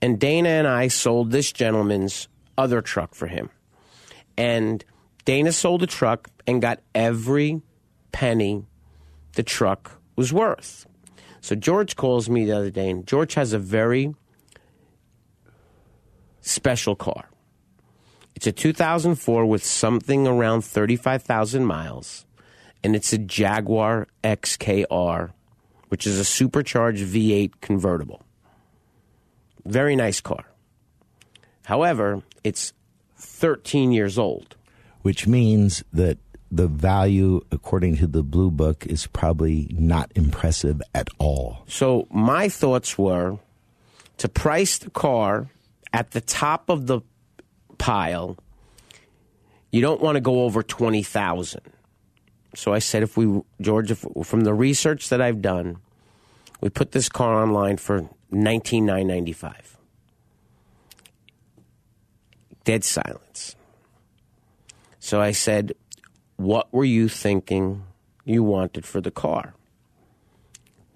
and 0.00 0.18
Dana 0.18 0.48
and 0.48 0.66
I 0.66 0.88
sold 0.88 1.30
this 1.30 1.52
gentleman's 1.52 2.26
other 2.58 2.82
truck 2.82 3.14
for 3.14 3.28
him. 3.28 3.50
And 4.36 4.84
Dana 5.24 5.52
sold 5.52 5.82
the 5.82 5.86
truck 5.86 6.28
and 6.44 6.60
got 6.60 6.80
every 6.92 7.62
penny 8.10 8.64
the 9.34 9.44
truck 9.44 10.00
was 10.16 10.32
worth. 10.32 10.84
So 11.40 11.54
George 11.54 11.94
calls 11.94 12.28
me 12.28 12.46
the 12.46 12.56
other 12.56 12.70
day, 12.70 12.90
and 12.90 13.06
George 13.06 13.34
has 13.34 13.52
a 13.52 13.60
very 13.60 14.16
special 16.40 16.96
car. 16.96 17.28
It's 18.42 18.48
a 18.48 18.50
2004 18.50 19.46
with 19.46 19.64
something 19.64 20.26
around 20.26 20.62
35,000 20.62 21.64
miles, 21.64 22.26
and 22.82 22.96
it's 22.96 23.12
a 23.12 23.18
Jaguar 23.18 24.08
XKR, 24.24 25.30
which 25.90 26.08
is 26.08 26.18
a 26.18 26.24
supercharged 26.24 27.06
V8 27.06 27.52
convertible. 27.60 28.20
Very 29.64 29.94
nice 29.94 30.20
car. 30.20 30.44
However, 31.66 32.22
it's 32.42 32.72
13 33.16 33.92
years 33.92 34.18
old. 34.18 34.56
Which 35.02 35.28
means 35.28 35.84
that 35.92 36.18
the 36.50 36.66
value, 36.66 37.42
according 37.52 37.98
to 37.98 38.08
the 38.08 38.24
Blue 38.24 38.50
Book, 38.50 38.84
is 38.86 39.06
probably 39.06 39.68
not 39.70 40.10
impressive 40.16 40.82
at 40.96 41.08
all. 41.18 41.62
So 41.68 42.08
my 42.10 42.48
thoughts 42.48 42.98
were 42.98 43.38
to 44.16 44.28
price 44.28 44.78
the 44.78 44.90
car 44.90 45.46
at 45.92 46.10
the 46.10 46.20
top 46.20 46.68
of 46.68 46.88
the 46.88 47.02
pile. 47.82 48.38
You 49.72 49.80
don't 49.80 50.00
want 50.00 50.14
to 50.16 50.20
go 50.20 50.44
over 50.44 50.62
twenty 50.62 51.02
thousand. 51.02 51.62
So 52.54 52.72
I 52.72 52.80
said, 52.80 53.02
if 53.02 53.16
we, 53.16 53.40
George, 53.60 53.90
if, 53.90 54.04
from 54.24 54.42
the 54.42 54.52
research 54.52 55.08
that 55.08 55.22
I've 55.22 55.40
done, 55.40 55.78
we 56.60 56.68
put 56.68 56.92
this 56.92 57.08
car 57.08 57.42
online 57.42 57.78
for 57.78 58.08
nineteen 58.30 58.86
nine 58.86 59.08
ninety 59.08 59.32
five. 59.32 59.76
Dead 62.64 62.84
silence. 62.84 63.56
So 65.00 65.20
I 65.20 65.32
said, 65.32 65.72
what 66.36 66.72
were 66.72 66.84
you 66.84 67.08
thinking 67.08 67.82
you 68.24 68.44
wanted 68.44 68.86
for 68.86 69.00
the 69.00 69.10
car? 69.10 69.54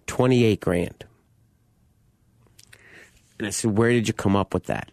28 0.07 0.61
grand. 0.61 1.05
And 3.39 3.49
I 3.49 3.51
said, 3.51 3.77
Where 3.77 3.91
did 3.91 4.07
you 4.07 4.15
come 4.15 4.37
up 4.37 4.55
with 4.55 4.65
that? 4.67 4.91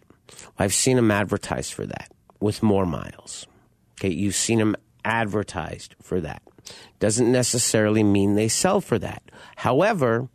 I've 0.58 0.74
seen 0.74 0.96
them 0.96 1.10
advertised 1.10 1.72
for 1.72 1.86
that 1.86 2.10
with 2.40 2.62
more 2.62 2.86
miles. 2.86 3.46
Okay, 3.98 4.10
you've 4.10 4.34
seen 4.34 4.58
them 4.58 4.76
advertised 5.04 5.94
for 6.02 6.20
that. 6.20 6.42
Doesn't 6.98 7.30
necessarily 7.30 8.02
mean 8.02 8.34
they 8.34 8.48
sell 8.48 8.80
for 8.80 8.98
that. 8.98 9.22
However, 9.56 10.28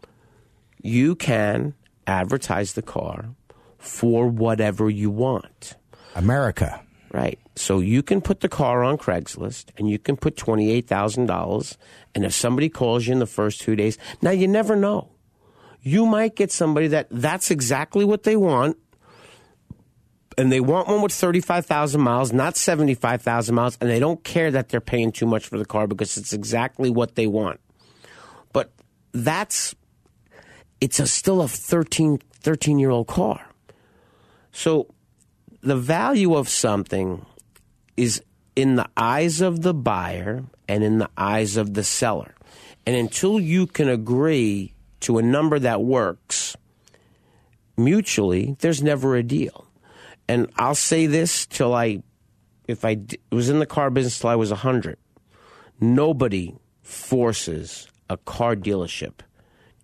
you 0.81 1.15
can 1.15 1.73
advertise 2.05 2.73
the 2.73 2.81
car 2.81 3.29
for 3.77 4.27
whatever 4.27 4.89
you 4.89 5.09
want. 5.09 5.75
America. 6.15 6.81
Right. 7.11 7.39
So 7.55 7.79
you 7.79 8.03
can 8.03 8.21
put 8.21 8.41
the 8.41 8.49
car 8.49 8.83
on 8.83 8.97
Craigslist 8.97 9.71
and 9.77 9.89
you 9.89 9.97
can 9.97 10.15
put 10.15 10.35
$28,000. 10.35 11.77
And 12.13 12.23
if 12.23 12.33
somebody 12.33 12.69
calls 12.69 13.07
you 13.07 13.13
in 13.13 13.19
the 13.19 13.25
first 13.25 13.61
two 13.61 13.75
days, 13.75 13.97
now 14.21 14.31
you 14.31 14.47
never 14.47 14.75
know. 14.75 15.09
You 15.81 16.05
might 16.05 16.35
get 16.35 16.51
somebody 16.51 16.87
that 16.89 17.07
that's 17.09 17.49
exactly 17.49 18.05
what 18.05 18.23
they 18.23 18.35
want. 18.35 18.77
And 20.39 20.49
they 20.49 20.61
want 20.61 20.87
one 20.87 21.01
with 21.01 21.11
35,000 21.11 21.99
miles, 21.99 22.31
not 22.31 22.55
75,000 22.55 23.53
miles. 23.53 23.77
And 23.81 23.89
they 23.89 23.99
don't 23.99 24.23
care 24.23 24.49
that 24.51 24.69
they're 24.69 24.79
paying 24.79 25.11
too 25.11 25.25
much 25.25 25.45
for 25.45 25.57
the 25.57 25.65
car 25.65 25.85
because 25.85 26.15
it's 26.15 26.31
exactly 26.31 26.89
what 26.89 27.15
they 27.15 27.27
want. 27.27 27.59
But 28.53 28.71
that's, 29.11 29.75
it's 30.79 30.97
a, 31.01 31.07
still 31.07 31.41
a 31.41 31.49
13, 31.49 32.21
13 32.39 32.79
year 32.79 32.89
old 32.89 33.07
car. 33.07 33.49
So 34.53 34.87
the 35.59 35.75
value 35.75 36.35
of 36.35 36.47
something 36.47 37.25
is 37.97 38.23
in 38.55 38.75
the 38.75 38.87
eyes 38.95 39.41
of 39.41 39.61
the 39.61 39.73
buyer 39.73 40.45
and 40.69 40.85
in 40.85 40.99
the 40.99 41.09
eyes 41.17 41.57
of 41.57 41.73
the 41.73 41.83
seller. 41.83 42.33
And 42.85 42.95
until 42.95 43.41
you 43.41 43.67
can 43.67 43.89
agree 43.89 44.73
to 45.01 45.17
a 45.17 45.21
number 45.21 45.59
that 45.59 45.81
works 45.81 46.55
mutually, 47.75 48.55
there's 48.61 48.81
never 48.81 49.17
a 49.17 49.23
deal. 49.23 49.65
And 50.29 50.47
I'll 50.57 50.75
say 50.75 51.07
this 51.07 51.47
till 51.47 51.73
I, 51.73 52.03
if 52.67 52.85
I 52.85 52.99
was 53.31 53.49
in 53.49 53.57
the 53.57 53.65
car 53.65 53.89
business 53.89 54.19
till 54.19 54.29
I 54.29 54.35
was 54.35 54.51
100, 54.51 54.95
nobody 55.81 56.55
forces 56.83 57.87
a 58.11 58.17
car 58.17 58.55
dealership 58.55 59.21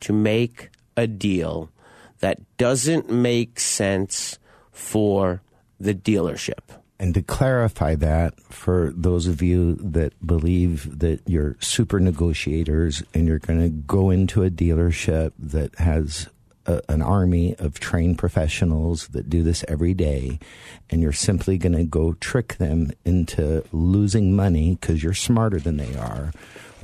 to 0.02 0.14
make 0.14 0.70
a 0.96 1.08
deal 1.08 1.72
that 2.20 2.40
doesn't 2.58 3.10
make 3.10 3.60
sense 3.60 4.38
for 4.72 5.42
the 5.80 5.96
dealership. 5.96 6.62
And 7.00 7.16
to 7.16 7.24
clarify 7.24 7.96
that, 7.96 8.40
for 8.42 8.94
those 8.96 9.26
of 9.26 9.42
you 9.42 9.76
that 9.76 10.14
believe 10.26 11.00
that 11.00 11.22
you're 11.26 11.58
super 11.60 12.00
negotiators 12.00 13.02
and 13.16 13.28
you're 13.28 13.40
going 13.40 13.62
to 13.62 13.70
go 13.70 14.12
into 14.12 14.44
a 14.44 14.52
dealership 14.52 15.32
that 15.40 15.74
has 15.80 16.30
a, 16.66 16.82
an 16.90 17.02
army 17.02 17.56
of 17.60 17.80
trained 17.80 18.18
professionals 18.18 19.08
that 19.10 19.30
do 19.30 19.44
this 19.44 19.64
every 19.68 19.94
day, 19.94 20.40
and 20.90 21.02
you're 21.02 21.12
simply 21.14 21.58
going 21.58 21.76
to 21.76 21.84
go 21.84 22.14
trick 22.14 22.56
them 22.56 22.92
into 23.04 23.64
losing 23.72 24.36
money 24.36 24.78
because 24.80 25.04
you're 25.04 25.14
smarter 25.14 25.60
than 25.60 25.78
they 25.78 25.96
are. 25.96 26.32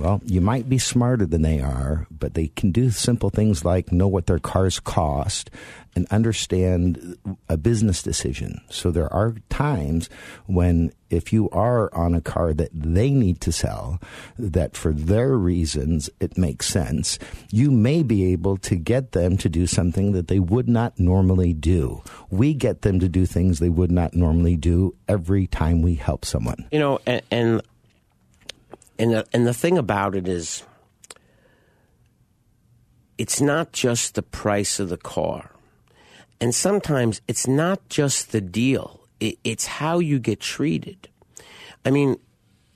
Well, 0.02 0.20
you 0.26 0.42
might 0.42 0.68
be 0.68 0.80
smarter 0.80 1.28
than 1.28 1.44
they 1.44 1.60
are, 1.60 2.08
but 2.10 2.34
they 2.34 2.48
can 2.48 2.72
do 2.72 2.90
simple 2.90 3.30
things 3.30 3.64
like 3.64 3.92
know 3.92 4.08
what 4.08 4.26
their 4.26 4.40
cars 4.40 4.80
cost 4.80 5.52
and 5.96 6.08
understand 6.10 7.18
a 7.50 7.58
business 7.58 8.02
decision. 8.02 8.62
So 8.70 8.90
there 8.90 9.12
are 9.14 9.36
times 9.50 10.10
when 10.48 10.92
if 11.12 11.34
you 11.34 11.50
are 11.50 11.94
on 11.94 12.16
a 12.16 12.22
car 12.22 12.54
that 12.54 12.70
they 12.74 13.12
need 13.12 13.42
to 13.42 13.52
sell, 13.52 14.00
that 14.40 14.78
for 14.78 14.94
their 14.94 15.38
reasons 15.38 16.10
it 16.20 16.38
makes 16.38 16.68
sense, 16.68 17.20
you 17.52 17.70
may 17.70 18.02
be 18.02 18.32
able 18.32 18.58
to 18.58 18.76
get 18.76 19.12
them 19.12 19.38
to 19.38 19.50
do 19.50 19.68
something 19.68 20.14
that 20.14 20.30
they 20.30 20.40
would 20.40 20.70
not 20.70 20.98
normally 20.98 21.54
do. 21.54 22.02
We 22.30 22.54
get 22.54 22.82
them 22.82 23.00
to 23.02 23.10
do 23.10 23.26
things 23.26 23.60
they 23.60 23.70
would 23.70 23.92
not 23.92 24.14
normally 24.14 24.56
do 24.56 24.96
every 25.08 25.46
time 25.48 25.82
we 25.82 25.96
help 25.96 26.26
someone. 26.26 26.66
You 26.72 26.80
know, 26.80 27.00
and 27.06 27.22
and 27.30 27.62
and 29.02 29.12
the, 29.12 29.26
and 29.34 29.48
the 29.48 29.54
thing 29.54 29.80
about 29.80 30.16
it 30.16 30.28
is, 30.28 30.64
it's 33.18 33.42
not 33.42 33.72
just 33.74 34.14
the 34.14 34.22
price 34.22 34.80
of 34.80 34.90
the 34.90 34.98
car, 34.98 35.50
and 36.40 36.54
sometimes 36.54 37.20
it's 37.28 37.48
not 37.48 37.90
just 37.90 38.32
the 38.32 38.42
deal. 38.42 39.02
It, 39.20 39.40
it's 39.44 39.66
how 39.66 39.98
you 39.98 40.20
get 40.20 40.40
treated. 40.40 41.10
I 41.84 41.90
mean, 41.90 42.18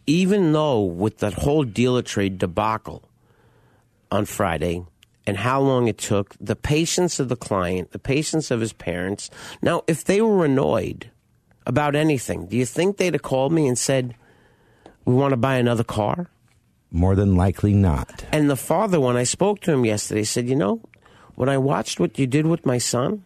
even 0.07 0.51
though 0.51 0.81
with 0.81 1.19
that 1.19 1.33
whole 1.33 1.63
dealer 1.63 2.01
trade 2.01 2.39
debacle 2.39 3.07
on 4.11 4.25
Friday, 4.25 4.83
and 5.27 5.37
how 5.37 5.61
long 5.61 5.87
it 5.87 5.99
took, 5.99 6.35
the 6.39 6.55
patience 6.55 7.19
of 7.19 7.29
the 7.29 7.35
client, 7.35 7.91
the 7.91 7.99
patience 7.99 8.49
of 8.49 8.61
his 8.61 8.73
parents. 8.73 9.29
Now, 9.61 9.83
if 9.87 10.03
they 10.03 10.21
were 10.21 10.45
annoyed 10.45 11.11
about 11.65 11.95
anything, 11.95 12.47
do 12.47 12.57
you 12.57 12.65
think 12.65 12.97
they'd 12.97 13.13
have 13.13 13.23
called 13.23 13.51
me 13.51 13.67
and 13.67 13.77
said, 13.77 14.15
We 15.05 15.13
want 15.13 15.31
to 15.31 15.37
buy 15.37 15.55
another 15.55 15.83
car? 15.83 16.29
More 16.91 17.15
than 17.15 17.35
likely 17.35 17.73
not. 17.73 18.25
And 18.31 18.49
the 18.49 18.55
father, 18.55 18.99
when 18.99 19.15
I 19.15 19.23
spoke 19.23 19.59
to 19.61 19.71
him 19.71 19.85
yesterday, 19.85 20.23
said, 20.23 20.47
You 20.49 20.55
know, 20.55 20.81
when 21.35 21.49
I 21.49 21.57
watched 21.57 21.99
what 21.99 22.17
you 22.17 22.27
did 22.27 22.47
with 22.47 22.65
my 22.65 22.77
son, 22.77 23.23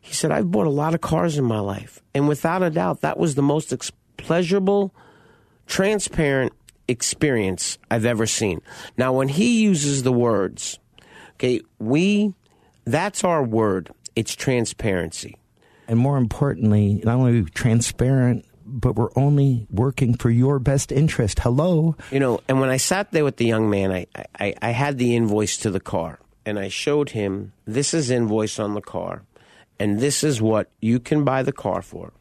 he 0.00 0.14
said, 0.14 0.30
I've 0.30 0.50
bought 0.50 0.66
a 0.66 0.70
lot 0.70 0.94
of 0.94 1.00
cars 1.00 1.36
in 1.36 1.44
my 1.44 1.60
life. 1.60 2.00
And 2.14 2.28
without 2.28 2.62
a 2.62 2.70
doubt, 2.70 3.00
that 3.00 3.18
was 3.18 3.34
the 3.34 3.42
most 3.42 3.72
ex- 3.72 3.92
pleasurable, 4.16 4.94
transparent 5.66 6.52
experience 6.86 7.78
I've 7.90 8.06
ever 8.06 8.26
seen. 8.26 8.60
Now, 8.96 9.12
when 9.12 9.28
he 9.28 9.60
uses 9.60 10.02
the 10.02 10.12
words, 10.12 10.78
okay, 11.34 11.60
we, 11.78 12.34
that's 12.84 13.24
our 13.24 13.42
word, 13.42 13.90
it's 14.16 14.34
transparency. 14.34 15.36
And 15.86 15.98
more 15.98 16.16
importantly, 16.16 17.00
not 17.04 17.16
only 17.16 17.44
transparent, 17.44 18.44
but 18.68 18.94
we're 18.94 19.10
only 19.16 19.66
working 19.70 20.14
for 20.14 20.30
your 20.30 20.58
best 20.58 20.92
interest. 20.92 21.40
Hello. 21.40 21.96
You 22.10 22.20
know, 22.20 22.40
and 22.48 22.60
when 22.60 22.70
I 22.70 22.76
sat 22.76 23.10
there 23.12 23.24
with 23.24 23.36
the 23.36 23.46
young 23.46 23.70
man, 23.70 23.90
I, 23.92 24.06
I, 24.38 24.54
I 24.60 24.70
had 24.70 24.98
the 24.98 25.16
invoice 25.16 25.56
to 25.58 25.70
the 25.70 25.80
car, 25.80 26.18
and 26.44 26.58
I 26.58 26.68
showed 26.68 27.10
him 27.10 27.52
this 27.64 27.94
is 27.94 28.10
invoice 28.10 28.58
on 28.58 28.74
the 28.74 28.80
car, 28.80 29.24
and 29.80 29.98
this 29.98 30.22
is 30.22 30.40
what 30.40 30.70
you 30.80 31.00
can 31.00 31.24
buy 31.24 31.42
the 31.42 31.52
car 31.52 31.82
for. 31.82 32.12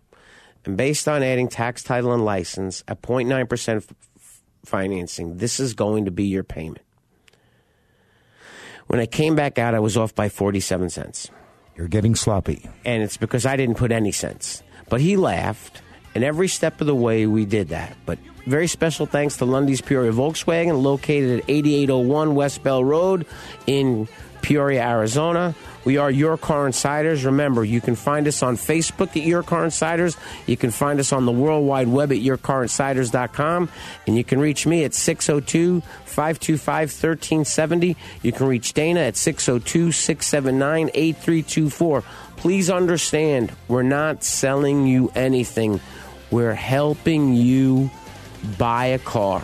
And 0.65 0.75
based 0.75 1.07
on 1.07 1.23
adding 1.23 1.47
tax, 1.47 1.83
title, 1.83 2.13
and 2.13 2.25
license 2.25 2.83
at 2.87 3.01
0.9% 3.01 3.77
f- 3.77 4.41
financing, 4.65 5.37
this 5.37 5.59
is 5.59 5.73
going 5.73 6.05
to 6.05 6.11
be 6.11 6.25
your 6.25 6.43
payment. 6.43 6.85
When 8.87 8.99
I 8.99 9.05
came 9.05 9.35
back 9.35 9.59
out, 9.59 9.75
I 9.75 9.79
was 9.79 9.95
off 9.97 10.15
by 10.15 10.29
47 10.29 10.89
cents. 10.89 11.29
You're 11.77 11.87
getting 11.87 12.15
sloppy. 12.15 12.69
And 12.83 13.03
it's 13.03 13.17
because 13.17 13.45
I 13.45 13.55
didn't 13.55 13.75
put 13.75 13.91
any 13.91 14.11
cents. 14.11 14.63
But 14.89 14.99
he 14.99 15.15
laughed, 15.15 15.81
and 16.17 16.23
every 16.23 16.47
step 16.47 16.81
of 16.81 16.87
the 16.87 16.95
way 16.95 17.27
we 17.27 17.45
did 17.45 17.69
that. 17.69 17.95
But 18.07 18.17
very 18.47 18.65
special 18.65 19.05
thanks 19.05 19.37
to 19.37 19.45
Lunde's 19.45 19.81
Peoria 19.81 20.11
Volkswagen, 20.11 20.81
located 20.81 21.41
at 21.41 21.45
8801 21.47 22.33
West 22.33 22.63
Bell 22.63 22.83
Road 22.83 23.27
in 23.67 24.07
Peoria, 24.41 24.81
Arizona. 24.81 25.53
We 25.85 25.97
are 25.97 26.09
Your 26.09 26.35
Car 26.35 26.65
Insiders. 26.65 27.23
Remember, 27.23 27.63
you 27.63 27.81
can 27.81 27.95
find 27.95 28.27
us 28.27 28.41
on 28.41 28.57
Facebook 28.57 29.09
at 29.09 29.17
Your 29.17 29.43
Car 29.43 29.63
Insiders. 29.63 30.17
You 30.47 30.57
can 30.57 30.71
find 30.71 30.99
us 30.99 31.13
on 31.13 31.27
the 31.27 31.31
World 31.31 31.67
Wide 31.67 31.87
Web 31.87 32.11
at 32.11 32.17
YourCarInsiders.com. 32.17 33.69
And 34.07 34.17
you 34.17 34.23
can 34.23 34.39
reach 34.39 34.65
me 34.65 34.85
at 34.85 34.95
602 34.95 35.81
525 36.05 36.89
1370. 36.89 37.95
You 38.23 38.31
can 38.31 38.47
reach 38.47 38.73
Dana 38.73 39.01
at 39.01 39.17
602 39.17 39.91
679 39.91 40.89
8324. 40.95 42.03
Please 42.37 42.69
understand, 42.69 43.51
we're 43.67 43.81
not 43.81 44.23
selling 44.23 44.87
you 44.87 45.11
anything, 45.15 45.79
we're 46.31 46.53
helping 46.53 47.33
you 47.33 47.89
buy 48.57 48.85
a 48.87 48.99
car. 48.99 49.43